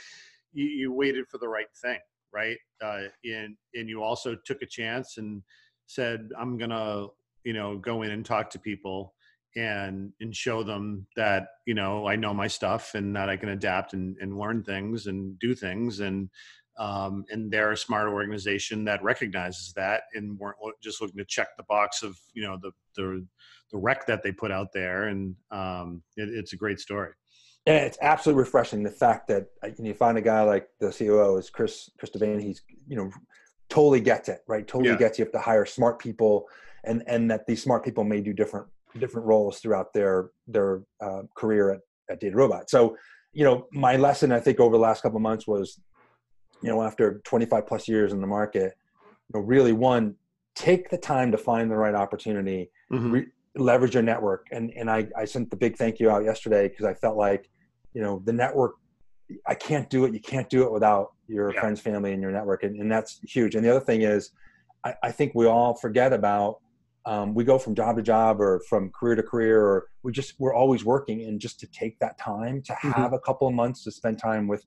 you, 0.52 0.64
you 0.64 0.92
waited 0.92 1.26
for 1.28 1.38
the 1.38 1.48
right 1.48 1.66
thing, 1.82 1.98
right? 2.32 2.56
Uh, 2.82 3.04
and 3.24 3.56
and 3.74 3.88
you 3.88 4.02
also 4.02 4.36
took 4.44 4.62
a 4.62 4.66
chance 4.66 5.18
and 5.18 5.42
said, 5.86 6.28
I'm 6.38 6.58
gonna 6.58 7.06
you 7.44 7.52
know 7.52 7.78
go 7.78 8.02
in 8.02 8.10
and 8.10 8.24
talk 8.24 8.50
to 8.50 8.58
people 8.58 9.14
and 9.56 10.12
and 10.20 10.34
show 10.34 10.62
them 10.62 11.06
that 11.16 11.48
you 11.66 11.74
know 11.74 12.06
I 12.06 12.16
know 12.16 12.34
my 12.34 12.46
stuff 12.46 12.94
and 12.94 13.14
that 13.16 13.28
I 13.28 13.36
can 13.36 13.50
adapt 13.50 13.92
and, 13.94 14.16
and 14.20 14.38
learn 14.38 14.62
things 14.62 15.06
and 15.06 15.38
do 15.38 15.54
things. 15.54 16.00
And 16.00 16.28
um, 16.78 17.24
and 17.30 17.50
they're 17.50 17.72
a 17.72 17.76
smart 17.76 18.08
organization 18.08 18.84
that 18.84 19.02
recognizes 19.02 19.72
that 19.74 20.02
and 20.14 20.38
weren't 20.38 20.58
just 20.80 21.00
looking 21.00 21.18
to 21.18 21.24
check 21.24 21.48
the 21.56 21.64
box 21.64 22.02
of 22.02 22.16
you 22.34 22.42
know 22.42 22.58
the 22.60 22.70
the 22.96 23.26
the 23.72 23.78
rec 23.78 24.06
that 24.06 24.22
they 24.22 24.32
put 24.32 24.50
out 24.50 24.72
there. 24.72 25.04
And 25.04 25.34
um, 25.50 26.02
it, 26.16 26.28
it's 26.28 26.52
a 26.52 26.56
great 26.56 26.80
story 26.80 27.12
Yeah, 27.66 27.78
it's 27.78 27.98
absolutely 28.00 28.40
refreshing. 28.40 28.82
The 28.82 28.90
fact 28.90 29.28
that 29.28 29.46
uh, 29.62 29.68
you 29.78 29.92
find 29.94 30.16
a 30.16 30.22
guy 30.22 30.42
like 30.42 30.68
the 30.80 30.90
COO 30.90 31.36
is 31.36 31.50
Chris 31.50 31.90
Chris 31.98 32.10
Devaney. 32.10 32.42
He's 32.42 32.62
you 32.86 32.96
know 32.96 33.10
totally 33.68 34.00
gets 34.00 34.28
it 34.28 34.40
right. 34.48 34.66
Totally 34.66 34.90
Yeah. 34.92 34.96
gets 34.98 35.18
you 35.18 35.24
have 35.24 35.32
to 35.32 35.38
hire 35.38 35.66
smart 35.66 35.98
people, 35.98 36.46
and 36.84 37.02
and 37.06 37.30
that 37.30 37.46
these 37.46 37.62
smart 37.62 37.84
people 37.84 38.04
may 38.04 38.20
do 38.20 38.32
different 38.32 38.66
different 38.98 39.26
roles 39.26 39.60
throughout 39.60 39.92
their 39.92 40.30
their 40.46 40.82
uh, 41.02 41.22
career 41.36 41.72
at, 41.72 41.80
at 42.10 42.20
Data 42.20 42.36
Robot. 42.36 42.70
So 42.70 42.96
you 43.34 43.44
know 43.44 43.66
my 43.72 43.96
lesson 43.96 44.32
I 44.32 44.40
think 44.40 44.60
over 44.60 44.74
the 44.76 44.82
last 44.82 45.02
couple 45.02 45.18
of 45.18 45.22
months 45.22 45.46
was 45.46 45.78
you 46.62 46.70
know 46.70 46.82
after 46.82 47.20
25 47.24 47.66
plus 47.66 47.86
years 47.86 48.12
in 48.14 48.20
the 48.22 48.26
market, 48.26 48.72
you 49.28 49.38
know 49.38 49.44
really 49.44 49.72
one 49.74 50.14
take 50.56 50.88
the 50.90 50.98
time 50.98 51.30
to 51.32 51.38
find 51.38 51.70
the 51.70 51.76
right 51.76 51.94
opportunity. 51.94 52.70
Mhm. 52.90 53.12
Re- 53.12 53.26
leverage 53.60 53.94
your 53.94 54.02
network. 54.02 54.46
And 54.52 54.72
and 54.76 54.90
I 54.90 55.08
I 55.16 55.24
sent 55.24 55.50
the 55.50 55.56
big 55.56 55.76
thank 55.76 56.00
you 56.00 56.10
out 56.10 56.24
yesterday 56.24 56.68
because 56.68 56.84
I 56.84 56.94
felt 56.94 57.16
like, 57.16 57.50
you 57.94 58.02
know, 58.02 58.22
the 58.24 58.32
network. 58.32 58.74
I 59.46 59.54
can't 59.54 59.90
do 59.90 60.06
it. 60.06 60.14
You 60.14 60.20
can't 60.20 60.48
do 60.48 60.62
it 60.62 60.72
without 60.72 61.12
your 61.26 61.52
yeah. 61.52 61.60
friends, 61.60 61.80
family, 61.80 62.14
and 62.14 62.22
your 62.22 62.30
network, 62.30 62.62
and, 62.62 62.80
and 62.80 62.90
that's 62.90 63.20
huge. 63.20 63.56
And 63.56 63.64
the 63.64 63.70
other 63.70 63.84
thing 63.84 64.00
is, 64.00 64.30
I, 64.84 64.94
I 65.02 65.12
think 65.12 65.34
we 65.34 65.46
all 65.46 65.74
forget 65.74 66.14
about 66.14 66.60
um, 67.08 67.34
we 67.34 67.42
go 67.42 67.58
from 67.58 67.74
job 67.74 67.96
to 67.96 68.02
job 68.02 68.40
or 68.40 68.60
from 68.68 68.90
career 68.90 69.14
to 69.14 69.22
career 69.22 69.64
or 69.64 69.86
we 70.02 70.12
just 70.12 70.34
we're 70.38 70.54
always 70.54 70.84
working 70.84 71.22
and 71.22 71.40
just 71.40 71.58
to 71.60 71.66
take 71.68 71.98
that 72.00 72.18
time 72.18 72.60
to 72.62 72.72
mm-hmm. 72.72 72.90
have 72.90 73.06
mm-hmm. 73.06 73.14
a 73.14 73.20
couple 73.20 73.48
of 73.48 73.54
months 73.54 73.82
to 73.84 73.90
spend 73.90 74.18
time 74.18 74.46
with 74.46 74.64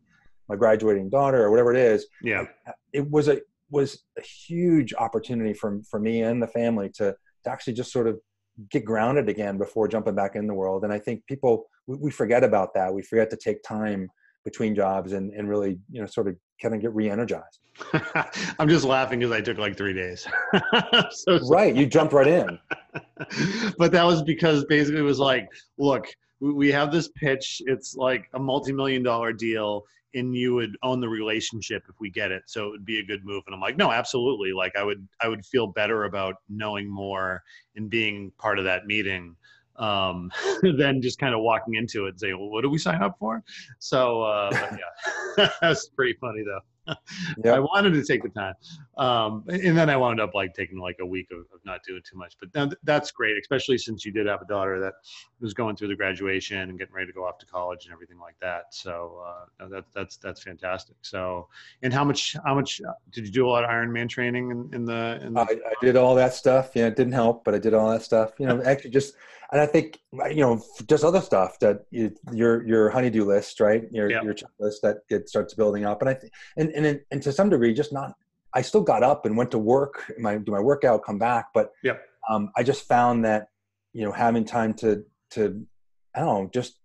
my 0.49 0.55
graduating 0.55 1.09
daughter 1.09 1.43
or 1.43 1.51
whatever 1.51 1.71
it 1.71 1.77
is 1.77 2.07
yeah 2.23 2.45
it 2.93 3.09
was 3.09 3.27
a 3.27 3.39
was 3.69 4.03
a 4.17 4.21
huge 4.21 4.93
opportunity 4.95 5.53
for 5.53 5.81
for 5.89 5.99
me 5.99 6.23
and 6.23 6.41
the 6.41 6.47
family 6.47 6.89
to 6.89 7.15
to 7.43 7.49
actually 7.49 7.73
just 7.73 7.91
sort 7.91 8.07
of 8.07 8.19
get 8.69 8.85
grounded 8.85 9.29
again 9.29 9.57
before 9.57 9.87
jumping 9.87 10.15
back 10.15 10.35
in 10.35 10.47
the 10.47 10.53
world. 10.53 10.83
And 10.83 10.93
i 10.93 10.99
think 10.99 11.25
people 11.27 11.65
we, 11.87 11.97
we 11.97 12.11
forget 12.11 12.43
about 12.43 12.73
that. 12.73 12.93
We 12.93 13.01
forget 13.01 13.29
to 13.31 13.37
take 13.37 13.63
time 13.63 14.09
between 14.43 14.73
jobs 14.73 15.13
and, 15.13 15.31
and 15.33 15.47
really 15.47 15.79
you 15.91 16.01
know 16.01 16.07
sort 16.07 16.27
of 16.27 16.35
kind 16.61 16.75
of 16.75 16.81
get 16.81 16.93
re-energized. 16.93 17.59
I'm 18.59 18.69
just 18.69 18.85
laughing 18.85 19.19
because 19.19 19.31
i 19.31 19.41
took 19.41 19.57
like 19.57 19.77
three 19.77 19.93
days. 19.93 20.27
So, 21.11 21.39
right 21.49 21.75
you 21.75 21.85
jumped 21.85 22.13
right 22.13 22.27
in. 22.27 22.59
But 23.77 23.91
that 23.91 24.03
was 24.03 24.21
because 24.23 24.65
basically 24.65 24.99
it 24.99 25.03
was 25.03 25.19
like 25.19 25.47
look 25.77 26.07
we 26.41 26.71
have 26.71 26.91
this 26.91 27.07
pitch. 27.09 27.61
It's 27.67 27.95
like 27.95 28.27
a 28.33 28.39
multi-million 28.39 29.03
dollar 29.03 29.31
deal 29.31 29.83
and 30.13 30.35
you 30.35 30.53
would 30.53 30.75
own 30.83 30.99
the 30.99 31.07
relationship 31.07 31.83
if 31.87 31.95
we 32.01 32.09
get 32.09 32.31
it. 32.31 32.43
So 32.47 32.67
it 32.67 32.71
would 32.71 32.85
be 32.85 32.99
a 32.99 33.05
good 33.05 33.23
move. 33.23 33.43
And 33.47 33.55
i'm 33.55 33.61
like 33.61 33.77
no 33.77 33.91
absolutely. 33.91 34.51
Like 34.51 34.75
i 34.75 34.83
would 34.83 35.07
i 35.21 35.27
would 35.27 35.45
feel 35.45 35.67
better 35.67 36.05
about 36.05 36.35
knowing 36.49 36.89
more 36.89 37.41
and 37.75 37.89
being 37.89 38.31
part 38.37 38.59
of 38.59 38.65
that 38.65 38.85
meeting 38.85 39.35
um, 39.77 40.31
than 40.77 41.01
just 41.01 41.19
kind 41.19 41.33
of 41.33 41.41
walking 41.41 41.75
into 41.75 42.05
it 42.05 42.09
and 42.09 42.19
saying, 42.19 42.37
well, 42.37 42.49
what 42.49 42.61
do 42.61 42.69
we 42.69 42.77
sign 42.77 43.01
up 43.01 43.15
for? 43.19 43.43
So, 43.79 44.21
uh, 44.23 44.77
yeah, 45.37 45.49
that's 45.61 45.89
pretty 45.89 46.17
funny 46.19 46.43
though. 46.43 46.59
Yep. 46.87 47.55
I 47.55 47.59
wanted 47.59 47.93
to 47.93 48.03
take 48.03 48.23
the 48.23 48.29
time, 48.29 48.55
um, 48.97 49.43
and 49.47 49.77
then 49.77 49.89
I 49.89 49.97
wound 49.97 50.19
up 50.19 50.33
like 50.33 50.53
taking 50.53 50.79
like 50.79 50.97
a 50.99 51.05
week 51.05 51.27
of, 51.31 51.39
of 51.39 51.63
not 51.65 51.83
doing 51.87 52.01
too 52.03 52.17
much. 52.17 52.35
But 52.39 52.77
that's 52.83 53.11
great, 53.11 53.37
especially 53.39 53.77
since 53.77 54.05
you 54.05 54.11
did 54.11 54.27
have 54.27 54.41
a 54.41 54.45
daughter 54.45 54.79
that 54.79 54.93
was 55.39 55.53
going 55.53 55.75
through 55.75 55.89
the 55.89 55.95
graduation 55.95 56.57
and 56.57 56.77
getting 56.79 56.93
ready 56.93 57.07
to 57.07 57.13
go 57.13 57.25
off 57.25 57.37
to 57.39 57.45
college 57.45 57.85
and 57.85 57.93
everything 57.93 58.19
like 58.19 58.35
that. 58.41 58.73
So 58.73 59.23
uh, 59.25 59.67
that, 59.67 59.85
that's 59.93 60.17
that's 60.17 60.41
fantastic. 60.43 60.95
So, 61.01 61.47
and 61.83 61.93
how 61.93 62.03
much 62.03 62.35
how 62.45 62.55
much 62.55 62.81
uh, 62.81 62.93
did 63.11 63.25
you 63.25 63.31
do 63.31 63.47
a 63.47 63.49
lot 63.49 63.63
of 63.63 63.69
Ironman 63.69 64.09
training 64.09 64.51
in, 64.51 64.69
in 64.73 64.85
the? 64.85 65.19
In 65.23 65.33
the- 65.33 65.41
I, 65.41 65.43
I, 65.43 65.73
did 65.81 65.95
all 65.95 66.15
that 66.15 66.33
stuff. 66.33 66.71
Yeah, 66.73 66.87
it 66.87 66.95
didn't 66.95 67.13
help, 67.13 67.43
but 67.43 67.53
I 67.53 67.59
did 67.59 67.73
all 67.73 67.89
that 67.91 68.01
stuff. 68.01 68.33
You 68.39 68.47
know, 68.47 68.61
actually 68.63 68.91
just 68.91 69.15
and 69.51 69.59
I 69.59 69.65
think 69.65 69.99
you 70.29 70.37
know 70.37 70.61
just 70.87 71.03
other 71.03 71.21
stuff 71.21 71.59
that 71.59 71.85
you, 71.91 72.15
your 72.31 72.65
your 72.65 72.89
honeydew 72.89 73.25
list, 73.25 73.59
right? 73.59 73.83
Your 73.91 74.09
yep. 74.09 74.23
your 74.23 74.33
checklist 74.33 74.81
that 74.83 74.99
it 75.09 75.29
starts 75.29 75.53
building 75.53 75.85
up, 75.85 76.01
and 76.01 76.09
I 76.09 76.13
think 76.13 76.33
and 76.57 76.69
and 76.71 77.01
and 77.11 77.21
to 77.21 77.31
some 77.31 77.49
degree, 77.49 77.73
just 77.73 77.93
not. 77.93 78.13
I 78.53 78.61
still 78.61 78.81
got 78.81 79.01
up 79.01 79.25
and 79.25 79.37
went 79.37 79.51
to 79.51 79.57
work, 79.57 80.11
my 80.19 80.37
do 80.37 80.51
my 80.51 80.59
workout, 80.59 81.05
come 81.05 81.17
back, 81.17 81.47
but 81.53 81.71
yeah, 81.83 81.97
um, 82.29 82.51
I 82.57 82.63
just 82.63 82.87
found 82.87 83.25
that 83.25 83.47
you 83.93 84.05
know 84.05 84.11
having 84.11 84.45
time 84.45 84.73
to 84.75 85.03
to 85.31 85.65
I 86.15 86.19
don't 86.19 86.27
know 86.27 86.49
just 86.53 86.77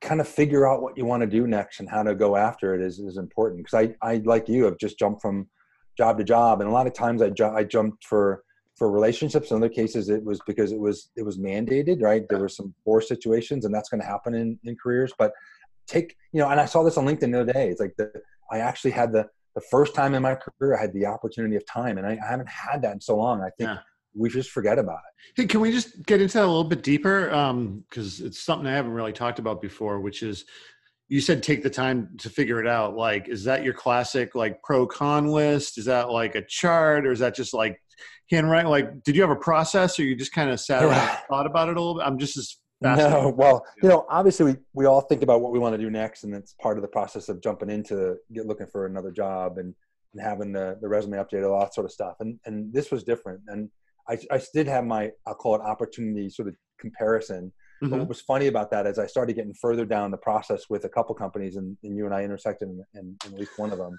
kind 0.00 0.20
of 0.20 0.28
figure 0.28 0.68
out 0.68 0.82
what 0.82 0.96
you 0.96 1.04
want 1.04 1.22
to 1.22 1.26
do 1.26 1.46
next 1.46 1.80
and 1.80 1.88
how 1.88 2.02
to 2.02 2.14
go 2.14 2.36
after 2.36 2.74
it 2.74 2.80
is 2.80 2.98
is 2.98 3.16
important 3.16 3.64
because 3.64 3.74
I 3.74 3.94
I 4.06 4.16
like 4.24 4.48
you 4.48 4.64
have 4.64 4.78
just 4.78 4.98
jumped 4.98 5.22
from 5.22 5.48
job 5.96 6.18
to 6.18 6.24
job 6.24 6.60
and 6.60 6.70
a 6.70 6.72
lot 6.72 6.86
of 6.86 6.94
times 6.94 7.20
I 7.22 7.30
ju- 7.30 7.44
I 7.44 7.64
jumped 7.64 8.04
for 8.04 8.44
for 8.78 8.90
relationships 8.90 9.50
in 9.50 9.56
other 9.56 9.68
cases 9.68 10.08
it 10.08 10.24
was 10.24 10.40
because 10.46 10.70
it 10.70 10.78
was 10.78 11.10
it 11.16 11.22
was 11.22 11.38
mandated 11.38 12.00
right? 12.00 12.22
There 12.28 12.38
were 12.38 12.48
some 12.48 12.72
forced 12.84 13.08
situations 13.08 13.64
and 13.64 13.74
that's 13.74 13.88
going 13.88 14.00
to 14.00 14.06
happen 14.06 14.34
in 14.34 14.58
in 14.64 14.76
careers. 14.76 15.12
But 15.18 15.32
take 15.86 16.16
you 16.32 16.40
know 16.40 16.48
and 16.48 16.60
i 16.60 16.66
saw 16.66 16.82
this 16.82 16.96
on 16.96 17.06
linkedin 17.06 17.32
the 17.32 17.40
other 17.40 17.52
day. 17.52 17.68
It's 17.68 17.80
like 17.80 17.94
the 17.96 18.12
i 18.52 18.58
actually 18.58 18.92
had 18.92 19.12
the 19.12 19.26
the 19.54 19.60
first 19.62 19.94
time 19.94 20.14
in 20.14 20.22
my 20.22 20.36
career 20.36 20.76
i 20.76 20.80
had 20.80 20.92
the 20.92 21.06
opportunity 21.06 21.56
of 21.56 21.66
time 21.66 21.98
and 21.98 22.06
i, 22.06 22.12
I 22.12 22.30
haven't 22.30 22.48
had 22.48 22.82
that 22.82 22.92
in 22.92 23.00
so 23.00 23.16
long. 23.16 23.40
I 23.40 23.50
think 23.58 23.70
yeah. 23.70 23.78
we 24.14 24.28
just 24.28 24.50
forget 24.50 24.78
about 24.78 25.00
it. 25.08 25.40
Hey 25.40 25.46
can 25.46 25.60
we 25.60 25.72
just 25.72 26.04
get 26.06 26.20
into 26.20 26.34
that 26.34 26.44
a 26.44 26.46
little 26.46 26.64
bit 26.64 26.82
deeper? 26.82 27.26
Because 27.88 28.20
um, 28.20 28.26
it's 28.26 28.38
something 28.38 28.66
i 28.66 28.72
haven't 28.72 28.92
really 28.92 29.12
talked 29.12 29.38
about 29.38 29.60
before 29.60 30.00
which 30.00 30.22
is 30.22 30.44
you 31.08 31.20
said 31.20 31.42
take 31.42 31.62
the 31.62 31.70
time 31.70 32.10
to 32.18 32.28
figure 32.28 32.60
it 32.60 32.66
out 32.66 32.94
like 32.94 33.28
is 33.28 33.44
that 33.44 33.64
your 33.64 33.72
classic 33.72 34.34
like 34.34 34.62
pro 34.62 34.86
con 34.86 35.26
list 35.26 35.78
is 35.78 35.86
that 35.86 36.10
like 36.10 36.34
a 36.34 36.42
chart 36.42 37.06
or 37.06 37.12
is 37.12 37.20
that 37.20 37.34
just 37.34 37.54
like 37.54 37.80
handwriting? 38.30 38.70
Like, 38.70 39.02
did 39.02 39.16
you 39.16 39.22
have 39.22 39.30
a 39.30 39.36
process, 39.36 39.98
or 39.98 40.04
you 40.04 40.16
just 40.16 40.32
kind 40.32 40.50
of 40.50 40.60
sat 40.60 40.84
around 40.84 41.08
and 41.08 41.18
thought 41.28 41.46
about 41.46 41.68
it 41.68 41.76
a 41.76 41.80
little 41.80 41.96
bit? 41.96 42.06
I'm 42.06 42.18
just 42.18 42.36
as 42.36 42.56
no. 42.80 43.34
Well, 43.36 43.64
you 43.82 43.88
know, 43.88 44.06
obviously 44.08 44.52
we 44.52 44.56
we 44.72 44.86
all 44.86 45.00
think 45.00 45.22
about 45.22 45.40
what 45.40 45.52
we 45.52 45.58
want 45.58 45.74
to 45.74 45.78
do 45.78 45.90
next, 45.90 46.24
and 46.24 46.34
it's 46.34 46.54
part 46.54 46.78
of 46.78 46.82
the 46.82 46.88
process 46.88 47.28
of 47.28 47.42
jumping 47.42 47.70
into 47.70 48.16
get 48.32 48.46
looking 48.46 48.66
for 48.66 48.86
another 48.86 49.10
job 49.10 49.58
and, 49.58 49.74
and 50.12 50.22
having 50.22 50.52
the 50.52 50.78
the 50.80 50.88
resume 50.88 51.18
updated, 51.18 51.50
all 51.50 51.60
that 51.60 51.74
sort 51.74 51.86
of 51.86 51.92
stuff. 51.92 52.16
And 52.20 52.38
and 52.44 52.72
this 52.72 52.90
was 52.90 53.02
different, 53.02 53.40
and 53.48 53.68
I 54.08 54.18
I 54.30 54.40
did 54.54 54.68
have 54.68 54.84
my 54.84 55.10
I'll 55.26 55.34
call 55.34 55.56
it 55.56 55.60
opportunity 55.60 56.30
sort 56.30 56.48
of 56.48 56.54
comparison. 56.78 57.52
Mm-hmm. 57.82 57.90
But 57.90 57.98
what 58.00 58.08
was 58.08 58.20
funny 58.20 58.48
about 58.48 58.70
that 58.72 58.86
is 58.86 58.98
I 58.98 59.06
started 59.06 59.34
getting 59.34 59.54
further 59.54 59.84
down 59.84 60.10
the 60.10 60.16
process 60.16 60.64
with 60.68 60.84
a 60.84 60.88
couple 60.88 61.14
companies, 61.14 61.56
and, 61.56 61.76
and 61.84 61.96
you 61.96 62.06
and 62.06 62.14
I 62.14 62.24
intersected 62.24 62.68
in, 62.68 62.84
in, 62.94 63.16
in 63.26 63.32
at 63.32 63.38
least 63.38 63.52
one 63.56 63.70
of 63.70 63.78
them. 63.78 63.98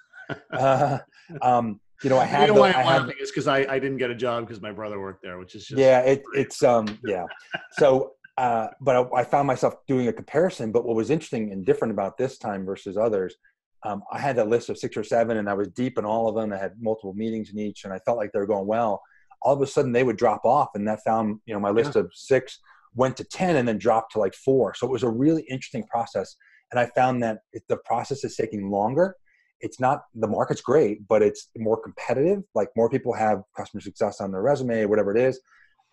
uh, 0.52 1.00
um, 1.42 1.80
you 2.04 2.10
know, 2.10 2.18
I 2.18 2.26
had. 2.26 2.48
You 2.48 2.54
know 2.54 2.62
why 2.62 2.72
I'm 2.72 2.86
laughing 2.86 3.16
is 3.22 3.32
because 3.32 3.48
I, 3.48 3.60
I 3.60 3.80
didn't 3.80 3.98
get 3.98 4.10
a 4.10 4.16
job 4.16 4.46
because 4.46 4.62
my 4.62 4.72
brother 4.72 5.00
worked 5.00 5.24
there, 5.24 5.38
which 5.38 5.56
is 5.56 5.66
just 5.66 5.80
yeah. 5.80 6.00
It, 6.02 6.24
it's 6.34 6.64
um 6.64 6.88
yeah. 7.06 7.26
So, 7.74 8.14
uh, 8.38 8.68
but 8.80 8.96
I, 8.96 9.20
I, 9.20 9.24
found 9.26 9.48
myself 9.48 9.76
doing 9.88 10.08
a 10.08 10.14
comparison. 10.14 10.72
But 10.72 10.86
what 10.86 10.96
was 10.96 11.10
interesting 11.10 11.52
and 11.52 11.66
different 11.66 11.92
about 11.92 12.18
this 12.18 12.38
time 12.38 12.66
versus 12.66 12.96
others, 12.96 13.36
um, 13.84 14.02
I 14.12 14.20
had 14.20 14.38
a 14.38 14.46
list 14.46 14.70
of 14.70 14.78
six 14.78 14.96
or 14.96 15.04
seven, 15.04 15.38
and 15.38 15.50
I 15.50 15.54
was 15.54 15.68
deep 15.70 15.98
in 15.98 16.06
all 16.06 16.30
of 16.30 16.36
them. 16.36 16.54
I 16.54 16.58
had 16.58 16.74
multiple 16.80 17.14
meetings 17.14 17.52
in 17.52 17.60
each, 17.60 17.84
and 17.84 17.94
I 17.94 18.00
felt 18.00 18.18
like 18.18 18.32
they 18.32 18.40
were 18.40 18.48
going 18.48 18.68
well. 18.68 19.02
All 19.42 19.54
of 19.54 19.62
a 19.62 19.68
sudden, 19.68 19.92
they 19.92 20.04
would 20.04 20.18
drop 20.18 20.46
off, 20.46 20.70
and 20.76 20.88
that 20.88 21.04
found 21.04 21.40
you 21.46 21.54
know 21.54 21.60
my 21.60 21.70
list 21.70 21.96
yeah. 21.96 22.02
of 22.02 22.12
six 22.14 22.60
went 22.96 23.18
to 23.18 23.24
ten, 23.24 23.56
and 23.56 23.68
then 23.68 23.78
dropped 23.78 24.14
to 24.14 24.20
like 24.20 24.34
four. 24.34 24.74
So 24.76 24.88
it 24.88 24.92
was 24.92 25.04
a 25.04 25.10
really 25.10 25.44
interesting 25.50 25.84
process, 25.84 26.36
and 26.72 26.80
I 26.80 26.88
found 26.96 27.24
that 27.24 27.40
the 27.68 27.78
process 27.78 28.24
is 28.24 28.36
taking 28.36 28.70
longer 28.70 29.16
it's 29.62 29.80
not 29.80 30.04
the 30.16 30.28
market's 30.28 30.62
great, 30.62 31.08
but 31.08 31.22
it's 31.22 31.50
more 31.58 31.82
competitive. 31.82 32.44
Like 32.56 32.70
more 32.76 32.90
people 32.90 33.14
have 33.14 33.42
customer 33.56 33.82
success 33.82 34.22
on 34.22 34.32
their 34.32 34.42
resume, 34.42 34.86
whatever 34.86 35.16
it 35.16 35.22
is. 35.22 35.40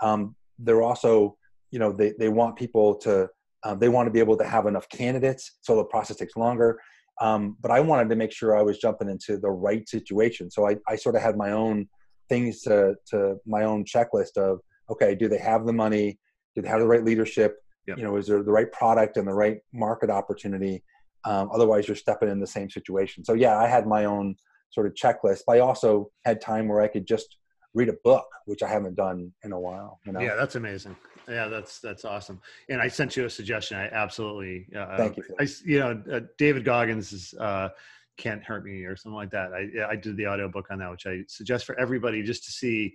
Um, 0.02 0.36
they're 0.58 0.82
also, 0.82 1.36
you 1.70 1.78
know, 1.78 1.92
they, 1.92 2.12
they 2.18 2.28
want 2.28 2.56
people 2.56 2.94
to, 2.98 3.28
uh, 3.64 3.74
they 3.74 3.88
want 3.88 4.06
to 4.06 4.10
be 4.10 4.20
able 4.20 4.36
to 4.36 4.46
have 4.46 4.66
enough 4.66 4.88
candidates. 4.88 5.58
So 5.62 5.76
the 5.76 5.84
process 5.84 6.16
takes 6.16 6.36
longer. 6.36 6.78
Um, 7.20 7.56
but 7.60 7.70
I 7.70 7.80
wanted 7.80 8.08
to 8.10 8.16
make 8.16 8.32
sure 8.32 8.56
I 8.56 8.62
was 8.62 8.78
jumping 8.78 9.08
into 9.08 9.38
the 9.38 9.50
right 9.50 9.88
situation. 9.88 10.50
So 10.50 10.68
I, 10.68 10.76
I 10.88 10.96
sort 10.96 11.16
of 11.16 11.22
had 11.22 11.36
my 11.36 11.52
own 11.52 11.88
things 12.28 12.60
to, 12.62 12.94
to 13.10 13.36
my 13.46 13.64
own 13.64 13.84
checklist 13.84 14.36
of, 14.36 14.60
okay, 14.90 15.14
do 15.14 15.28
they 15.28 15.38
have 15.38 15.66
the 15.66 15.72
money? 15.72 16.18
Do 16.56 16.62
they 16.62 16.68
have 16.68 16.80
the 16.80 16.86
right 16.86 17.04
leadership? 17.04 17.58
Yep. 17.86 17.98
You 17.98 18.04
know, 18.04 18.16
is 18.16 18.26
there 18.26 18.42
the 18.42 18.50
right 18.50 18.70
product 18.72 19.16
and 19.16 19.28
the 19.28 19.34
right 19.34 19.58
market 19.72 20.10
opportunity? 20.10 20.82
Um, 21.24 21.50
otherwise, 21.52 21.86
you're 21.86 21.96
stepping 21.96 22.28
in 22.28 22.40
the 22.40 22.46
same 22.46 22.68
situation. 22.68 23.24
So 23.24 23.34
yeah, 23.34 23.56
I 23.58 23.68
had 23.68 23.86
my 23.86 24.06
own 24.06 24.34
sort 24.70 24.86
of 24.86 24.94
checklist. 24.94 25.42
But 25.46 25.56
I 25.56 25.60
also 25.60 26.10
had 26.24 26.40
time 26.40 26.66
where 26.66 26.80
I 26.80 26.88
could 26.88 27.06
just 27.06 27.36
read 27.74 27.88
a 27.88 27.96
book, 28.02 28.26
which 28.46 28.62
I 28.62 28.68
haven't 28.68 28.96
done 28.96 29.32
in 29.44 29.52
a 29.52 29.60
while. 29.60 30.00
You 30.04 30.12
know? 30.12 30.20
Yeah, 30.20 30.34
that's 30.34 30.56
amazing. 30.56 30.96
Yeah, 31.28 31.46
that's 31.46 31.78
that's 31.78 32.04
awesome. 32.04 32.40
And 32.68 32.80
I 32.80 32.88
sent 32.88 33.16
you 33.16 33.24
a 33.26 33.30
suggestion. 33.30 33.76
I 33.76 33.88
absolutely 33.88 34.66
uh, 34.76 34.96
thank 34.96 35.16
you. 35.16 35.24
I, 35.38 35.46
you 35.64 35.78
know, 35.78 36.02
uh, 36.12 36.20
David 36.38 36.64
Goggins 36.64 37.12
is. 37.12 37.34
Uh, 37.34 37.68
can't 38.16 38.42
hurt 38.42 38.64
me 38.64 38.84
or 38.84 38.96
something 38.96 39.14
like 39.14 39.30
that. 39.30 39.52
I, 39.52 39.90
I 39.90 39.96
did 39.96 40.16
the 40.16 40.26
audiobook 40.26 40.70
on 40.70 40.78
that, 40.78 40.90
which 40.90 41.06
I 41.06 41.22
suggest 41.28 41.66
for 41.66 41.78
everybody 41.78 42.22
just 42.22 42.44
to 42.44 42.50
see 42.50 42.94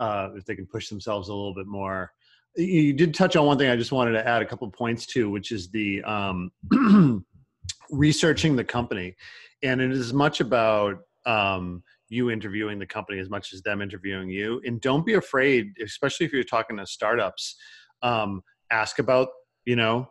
uh, 0.00 0.30
if 0.34 0.44
they 0.44 0.56
can 0.56 0.66
push 0.66 0.88
themselves 0.88 1.28
a 1.28 1.34
little 1.34 1.54
bit 1.54 1.66
more. 1.66 2.12
You 2.56 2.92
did 2.92 3.14
touch 3.14 3.36
on 3.36 3.46
one 3.46 3.58
thing 3.58 3.70
I 3.70 3.76
just 3.76 3.92
wanted 3.92 4.12
to 4.12 4.26
add 4.26 4.42
a 4.42 4.46
couple 4.46 4.70
points 4.70 5.06
to, 5.06 5.30
which 5.30 5.52
is 5.52 5.70
the 5.70 6.02
um, 6.04 6.50
researching 7.90 8.56
the 8.56 8.64
company. 8.64 9.14
And 9.62 9.80
it 9.80 9.92
is 9.92 10.12
much 10.12 10.40
about 10.40 10.98
um, 11.26 11.82
you 12.08 12.30
interviewing 12.30 12.78
the 12.78 12.86
company 12.86 13.18
as 13.18 13.28
much 13.28 13.52
as 13.52 13.62
them 13.62 13.82
interviewing 13.82 14.30
you. 14.30 14.60
And 14.64 14.80
don't 14.80 15.04
be 15.04 15.14
afraid 15.14 15.72
especially 15.82 16.26
if 16.26 16.32
you're 16.32 16.44
talking 16.44 16.76
to 16.76 16.86
startups 16.86 17.56
um, 18.02 18.42
ask 18.70 18.98
about 18.98 19.28
you 19.64 19.76
know 19.76 20.08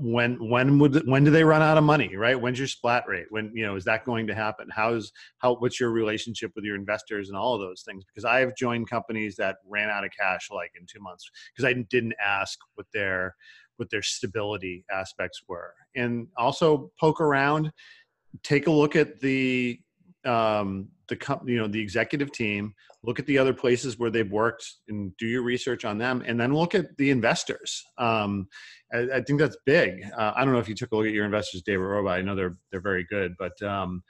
when 0.00 0.48
when 0.48 0.78
would 0.78 1.06
when 1.06 1.24
do 1.24 1.30
they 1.30 1.44
run 1.44 1.62
out 1.62 1.76
of 1.76 1.84
money 1.84 2.16
right? 2.16 2.40
When's 2.40 2.58
your 2.58 2.68
splat 2.68 3.04
rate? 3.08 3.26
When 3.30 3.50
you 3.54 3.66
know 3.66 3.76
is 3.76 3.84
that 3.84 4.04
going 4.04 4.26
to 4.28 4.34
happen? 4.34 4.68
How's 4.70 5.12
how 5.38 5.56
what's 5.56 5.80
your 5.80 5.90
relationship 5.90 6.52
with 6.54 6.64
your 6.64 6.76
investors 6.76 7.28
and 7.28 7.36
all 7.36 7.54
of 7.54 7.60
those 7.60 7.82
things? 7.82 8.04
Because 8.04 8.24
i've 8.24 8.56
joined 8.56 8.88
companies 8.88 9.36
that 9.36 9.56
ran 9.66 9.90
out 9.90 10.04
of 10.04 10.10
cash 10.18 10.48
like 10.50 10.72
in 10.78 10.86
two 10.86 11.00
months 11.00 11.30
because 11.52 11.64
i 11.64 11.72
didn't 11.90 12.14
ask 12.24 12.58
what 12.74 12.86
their 12.92 13.34
what 13.78 13.90
their 13.90 14.02
stability 14.02 14.84
aspects 14.90 15.42
were. 15.48 15.72
And 15.96 16.28
also 16.36 16.90
poke 17.00 17.20
around 17.20 17.72
take 18.42 18.66
a 18.66 18.70
look 18.70 18.94
at 18.94 19.20
the 19.20 19.80
um, 20.24 20.88
the 21.08 21.16
company, 21.16 21.52
you 21.52 21.58
know, 21.58 21.68
the 21.68 21.80
executive 21.80 22.32
team, 22.32 22.74
look 23.02 23.18
at 23.18 23.26
the 23.26 23.38
other 23.38 23.54
places 23.54 23.98
where 23.98 24.10
they've 24.10 24.30
worked 24.30 24.64
and 24.88 25.16
do 25.16 25.26
your 25.26 25.42
research 25.42 25.84
on 25.84 25.98
them, 25.98 26.22
and 26.26 26.38
then 26.38 26.54
look 26.54 26.74
at 26.74 26.96
the 26.96 27.10
investors. 27.10 27.84
Um, 27.98 28.48
I, 28.92 29.08
I, 29.14 29.22
think 29.22 29.38
that's 29.38 29.56
big. 29.66 30.04
Uh, 30.16 30.32
I 30.34 30.44
don't 30.44 30.52
know 30.52 30.60
if 30.60 30.68
you 30.68 30.74
took 30.74 30.92
a 30.92 30.96
look 30.96 31.06
at 31.06 31.12
your 31.12 31.24
investors, 31.24 31.62
David 31.62 31.84
Roba. 31.84 32.10
I 32.10 32.22
know 32.22 32.34
they're 32.34 32.56
they're 32.70 32.80
very 32.80 33.06
good, 33.08 33.34
but 33.38 33.60
um, 33.62 34.02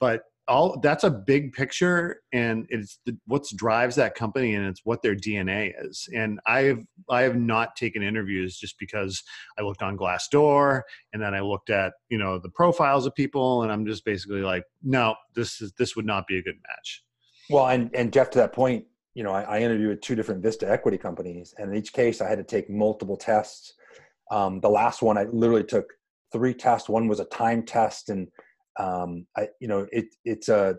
but 0.00 0.22
all 0.48 0.78
that's 0.80 1.04
a 1.04 1.10
big 1.10 1.52
picture 1.52 2.20
and 2.32 2.66
it's 2.68 2.98
what 3.26 3.44
drives 3.54 3.94
that 3.94 4.14
company 4.14 4.54
and 4.54 4.66
it's 4.66 4.80
what 4.84 5.00
their 5.02 5.14
dna 5.14 5.72
is. 5.84 6.08
And 6.14 6.40
i've 6.46 6.84
i 7.08 7.22
have 7.22 7.36
not 7.36 7.76
taken 7.76 8.02
interviews 8.02 8.56
just 8.56 8.78
because 8.78 9.22
i 9.58 9.62
looked 9.62 9.82
on 9.82 9.96
glassdoor 9.96 10.82
and 11.12 11.22
then 11.22 11.34
i 11.34 11.40
looked 11.40 11.70
at 11.70 11.92
you 12.08 12.18
know 12.18 12.38
the 12.38 12.48
profiles 12.50 13.06
of 13.06 13.14
people 13.14 13.62
and 13.62 13.70
i'm 13.70 13.86
just 13.86 14.04
basically 14.04 14.42
like 14.42 14.64
no 14.82 15.14
this 15.34 15.60
is 15.60 15.72
this 15.78 15.94
would 15.94 16.06
not 16.06 16.26
be 16.26 16.38
a 16.38 16.42
good 16.42 16.58
match. 16.68 17.04
Well 17.48 17.68
and 17.68 17.94
and 17.94 18.12
jeff 18.12 18.30
to 18.30 18.38
that 18.38 18.52
point 18.52 18.84
you 19.14 19.22
know 19.22 19.32
i, 19.32 19.42
I 19.42 19.60
interviewed 19.60 20.02
two 20.02 20.16
different 20.16 20.42
vista 20.42 20.68
equity 20.68 20.98
companies 20.98 21.54
and 21.58 21.70
in 21.70 21.76
each 21.76 21.92
case 21.92 22.20
i 22.20 22.28
had 22.28 22.38
to 22.38 22.44
take 22.44 22.68
multiple 22.68 23.16
tests. 23.16 23.74
Um, 24.30 24.60
the 24.60 24.70
last 24.70 25.02
one 25.02 25.18
i 25.18 25.24
literally 25.24 25.64
took 25.64 25.86
three 26.32 26.54
tests. 26.54 26.88
One 26.88 27.06
was 27.06 27.20
a 27.20 27.26
time 27.26 27.62
test 27.62 28.08
and 28.08 28.28
um, 28.78 29.26
I, 29.36 29.48
you 29.60 29.68
know, 29.68 29.86
it, 29.92 30.06
it's 30.24 30.48
a 30.48 30.76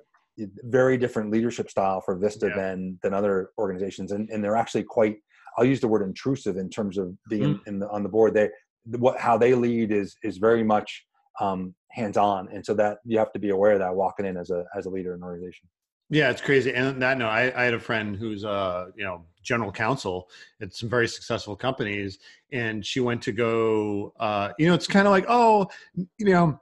very 0.64 0.98
different 0.98 1.32
leadership 1.32 1.70
style 1.70 2.02
for 2.02 2.16
Vista 2.16 2.48
yeah. 2.48 2.56
than 2.56 3.00
than 3.04 3.14
other 3.14 3.50
organizations, 3.58 4.12
and, 4.12 4.30
and 4.30 4.44
they're 4.44 4.58
actually 4.58 4.84
quite. 4.84 5.18
I'll 5.58 5.66
use 5.66 5.80
the 5.80 5.88
word 5.88 6.02
intrusive 6.02 6.58
in 6.58 6.70
terms 6.70 6.98
of 6.98 7.16
being 7.30 7.56
mm. 7.56 7.68
in 7.68 7.80
the, 7.80 7.90
on 7.90 8.02
the 8.02 8.10
board. 8.10 8.34
They 8.34 8.50
what 8.86 9.20
how 9.20 9.38
they 9.38 9.54
lead 9.54 9.92
is 9.92 10.16
is 10.24 10.38
very 10.38 10.64
much 10.64 11.06
um, 11.40 11.76
hands 11.92 12.18
on, 12.18 12.50
and 12.52 12.66
so 12.66 12.74
that 12.76 12.98
you 13.06 13.18
have 13.20 13.32
to 13.34 13.40
be 13.40 13.50
aware 13.50 13.74
of 13.74 13.80
that 13.80 13.96
walking 13.96 14.26
in 14.26 14.38
as 14.38 14.50
a 14.50 14.66
as 14.76 14.86
a 14.86 14.90
leader 14.90 15.14
in 15.14 15.20
an 15.20 15.24
organization. 15.24 15.70
Yeah, 16.10 16.30
it's 16.30 16.42
crazy. 16.42 16.74
And 16.74 17.02
that 17.02 17.18
no, 17.18 17.28
I, 17.28 17.52
I 17.60 17.64
had 17.64 17.74
a 17.74 17.80
friend 17.80 18.16
who's 18.16 18.46
uh, 18.46 18.88
you 18.96 19.04
know, 19.04 19.26
general 19.42 19.72
counsel 19.72 20.30
at 20.62 20.74
some 20.74 20.90
very 20.90 21.08
successful 21.08 21.56
companies, 21.56 22.20
and 22.52 22.86
she 22.86 23.00
went 23.00 23.22
to 23.24 23.32
go 23.32 24.14
uh, 24.20 24.50
you 24.60 24.68
know, 24.68 24.74
it's 24.74 24.88
kind 24.88 25.08
of 25.08 25.12
like, 25.12 25.26
oh, 25.28 25.68
you 25.96 26.26
know, 26.26 26.60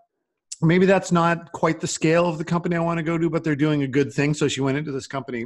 maybe 0.61 0.85
that's 0.85 1.11
not 1.11 1.51
quite 1.51 1.79
the 1.79 1.87
scale 1.87 2.27
of 2.27 2.37
the 2.37 2.43
company 2.43 2.75
I 2.75 2.79
want 2.79 2.97
to 2.97 3.03
go 3.03 3.17
to, 3.17 3.29
but 3.29 3.43
they're 3.43 3.55
doing 3.55 3.83
a 3.83 3.87
good 3.87 4.13
thing. 4.13 4.33
So 4.33 4.47
she 4.47 4.61
went 4.61 4.77
into 4.77 4.91
this 4.91 5.07
company 5.07 5.45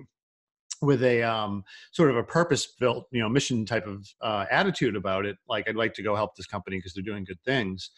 with 0.81 1.03
a 1.03 1.23
um, 1.23 1.63
sort 1.91 2.09
of 2.09 2.17
a 2.17 2.23
purpose 2.23 2.67
built, 2.67 3.07
you 3.11 3.21
know, 3.21 3.29
mission 3.29 3.65
type 3.65 3.87
of 3.87 4.07
uh, 4.21 4.45
attitude 4.51 4.95
about 4.95 5.25
it. 5.25 5.37
Like, 5.47 5.67
I'd 5.67 5.75
like 5.75 5.93
to 5.95 6.03
go 6.03 6.15
help 6.15 6.35
this 6.35 6.47
company 6.47 6.77
because 6.77 6.93
they're 6.93 7.03
doing 7.03 7.23
good 7.23 7.41
things. 7.45 7.91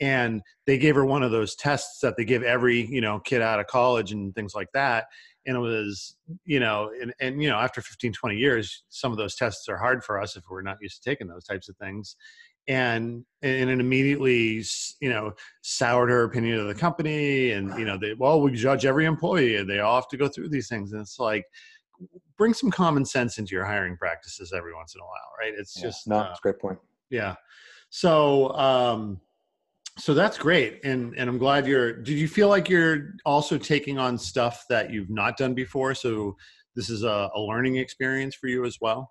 And 0.00 0.40
they 0.66 0.78
gave 0.78 0.94
her 0.94 1.04
one 1.04 1.22
of 1.22 1.30
those 1.30 1.54
tests 1.54 2.00
that 2.00 2.16
they 2.16 2.24
give 2.24 2.42
every, 2.42 2.86
you 2.86 3.02
know, 3.02 3.20
kid 3.20 3.42
out 3.42 3.60
of 3.60 3.66
college 3.66 4.12
and 4.12 4.34
things 4.34 4.54
like 4.54 4.68
that. 4.72 5.06
And 5.46 5.56
it 5.56 5.60
was, 5.60 6.16
you 6.44 6.60
know, 6.60 6.90
and, 7.02 7.12
and, 7.20 7.42
you 7.42 7.50
know, 7.50 7.56
after 7.56 7.82
15, 7.82 8.12
20 8.12 8.36
years, 8.36 8.84
some 8.88 9.12
of 9.12 9.18
those 9.18 9.34
tests 9.34 9.68
are 9.68 9.76
hard 9.76 10.02
for 10.02 10.20
us 10.20 10.36
if 10.36 10.44
we're 10.48 10.62
not 10.62 10.78
used 10.80 11.02
to 11.02 11.10
taking 11.10 11.28
those 11.28 11.44
types 11.44 11.68
of 11.68 11.76
things 11.76 12.16
and 12.70 13.24
and 13.42 13.68
it 13.68 13.80
immediately 13.80 14.64
you 15.00 15.10
know 15.10 15.32
soured 15.62 16.08
her 16.08 16.22
opinion 16.22 16.60
of 16.60 16.68
the 16.68 16.74
company 16.74 17.50
and 17.50 17.76
you 17.76 17.84
know 17.84 17.98
they 17.98 18.14
well 18.14 18.40
we 18.40 18.52
judge 18.52 18.86
every 18.86 19.06
employee 19.06 19.56
and 19.56 19.68
they 19.68 19.80
all 19.80 19.96
have 19.96 20.08
to 20.08 20.16
go 20.16 20.28
through 20.28 20.48
these 20.48 20.68
things. 20.68 20.92
And 20.92 21.00
it's 21.00 21.18
like 21.18 21.44
bring 22.38 22.54
some 22.54 22.70
common 22.70 23.04
sense 23.04 23.38
into 23.38 23.56
your 23.56 23.64
hiring 23.64 23.96
practices 23.96 24.52
every 24.56 24.72
once 24.72 24.94
in 24.94 25.00
a 25.00 25.04
while 25.04 25.32
right? 25.40 25.52
It's 25.58 25.76
yeah, 25.76 25.82
just 25.82 26.06
no 26.06 26.18
uh, 26.18 26.28
it's 26.30 26.38
a 26.38 26.42
great 26.42 26.60
point. 26.60 26.78
yeah. 27.10 27.34
So 27.90 28.52
um 28.52 29.20
so 29.98 30.14
that's 30.14 30.38
great. 30.38 30.84
And 30.84 31.12
and 31.16 31.28
i'm 31.28 31.38
glad 31.38 31.66
you're 31.66 31.92
did 31.92 32.18
you 32.20 32.28
feel 32.28 32.48
like 32.48 32.68
you're 32.68 33.14
also 33.26 33.58
taking 33.58 33.98
on 33.98 34.16
stuff 34.16 34.64
that 34.70 34.92
you've 34.92 35.10
not 35.10 35.36
done 35.36 35.54
before? 35.54 35.92
So 35.96 36.36
this 36.76 36.88
is 36.88 37.02
a, 37.02 37.30
a 37.34 37.40
learning 37.40 37.76
experience 37.76 38.36
for 38.36 38.46
you 38.46 38.64
as 38.64 38.78
well? 38.80 39.10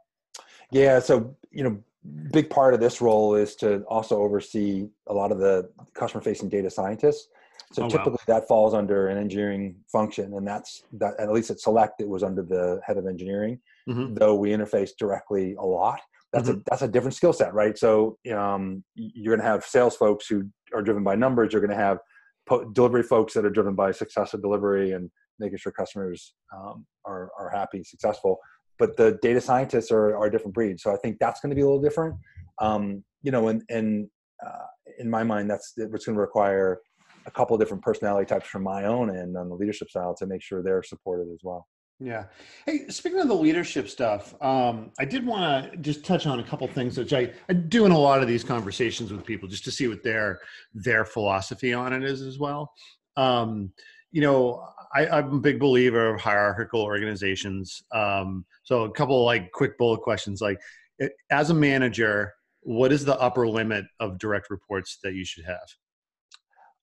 Yeah. 0.71 0.99
So 0.99 1.35
you 1.51 1.65
know 1.65 1.83
big 2.31 2.49
part 2.49 2.73
of 2.73 2.79
this 2.79 3.01
role 3.01 3.35
is 3.35 3.55
to 3.55 3.83
also 3.83 4.21
oversee 4.21 4.87
a 5.07 5.13
lot 5.13 5.31
of 5.31 5.39
the 5.39 5.69
customer 5.93 6.21
facing 6.21 6.49
data 6.49 6.69
scientists 6.69 7.27
so 7.71 7.83
oh, 7.83 7.89
typically 7.89 8.13
wow. 8.13 8.39
that 8.39 8.47
falls 8.47 8.73
under 8.73 9.09
an 9.09 9.17
engineering 9.17 9.75
function 9.91 10.33
and 10.33 10.47
that's 10.47 10.83
that 10.93 11.13
at 11.19 11.31
least 11.31 11.49
at 11.49 11.59
select 11.59 12.01
it 12.01 12.07
was 12.07 12.23
under 12.23 12.41
the 12.41 12.79
head 12.85 12.97
of 12.97 13.05
engineering 13.05 13.59
mm-hmm. 13.87 14.13
though 14.15 14.35
we 14.35 14.49
interface 14.49 14.91
directly 14.97 15.55
a 15.59 15.65
lot 15.65 15.99
that's 16.31 16.49
mm-hmm. 16.49 16.59
a 16.59 16.63
that's 16.69 16.81
a 16.81 16.87
different 16.87 17.13
skill 17.13 17.33
set 17.33 17.53
right 17.53 17.77
so 17.77 18.17
um, 18.33 18.83
you're 18.95 19.35
going 19.35 19.43
to 19.43 19.51
have 19.51 19.65
sales 19.65 19.95
folks 19.95 20.27
who 20.27 20.43
are 20.73 20.81
driven 20.81 21.03
by 21.03 21.15
numbers 21.15 21.51
you're 21.51 21.61
going 21.61 21.77
to 21.77 21.83
have 21.83 21.99
po- 22.47 22.69
delivery 22.71 23.03
folks 23.03 23.33
that 23.33 23.45
are 23.45 23.51
driven 23.51 23.75
by 23.75 23.91
success 23.91 24.33
of 24.33 24.41
delivery 24.41 24.93
and 24.93 25.11
making 25.39 25.57
sure 25.57 25.71
customers 25.71 26.33
um, 26.55 26.85
are, 27.05 27.29
are 27.37 27.49
happy 27.49 27.83
successful 27.83 28.37
but 28.79 28.97
the 28.97 29.19
data 29.21 29.41
scientists 29.41 29.91
are, 29.91 30.15
are 30.17 30.27
a 30.27 30.31
different 30.31 30.55
breed. 30.55 30.79
So 30.79 30.91
I 30.91 30.97
think 30.97 31.17
that's 31.19 31.41
going 31.41 31.49
to 31.51 31.55
be 31.55 31.61
a 31.61 31.65
little 31.65 31.81
different. 31.81 32.15
Um, 32.59 33.03
you 33.21 33.31
know, 33.31 33.49
and, 33.49 33.61
and 33.69 34.09
uh, 34.45 34.65
in 34.97 35.09
my 35.09 35.23
mind, 35.23 35.49
that's 35.49 35.73
what's 35.75 36.05
going 36.05 36.15
to 36.15 36.21
require 36.21 36.79
a 37.25 37.31
couple 37.31 37.55
of 37.55 37.59
different 37.59 37.83
personality 37.83 38.25
types 38.25 38.47
from 38.47 38.63
my 38.63 38.85
own 38.85 39.15
end 39.15 39.37
on 39.37 39.49
the 39.49 39.55
leadership 39.55 39.89
style 39.89 40.15
to 40.15 40.25
make 40.25 40.41
sure 40.41 40.63
they're 40.63 40.81
supported 40.81 41.27
as 41.33 41.39
well. 41.43 41.67
Yeah. 42.01 42.25
Hey, 42.65 42.87
speaking 42.87 43.19
of 43.19 43.27
the 43.27 43.35
leadership 43.35 43.89
stuff, 43.89 44.33
um, 44.41 44.91
I 44.97 45.03
did 45.03 45.25
want 45.25 45.71
to 45.71 45.77
just 45.79 46.05
touch 46.05 46.25
on 46.27 46.39
a 46.39 46.43
couple 46.43 46.65
things 46.67 46.97
which 46.97 47.11
I, 47.11 47.33
I 47.49 47.53
do 47.53 47.85
in 47.85 47.91
a 47.91 47.97
lot 47.97 48.21
of 48.21 48.27
these 48.27 48.43
conversations 48.43 49.11
with 49.11 49.25
people 49.25 49.49
just 49.49 49.65
to 49.65 49.71
see 49.71 49.87
what 49.89 50.01
their 50.01 50.39
their 50.73 51.03
philosophy 51.03 51.73
on 51.73 51.91
it 51.91 52.03
is 52.03 52.21
as 52.21 52.39
well. 52.39 52.71
Um, 53.17 53.73
you 54.11 54.21
know, 54.21 54.65
I, 54.93 55.19
am 55.19 55.33
a 55.33 55.39
big 55.39 55.59
believer 55.59 56.13
of 56.13 56.21
hierarchical 56.21 56.81
organizations. 56.81 57.83
Um, 57.91 58.45
so 58.63 58.83
a 58.83 58.91
couple 58.91 59.23
like 59.23 59.51
quick 59.51 59.77
bullet 59.77 60.01
questions, 60.01 60.41
like 60.41 60.59
it, 60.97 61.13
as 61.29 61.49
a 61.49 61.53
manager, 61.53 62.33
what 62.61 62.91
is 62.91 63.05
the 63.05 63.17
upper 63.19 63.47
limit 63.47 63.85
of 63.99 64.17
direct 64.17 64.49
reports 64.49 64.97
that 65.03 65.13
you 65.13 65.25
should 65.25 65.45
have? 65.45 65.57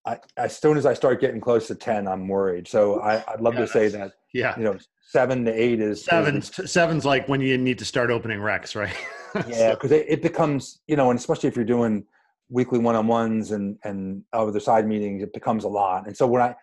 I, 0.06 0.18
as 0.36 0.56
soon 0.56 0.76
as 0.76 0.86
I 0.86 0.94
start 0.94 1.20
getting 1.20 1.40
close 1.40 1.66
to 1.66 1.74
10, 1.74 2.06
I'm 2.06 2.28
worried. 2.28 2.68
So 2.68 3.00
I, 3.00 3.24
would 3.32 3.40
love 3.40 3.54
yeah, 3.54 3.60
to 3.60 3.66
say 3.66 3.88
that, 3.88 4.12
yeah, 4.32 4.56
you 4.56 4.62
know, 4.62 4.78
seven 5.02 5.44
to 5.44 5.52
eight 5.52 5.80
is 5.80 6.04
seven. 6.04 6.40
Seven's 6.40 7.04
like 7.04 7.28
when 7.28 7.40
you 7.40 7.58
need 7.58 7.78
to 7.78 7.84
start 7.84 8.10
opening 8.10 8.38
recs, 8.38 8.76
right? 8.76 8.96
yeah. 9.48 9.74
Cause 9.74 9.90
it, 9.90 10.06
it 10.08 10.22
becomes, 10.22 10.80
you 10.86 10.94
know, 10.94 11.10
and 11.10 11.18
especially 11.18 11.48
if 11.48 11.56
you're 11.56 11.64
doing 11.64 12.04
weekly 12.48 12.78
one-on-ones 12.78 13.50
and, 13.50 13.76
and 13.82 14.22
other 14.32 14.60
side 14.60 14.86
meetings, 14.86 15.24
it 15.24 15.32
becomes 15.32 15.64
a 15.64 15.68
lot. 15.68 16.06
And 16.06 16.16
so 16.16 16.28
when 16.28 16.40
I, 16.40 16.54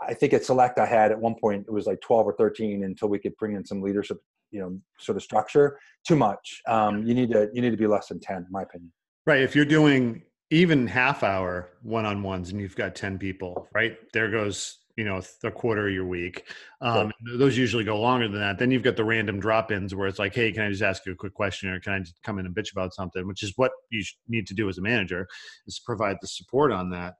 I 0.00 0.14
think 0.14 0.32
at 0.32 0.44
Select 0.44 0.78
I 0.78 0.86
had 0.86 1.10
at 1.12 1.18
one 1.18 1.34
point 1.34 1.66
it 1.66 1.72
was 1.72 1.86
like 1.86 2.00
12 2.00 2.26
or 2.26 2.34
13 2.34 2.84
until 2.84 3.08
we 3.08 3.18
could 3.18 3.36
bring 3.36 3.54
in 3.54 3.64
some 3.64 3.82
leadership, 3.82 4.18
you 4.50 4.60
know, 4.60 4.78
sort 4.98 5.16
of 5.16 5.22
structure. 5.22 5.78
Too 6.06 6.16
much. 6.16 6.62
Um, 6.66 7.06
you 7.06 7.14
need 7.14 7.30
to 7.30 7.50
you 7.52 7.62
need 7.62 7.70
to 7.70 7.76
be 7.76 7.86
less 7.86 8.08
than 8.08 8.20
10, 8.20 8.36
in 8.36 8.46
my 8.50 8.62
opinion. 8.62 8.92
Right. 9.26 9.40
If 9.40 9.54
you're 9.54 9.64
doing 9.64 10.22
even 10.50 10.86
half 10.86 11.22
hour 11.22 11.70
one 11.82 12.04
on 12.04 12.22
ones 12.22 12.50
and 12.50 12.60
you've 12.60 12.76
got 12.76 12.94
10 12.94 13.18
people, 13.18 13.68
right? 13.72 13.96
There 14.12 14.30
goes 14.30 14.78
you 14.96 15.04
know 15.04 15.20
a 15.44 15.50
quarter 15.50 15.88
of 15.88 15.94
your 15.94 16.04
week 16.04 16.44
um, 16.80 17.12
those 17.38 17.56
usually 17.56 17.84
go 17.84 17.98
longer 17.98 18.28
than 18.28 18.40
that 18.40 18.58
then 18.58 18.70
you've 18.70 18.82
got 18.82 18.96
the 18.96 19.04
random 19.04 19.40
drop-ins 19.40 19.94
where 19.94 20.06
it's 20.06 20.18
like 20.18 20.34
hey 20.34 20.52
can 20.52 20.64
i 20.64 20.68
just 20.68 20.82
ask 20.82 21.06
you 21.06 21.12
a 21.12 21.16
quick 21.16 21.34
question 21.34 21.70
or 21.70 21.80
can 21.80 21.92
i 21.92 21.98
just 21.98 22.22
come 22.22 22.38
in 22.38 22.46
and 22.46 22.54
bitch 22.54 22.72
about 22.72 22.94
something 22.94 23.26
which 23.26 23.42
is 23.42 23.52
what 23.56 23.72
you 23.90 24.02
need 24.28 24.46
to 24.46 24.54
do 24.54 24.68
as 24.68 24.78
a 24.78 24.82
manager 24.82 25.26
is 25.66 25.80
provide 25.84 26.16
the 26.20 26.28
support 26.28 26.72
on 26.72 26.90
that 26.90 27.14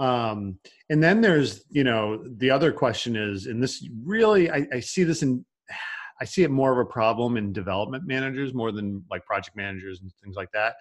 um, 0.00 0.58
and 0.88 1.02
then 1.02 1.20
there's, 1.20 1.62
you 1.68 1.84
know, 1.84 2.24
the 2.38 2.50
other 2.50 2.72
question 2.72 3.16
is, 3.16 3.44
and 3.46 3.62
this 3.62 3.86
really, 4.02 4.50
I, 4.50 4.66
I 4.72 4.80
see 4.80 5.04
this 5.04 5.22
in, 5.22 5.44
I 6.20 6.24
see 6.24 6.42
it 6.42 6.50
more 6.50 6.72
of 6.72 6.78
a 6.78 6.90
problem 6.90 7.36
in 7.36 7.52
development 7.52 8.04
managers 8.06 8.54
more 8.54 8.72
than 8.72 9.04
like 9.10 9.26
project 9.26 9.56
managers 9.56 10.00
and 10.00 10.10
things 10.22 10.36
like 10.36 10.50
that. 10.52 10.76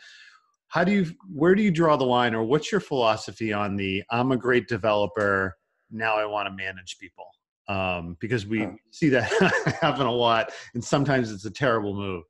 How 0.70 0.86
do 0.86 0.93
you, 0.93 1.11
where 1.34 1.53
do 1.53 1.61
you 1.61 1.72
draw 1.72 1.97
the 1.97 2.05
line 2.05 2.34
or 2.34 2.43
what's 2.43 2.72
your 2.72 2.80
philosophy 2.80 3.51
on 3.51 3.76
the, 3.76 4.03
I'm 4.09 4.32
a 4.32 4.38
great 4.38 4.70
developer, 4.70 5.57
now 5.91 6.15
I 6.15 6.26
want 6.26 6.47
to 6.47 6.53
manage 6.53 6.97
people? 6.97 7.26
Um, 7.67 8.15
because 8.22 8.47
we 8.47 8.67
see 8.91 9.09
that 9.09 9.30
happen 9.82 10.07
a 10.07 10.11
lot 10.11 10.51
and 10.74 10.84
sometimes 10.84 11.30
it's 11.30 11.45
a 11.45 11.51
terrible 11.51 11.93
move. 11.93 12.24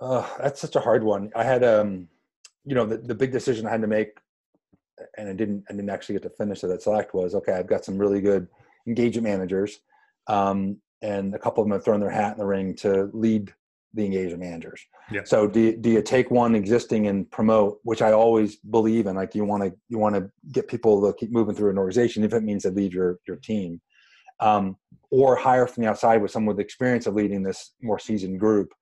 Uh, 0.00 0.26
that's 0.38 0.62
such 0.62 0.76
a 0.76 0.80
hard 0.80 1.04
one. 1.04 1.30
I 1.36 1.44
had, 1.44 1.62
um, 1.62 2.08
you 2.64 2.74
know, 2.74 2.86
the, 2.86 2.96
the 2.96 3.14
big 3.14 3.32
decision 3.32 3.66
I 3.66 3.70
had 3.70 3.82
to 3.82 3.86
make 3.86 4.12
and 5.16 5.28
I 5.28 5.32
didn't 5.32 5.64
I 5.68 5.72
didn't 5.72 5.90
actually 5.90 6.14
get 6.14 6.22
to 6.24 6.30
finish 6.30 6.64
it 6.64 6.70
at 6.70 6.82
Select 6.82 7.14
was 7.14 7.34
okay. 7.34 7.52
I've 7.52 7.66
got 7.66 7.84
some 7.84 7.98
really 7.98 8.20
good 8.20 8.48
engagement 8.86 9.26
managers, 9.26 9.80
um, 10.26 10.78
and 11.02 11.34
a 11.34 11.38
couple 11.38 11.62
of 11.62 11.68
them 11.68 11.76
have 11.76 11.84
thrown 11.84 12.00
their 12.00 12.10
hat 12.10 12.32
in 12.32 12.38
the 12.38 12.46
ring 12.46 12.74
to 12.76 13.10
lead 13.12 13.52
the 13.94 14.04
engagement 14.04 14.40
managers. 14.40 14.80
Yeah. 15.10 15.22
So 15.24 15.46
do 15.46 15.60
you, 15.60 15.76
do 15.76 15.90
you 15.90 16.02
take 16.02 16.30
one 16.30 16.54
existing 16.54 17.08
and 17.08 17.30
promote, 17.30 17.78
which 17.82 18.00
I 18.00 18.12
always 18.12 18.56
believe 18.56 19.06
in, 19.06 19.16
like 19.16 19.34
you 19.34 19.44
want 19.44 19.62
to 19.64 19.74
you 19.88 19.98
want 19.98 20.14
to 20.14 20.30
get 20.52 20.68
people 20.68 21.00
to 21.02 21.16
keep 21.18 21.30
moving 21.30 21.54
through 21.54 21.70
an 21.70 21.78
organization 21.78 22.24
if 22.24 22.32
it 22.32 22.42
means 22.42 22.62
to 22.62 22.70
lead 22.70 22.92
your 22.92 23.18
your 23.26 23.36
team, 23.36 23.80
um, 24.40 24.76
or 25.10 25.36
hire 25.36 25.66
from 25.66 25.84
the 25.84 25.90
outside 25.90 26.22
with 26.22 26.30
someone 26.30 26.56
with 26.56 26.64
experience 26.64 27.06
of 27.06 27.14
leading 27.14 27.42
this 27.42 27.74
more 27.82 27.98
seasoned 27.98 28.40
group. 28.40 28.72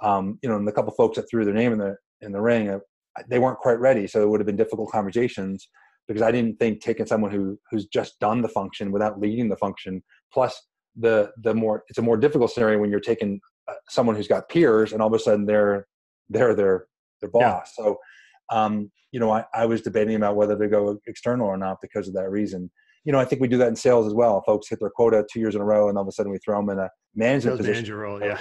Um, 0.00 0.38
you 0.42 0.48
know, 0.48 0.56
and 0.56 0.66
the 0.66 0.72
couple 0.72 0.92
folks 0.92 1.16
that 1.16 1.28
threw 1.30 1.44
their 1.44 1.54
name 1.54 1.72
in 1.72 1.78
the 1.78 1.96
in 2.20 2.32
the 2.32 2.40
ring, 2.40 2.80
they 3.28 3.38
weren't 3.38 3.58
quite 3.58 3.78
ready, 3.80 4.06
so 4.06 4.22
it 4.22 4.28
would 4.28 4.40
have 4.40 4.46
been 4.46 4.56
difficult 4.56 4.90
conversations. 4.90 5.68
because 6.08 6.22
I 6.22 6.30
didn't 6.30 6.58
think 6.58 6.80
taking 6.80 7.06
someone 7.06 7.30
who 7.30 7.58
who's 7.70 7.86
just 7.86 8.18
done 8.20 8.42
the 8.42 8.48
function 8.48 8.92
without 8.92 9.20
leading 9.20 9.48
the 9.48 9.56
function, 9.56 10.02
plus 10.32 10.60
the 10.96 11.30
the 11.42 11.54
more 11.54 11.84
it's 11.88 11.98
a 11.98 12.02
more 12.02 12.16
difficult 12.16 12.50
scenario 12.50 12.78
when 12.78 12.90
you're 12.90 13.00
taking 13.00 13.40
uh, 13.68 13.74
someone 13.88 14.16
who's 14.16 14.28
got 14.28 14.48
peers 14.48 14.92
and 14.92 15.00
all 15.00 15.08
of 15.08 15.14
a 15.14 15.18
sudden 15.18 15.46
they're 15.46 15.86
they're 16.28 16.54
their 16.54 16.86
their 17.20 17.30
boss. 17.30 17.72
Yeah. 17.78 17.84
So, 17.84 17.98
um, 18.50 18.90
you 19.12 19.20
know, 19.20 19.30
I, 19.30 19.44
I 19.54 19.66
was 19.66 19.80
debating 19.80 20.16
about 20.16 20.36
whether 20.36 20.58
to 20.58 20.68
go 20.68 20.98
external 21.06 21.46
or 21.46 21.56
not 21.56 21.78
because 21.80 22.08
of 22.08 22.14
that 22.14 22.30
reason. 22.30 22.70
You 23.04 23.12
know, 23.12 23.18
I 23.18 23.24
think 23.24 23.40
we 23.40 23.48
do 23.48 23.58
that 23.58 23.68
in 23.68 23.76
sales 23.76 24.06
as 24.06 24.14
well. 24.14 24.42
Folks 24.46 24.68
hit 24.68 24.78
their 24.80 24.90
quota 24.90 25.24
two 25.32 25.40
years 25.40 25.54
in 25.54 25.60
a 25.60 25.64
row, 25.64 25.88
and 25.88 25.98
all 25.98 26.02
of 26.02 26.08
a 26.08 26.12
sudden 26.12 26.30
we 26.30 26.38
throw 26.38 26.58
them 26.58 26.70
in 26.70 26.78
a 26.78 26.88
management 27.14 27.56
position. 27.58 27.74
Manager 27.74 27.96
role, 27.96 28.20
yeah. 28.20 28.38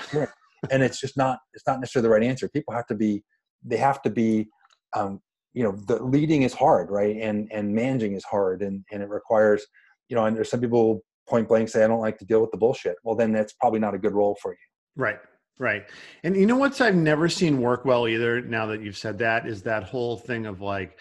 and 0.71 0.83
it's 0.83 0.99
just 0.99 1.17
not 1.17 1.39
it's 1.53 1.65
not 1.65 1.79
necessarily 1.79 2.07
the 2.07 2.13
right 2.13 2.23
answer. 2.23 2.49
People 2.49 2.73
have 2.73 2.87
to 2.87 2.95
be 2.95 3.23
they 3.63 3.77
have 3.77 4.01
to 4.03 4.09
be 4.09 4.47
um, 4.95 5.21
you 5.53 5.63
know 5.63 5.71
the 5.71 6.01
leading 6.03 6.43
is 6.43 6.53
hard 6.53 6.89
right? 6.89 7.17
And 7.17 7.51
and 7.51 7.73
managing 7.73 8.13
is 8.13 8.23
hard 8.23 8.61
and 8.61 8.83
and 8.91 9.01
it 9.01 9.09
requires 9.09 9.65
you 10.09 10.15
know 10.15 10.25
and 10.25 10.35
there's 10.35 10.49
some 10.49 10.61
people 10.61 11.03
point 11.29 11.47
blank 11.47 11.69
say 11.69 11.83
i 11.83 11.87
don't 11.87 11.99
like 11.99 12.17
to 12.17 12.25
deal 12.25 12.41
with 12.41 12.51
the 12.51 12.57
bullshit. 12.57 12.97
Well 13.03 13.15
then 13.15 13.31
that's 13.31 13.53
probably 13.53 13.79
not 13.79 13.93
a 13.93 13.99
good 13.99 14.13
role 14.13 14.37
for 14.41 14.53
you. 14.53 14.57
Right 14.95 15.19
right. 15.59 15.83
And 16.23 16.35
you 16.35 16.45
know 16.45 16.57
what's 16.57 16.81
i've 16.81 16.95
never 16.95 17.29
seen 17.29 17.61
work 17.61 17.85
well 17.85 18.07
either 18.07 18.41
now 18.41 18.65
that 18.67 18.81
you've 18.81 18.97
said 18.97 19.17
that 19.19 19.47
is 19.47 19.61
that 19.63 19.83
whole 19.83 20.17
thing 20.17 20.45
of 20.45 20.61
like 20.61 20.99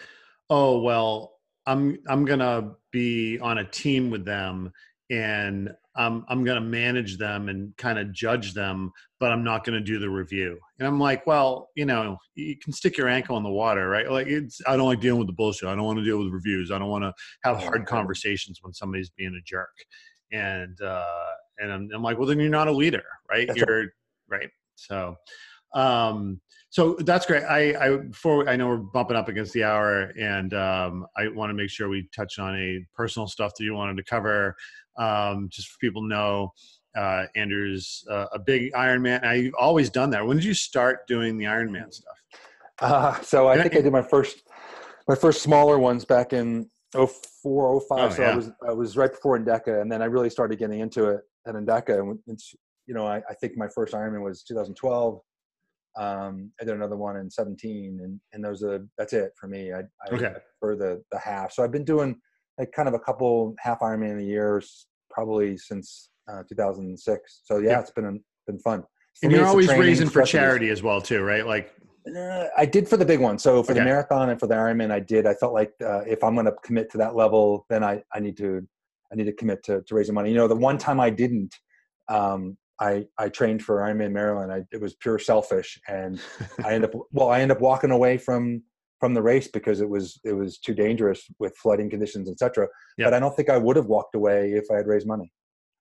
oh 0.49 0.79
well 0.81 1.33
i'm 1.65 1.97
i'm 2.07 2.25
gonna 2.25 2.71
be 2.91 3.39
on 3.39 3.57
a 3.57 3.63
team 3.63 4.09
with 4.09 4.25
them 4.25 4.71
and 5.09 5.71
I'm 5.95 6.25
I'm 6.29 6.43
going 6.43 6.61
to 6.61 6.67
manage 6.67 7.17
them 7.17 7.49
and 7.49 7.75
kind 7.77 7.99
of 7.99 8.13
judge 8.13 8.53
them, 8.53 8.91
but 9.19 9.31
I'm 9.31 9.43
not 9.43 9.65
going 9.65 9.77
to 9.77 9.83
do 9.83 9.99
the 9.99 10.09
review. 10.09 10.57
And 10.79 10.87
I'm 10.87 10.99
like, 10.99 11.27
well, 11.27 11.69
you 11.75 11.85
know, 11.85 12.17
you 12.35 12.57
can 12.57 12.71
stick 12.71 12.97
your 12.97 13.07
ankle 13.07 13.37
in 13.37 13.43
the 13.43 13.49
water, 13.49 13.89
right? 13.89 14.09
Like 14.09 14.27
it's 14.27 14.61
I 14.65 14.77
don't 14.77 14.87
like 14.87 15.01
dealing 15.01 15.19
with 15.19 15.27
the 15.27 15.33
bullshit. 15.33 15.67
I 15.67 15.75
don't 15.75 15.83
want 15.83 15.99
to 15.99 16.05
deal 16.05 16.17
with 16.17 16.31
reviews. 16.31 16.71
I 16.71 16.79
don't 16.79 16.89
want 16.89 17.03
to 17.03 17.13
have 17.43 17.57
hard 17.57 17.85
conversations 17.85 18.59
when 18.61 18.73
somebody's 18.73 19.09
being 19.09 19.35
a 19.35 19.43
jerk. 19.45 19.73
And 20.31 20.79
uh 20.81 21.25
and 21.59 21.71
I'm, 21.71 21.89
I'm 21.93 22.01
like, 22.01 22.17
well, 22.17 22.27
then 22.27 22.39
you're 22.39 22.49
not 22.49 22.67
a 22.69 22.71
leader, 22.71 23.03
right? 23.29 23.47
That's 23.47 23.59
you're 23.59 23.81
right. 23.81 23.89
right. 24.29 24.49
So 24.75 25.15
um 25.73 26.39
so 26.71 26.95
that's 26.99 27.25
great. 27.25 27.43
I, 27.43 27.75
I 27.75 27.97
before 27.97 28.47
I 28.47 28.55
know 28.55 28.67
we're 28.69 28.77
bumping 28.77 29.17
up 29.17 29.27
against 29.27 29.51
the 29.51 29.65
hour, 29.65 30.13
and 30.17 30.53
um, 30.53 31.05
I 31.17 31.27
want 31.27 31.49
to 31.49 31.53
make 31.53 31.69
sure 31.69 31.89
we 31.89 32.09
touch 32.15 32.39
on 32.39 32.55
a 32.55 32.79
personal 32.95 33.27
stuff 33.27 33.51
that 33.57 33.63
you 33.65 33.73
wanted 33.73 33.97
to 33.97 34.03
cover 34.03 34.55
um, 34.97 35.49
just 35.51 35.67
for 35.67 35.77
people 35.79 36.01
to 36.03 36.07
know 36.07 36.53
uh, 36.97 37.25
Andrew's 37.35 38.05
uh, 38.09 38.27
a 38.33 38.39
big 38.39 38.71
Ironman. 38.71 39.21
I've 39.25 39.53
always 39.59 39.89
done 39.89 40.11
that. 40.11 40.25
When 40.25 40.37
did 40.37 40.45
you 40.45 40.53
start 40.53 41.05
doing 41.07 41.37
the 41.37 41.43
Ironman 41.43 41.93
stuff? 41.93 42.15
Uh, 42.79 43.21
so 43.21 43.49
I 43.49 43.61
think 43.61 43.75
I 43.75 43.81
did 43.81 43.91
my 43.91 44.01
first 44.01 44.41
my 45.09 45.15
first 45.15 45.41
smaller 45.41 45.77
ones 45.77 46.05
back 46.05 46.31
in 46.31 46.69
04, 46.93 47.81
05. 47.81 47.85
Oh, 47.91 48.09
so 48.09 48.21
yeah. 48.21 48.31
I 48.31 48.35
was 48.35 48.51
I 48.69 48.71
was 48.71 48.95
right 48.95 49.11
before 49.11 49.37
Endeca, 49.37 49.81
and 49.81 49.91
then 49.91 50.01
I 50.01 50.05
really 50.05 50.29
started 50.29 50.57
getting 50.57 50.79
into 50.79 51.09
it 51.09 51.19
at 51.45 51.55
Endeca. 51.55 51.99
And 51.99 52.39
you 52.87 52.93
know, 52.93 53.05
I, 53.05 53.21
I 53.29 53.33
think 53.33 53.57
my 53.57 53.67
first 53.67 53.93
Ironman 53.93 54.23
was 54.23 54.43
2012. 54.43 55.19
Um, 55.97 56.51
I 56.59 56.65
did 56.65 56.75
another 56.75 56.95
one 56.95 57.17
in 57.17 57.29
17, 57.29 57.99
and 58.03 58.19
and 58.33 58.43
those 58.43 58.63
are 58.63 58.85
that's 58.97 59.13
it 59.13 59.31
for 59.39 59.47
me. 59.47 59.73
I, 59.73 59.79
I 59.79 60.13
okay. 60.13 60.33
for 60.59 60.75
the 60.75 61.03
the 61.11 61.19
half. 61.19 61.51
So 61.51 61.63
I've 61.63 61.71
been 61.71 61.85
doing 61.85 62.19
like 62.57 62.71
kind 62.71 62.87
of 62.87 62.93
a 62.93 62.99
couple 62.99 63.55
half 63.59 63.79
Ironman 63.79 64.19
a 64.19 64.23
year, 64.23 64.61
probably 65.09 65.57
since 65.57 66.09
uh, 66.31 66.43
2006. 66.47 67.41
So 67.43 67.57
yeah, 67.57 67.71
yeah, 67.71 67.79
it's 67.79 67.91
been 67.91 68.21
been 68.47 68.59
fun. 68.59 68.81
For 68.81 69.25
and 69.25 69.31
you're 69.31 69.45
always 69.45 69.67
raising 69.67 70.09
for 70.09 70.23
charity 70.23 70.69
as 70.69 70.81
well, 70.81 71.01
too, 71.01 71.21
right? 71.21 71.45
Like 71.45 71.73
uh, 72.15 72.45
I 72.57 72.65
did 72.65 72.87
for 72.87 72.97
the 72.97 73.05
big 73.05 73.19
one. 73.19 73.37
So 73.37 73.61
for 73.61 73.71
okay. 73.71 73.79
the 73.79 73.85
marathon 73.85 74.29
and 74.29 74.39
for 74.39 74.47
the 74.47 74.55
Ironman, 74.55 74.91
I 74.91 74.99
did. 74.99 75.27
I 75.27 75.33
felt 75.33 75.53
like 75.53 75.73
uh, 75.83 76.01
if 76.01 76.23
I'm 76.23 76.33
going 76.33 76.45
to 76.45 76.55
commit 76.63 76.91
to 76.91 76.97
that 76.99 77.15
level, 77.15 77.65
then 77.69 77.83
I, 77.83 78.03
I 78.13 78.19
need 78.19 78.37
to 78.37 78.65
I 79.11 79.15
need 79.15 79.25
to 79.25 79.33
commit 79.33 79.63
to, 79.63 79.81
to 79.81 79.95
raising 79.95 80.15
money. 80.15 80.29
You 80.29 80.37
know, 80.37 80.47
the 80.47 80.55
one 80.55 80.77
time 80.77 80.99
I 80.99 81.09
didn't, 81.09 81.53
um, 82.07 82.57
I 82.81 83.05
I 83.17 83.29
trained 83.29 83.63
for 83.63 83.77
Ironman 83.77 84.11
Maryland. 84.11 84.51
I, 84.51 84.63
it 84.73 84.81
was 84.81 84.95
pure 84.95 85.19
selfish, 85.19 85.79
and 85.87 86.19
I 86.65 86.73
end 86.73 86.83
up 86.83 86.93
well, 87.11 87.29
I 87.29 87.39
end 87.39 87.51
up 87.51 87.61
walking 87.61 87.91
away 87.91 88.17
from 88.17 88.63
from 88.99 89.13
the 89.13 89.21
race 89.21 89.47
because 89.47 89.79
it 89.79 89.89
was 89.89 90.19
it 90.25 90.33
was 90.33 90.57
too 90.57 90.73
dangerous 90.73 91.23
with 91.39 91.55
flooding 91.55 91.89
conditions, 91.89 92.29
etc. 92.29 92.67
Yep. 92.97 93.07
But 93.07 93.13
I 93.13 93.19
don't 93.19 93.35
think 93.35 93.49
I 93.49 93.57
would 93.57 93.75
have 93.75 93.85
walked 93.85 94.15
away 94.15 94.53
if 94.53 94.65
I 94.71 94.77
had 94.77 94.87
raised 94.87 95.07
money. 95.07 95.31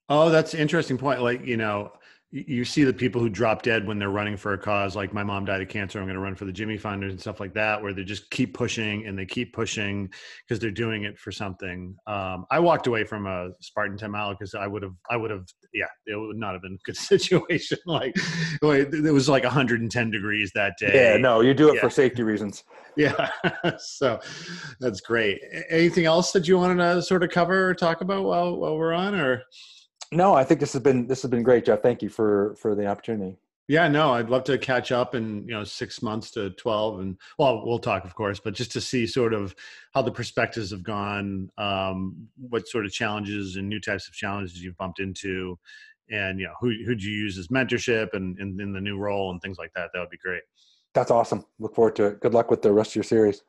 Oh, 0.08 0.28
that's 0.28 0.54
an 0.54 0.60
interesting 0.60 0.98
point. 0.98 1.22
Like 1.22 1.44
you 1.44 1.56
know, 1.56 1.92
you 2.32 2.64
see 2.64 2.84
the 2.84 2.92
people 2.92 3.20
who 3.20 3.28
drop 3.28 3.62
dead 3.62 3.84
when 3.86 3.98
they're 3.98 4.10
running 4.10 4.36
for 4.36 4.52
a 4.52 4.58
cause 4.58 4.94
like 4.94 5.12
my 5.12 5.24
mom 5.24 5.44
died 5.44 5.60
of 5.60 5.68
cancer 5.68 5.98
i'm 5.98 6.04
going 6.04 6.14
to 6.14 6.20
run 6.20 6.34
for 6.36 6.44
the 6.44 6.52
jimmy 6.52 6.78
funders 6.78 7.10
and 7.10 7.20
stuff 7.20 7.40
like 7.40 7.52
that 7.52 7.82
where 7.82 7.92
they 7.92 8.04
just 8.04 8.30
keep 8.30 8.54
pushing 8.54 9.04
and 9.06 9.18
they 9.18 9.26
keep 9.26 9.52
pushing 9.52 10.08
because 10.46 10.60
they're 10.60 10.70
doing 10.70 11.02
it 11.02 11.18
for 11.18 11.32
something. 11.32 11.94
Um, 12.06 12.46
i 12.50 12.60
walked 12.60 12.86
away 12.86 13.04
from 13.04 13.26
a 13.26 13.48
spartan 13.60 13.96
10 13.96 14.10
mile 14.12 14.30
because 14.30 14.54
i 14.54 14.66
would 14.66 14.82
have 14.82 14.94
i 15.10 15.16
would 15.16 15.30
have 15.30 15.44
yeah 15.74 15.86
it 16.06 16.14
would 16.14 16.36
not 16.36 16.52
have 16.52 16.62
been 16.62 16.74
a 16.74 16.84
good 16.84 16.96
situation 16.96 17.78
like 17.86 18.14
it 18.62 19.12
was 19.12 19.28
like 19.28 19.42
110 19.42 20.10
degrees 20.10 20.52
that 20.54 20.74
day. 20.78 21.12
Yeah 21.12 21.16
no 21.16 21.40
you 21.40 21.52
do 21.52 21.70
it 21.70 21.76
yeah. 21.76 21.80
for 21.80 21.90
safety 21.90 22.22
reasons. 22.22 22.62
Yeah 22.96 23.30
so 23.78 24.20
that's 24.78 25.00
great. 25.00 25.40
Anything 25.68 26.04
else 26.04 26.32
that 26.32 26.46
you 26.46 26.58
wanted 26.58 26.76
to 26.76 27.02
sort 27.02 27.24
of 27.24 27.30
cover 27.30 27.70
or 27.70 27.74
talk 27.74 28.00
about 28.02 28.24
while 28.24 28.56
while 28.56 28.76
we're 28.76 28.92
on 28.92 29.14
or 29.14 29.42
no, 30.12 30.34
I 30.34 30.44
think 30.44 30.60
this 30.60 30.72
has 30.72 30.82
been 30.82 31.06
this 31.06 31.22
has 31.22 31.30
been 31.30 31.42
great, 31.42 31.64
Jeff. 31.64 31.82
Thank 31.82 32.02
you 32.02 32.08
for 32.08 32.54
for 32.56 32.74
the 32.74 32.86
opportunity. 32.86 33.38
Yeah, 33.68 33.86
no, 33.86 34.14
I'd 34.14 34.30
love 34.30 34.42
to 34.44 34.58
catch 34.58 34.90
up 34.90 35.14
in 35.14 35.46
you 35.46 35.54
know 35.54 35.62
six 35.62 36.02
months 36.02 36.32
to 36.32 36.50
twelve, 36.50 37.00
and 37.00 37.16
well, 37.38 37.64
we'll 37.64 37.78
talk, 37.78 38.04
of 38.04 38.14
course, 38.16 38.40
but 38.40 38.54
just 38.54 38.72
to 38.72 38.80
see 38.80 39.06
sort 39.06 39.32
of 39.32 39.54
how 39.92 40.02
the 40.02 40.10
perspectives 40.10 40.72
have 40.72 40.82
gone, 40.82 41.50
um, 41.56 42.28
what 42.36 42.66
sort 42.66 42.84
of 42.84 42.92
challenges 42.92 43.54
and 43.54 43.68
new 43.68 43.80
types 43.80 44.08
of 44.08 44.14
challenges 44.14 44.60
you've 44.60 44.76
bumped 44.76 44.98
into, 44.98 45.56
and 46.10 46.40
you 46.40 46.46
know 46.46 46.54
who 46.60 46.74
who'd 46.84 47.02
you 47.02 47.12
use 47.12 47.38
as 47.38 47.46
mentorship 47.46 48.12
and 48.12 48.38
in 48.40 48.72
the 48.72 48.80
new 48.80 48.98
role 48.98 49.30
and 49.30 49.40
things 49.40 49.58
like 49.58 49.72
that. 49.74 49.90
That 49.92 50.00
would 50.00 50.10
be 50.10 50.16
great. 50.16 50.42
That's 50.92 51.12
awesome. 51.12 51.44
Look 51.60 51.76
forward 51.76 51.94
to 51.96 52.06
it. 52.06 52.20
Good 52.20 52.34
luck 52.34 52.50
with 52.50 52.62
the 52.62 52.72
rest 52.72 52.90
of 52.90 52.96
your 52.96 53.04
series. 53.04 53.44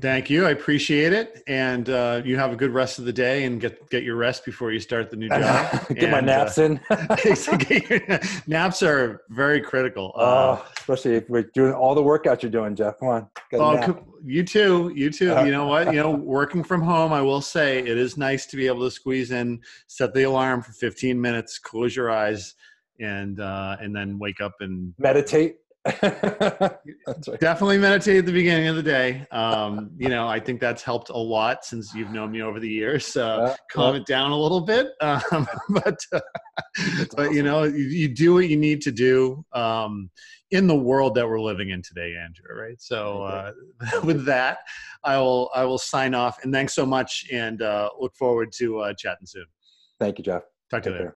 Thank 0.00 0.30
you. 0.30 0.46
I 0.46 0.50
appreciate 0.50 1.12
it. 1.12 1.42
And 1.46 1.88
uh, 1.90 2.22
you 2.24 2.38
have 2.38 2.52
a 2.52 2.56
good 2.56 2.70
rest 2.70 2.98
of 2.98 3.04
the 3.04 3.12
day 3.12 3.44
and 3.44 3.60
get 3.60 3.90
get 3.90 4.02
your 4.02 4.16
rest 4.16 4.44
before 4.44 4.72
you 4.72 4.80
start 4.80 5.10
the 5.10 5.16
new 5.16 5.28
job. 5.28 5.88
get 5.88 6.04
and, 6.04 6.12
my 6.12 6.20
naps 6.20 6.58
uh, 6.58 6.62
in. 6.62 8.20
naps 8.46 8.82
are 8.82 9.22
very 9.28 9.60
critical. 9.60 10.12
Uh, 10.16 10.20
oh, 10.58 10.66
especially 10.78 11.16
if 11.16 11.28
we're 11.28 11.50
doing 11.54 11.72
all 11.72 11.94
the 11.94 12.02
workouts 12.02 12.42
you're 12.42 12.50
doing, 12.50 12.74
Jeff. 12.74 12.98
Come 12.98 13.08
on. 13.08 13.28
Oh, 13.54 14.06
you 14.24 14.42
too. 14.42 14.92
You 14.94 15.10
too. 15.10 15.36
you 15.44 15.50
know 15.50 15.66
what? 15.66 15.92
You 15.92 16.00
know, 16.00 16.10
working 16.14 16.64
from 16.64 16.82
home, 16.82 17.12
I 17.12 17.20
will 17.20 17.42
say 17.42 17.78
it 17.78 17.98
is 17.98 18.16
nice 18.16 18.46
to 18.46 18.56
be 18.56 18.66
able 18.66 18.80
to 18.80 18.90
squeeze 18.90 19.32
in, 19.32 19.60
set 19.86 20.14
the 20.14 20.22
alarm 20.22 20.62
for 20.62 20.72
15 20.72 21.20
minutes, 21.20 21.58
close 21.58 21.94
your 21.94 22.10
eyes, 22.10 22.54
and 23.00 23.40
uh, 23.40 23.76
and 23.80 23.94
then 23.94 24.18
wake 24.18 24.40
up 24.40 24.54
and 24.60 24.94
meditate 24.98 25.56
right. 26.02 26.78
Definitely 27.40 27.78
meditate 27.78 28.18
at 28.18 28.26
the 28.26 28.32
beginning 28.32 28.68
of 28.68 28.76
the 28.76 28.82
day. 28.82 29.26
Um, 29.30 29.90
you 29.96 30.10
know, 30.10 30.28
I 30.28 30.38
think 30.38 30.60
that's 30.60 30.82
helped 30.82 31.08
a 31.08 31.16
lot 31.16 31.64
since 31.64 31.94
you've 31.94 32.10
known 32.10 32.32
me 32.32 32.42
over 32.42 32.60
the 32.60 32.68
years. 32.68 33.16
Uh, 33.16 33.56
calm 33.72 33.94
yeah. 33.94 34.00
it 34.02 34.06
down 34.06 34.30
a 34.30 34.36
little 34.36 34.60
bit, 34.60 34.88
um, 35.00 35.48
but 35.70 35.98
uh, 36.12 36.20
but 37.16 37.18
awesome. 37.18 37.32
you 37.32 37.42
know, 37.42 37.62
you, 37.62 37.84
you, 37.84 38.08
do 38.08 38.34
what 38.34 38.48
you 38.50 38.58
need 38.58 38.82
to 38.82 38.92
do 38.92 39.42
um, 39.54 40.10
in 40.50 40.66
the 40.66 40.76
world 40.76 41.14
that 41.14 41.26
we're 41.26 41.40
living 41.40 41.70
in 41.70 41.80
today, 41.80 42.14
Andrew. 42.14 42.54
Right. 42.54 42.80
So 42.80 43.22
uh, 43.22 43.52
with 44.04 44.26
that, 44.26 44.58
I 45.02 45.16
will 45.16 45.50
I 45.54 45.64
will 45.64 45.78
sign 45.78 46.12
off. 46.12 46.44
And 46.44 46.52
thanks 46.52 46.74
so 46.74 46.84
much, 46.84 47.24
and 47.32 47.62
uh, 47.62 47.88
look 47.98 48.14
forward 48.16 48.52
to 48.58 48.80
uh, 48.80 48.92
chatting 48.92 49.26
soon. 49.26 49.46
Thank 49.98 50.18
you, 50.18 50.24
Jeff. 50.24 50.42
Talk 50.70 50.82
to 50.82 50.90
you 50.90 50.94
later. 50.96 51.08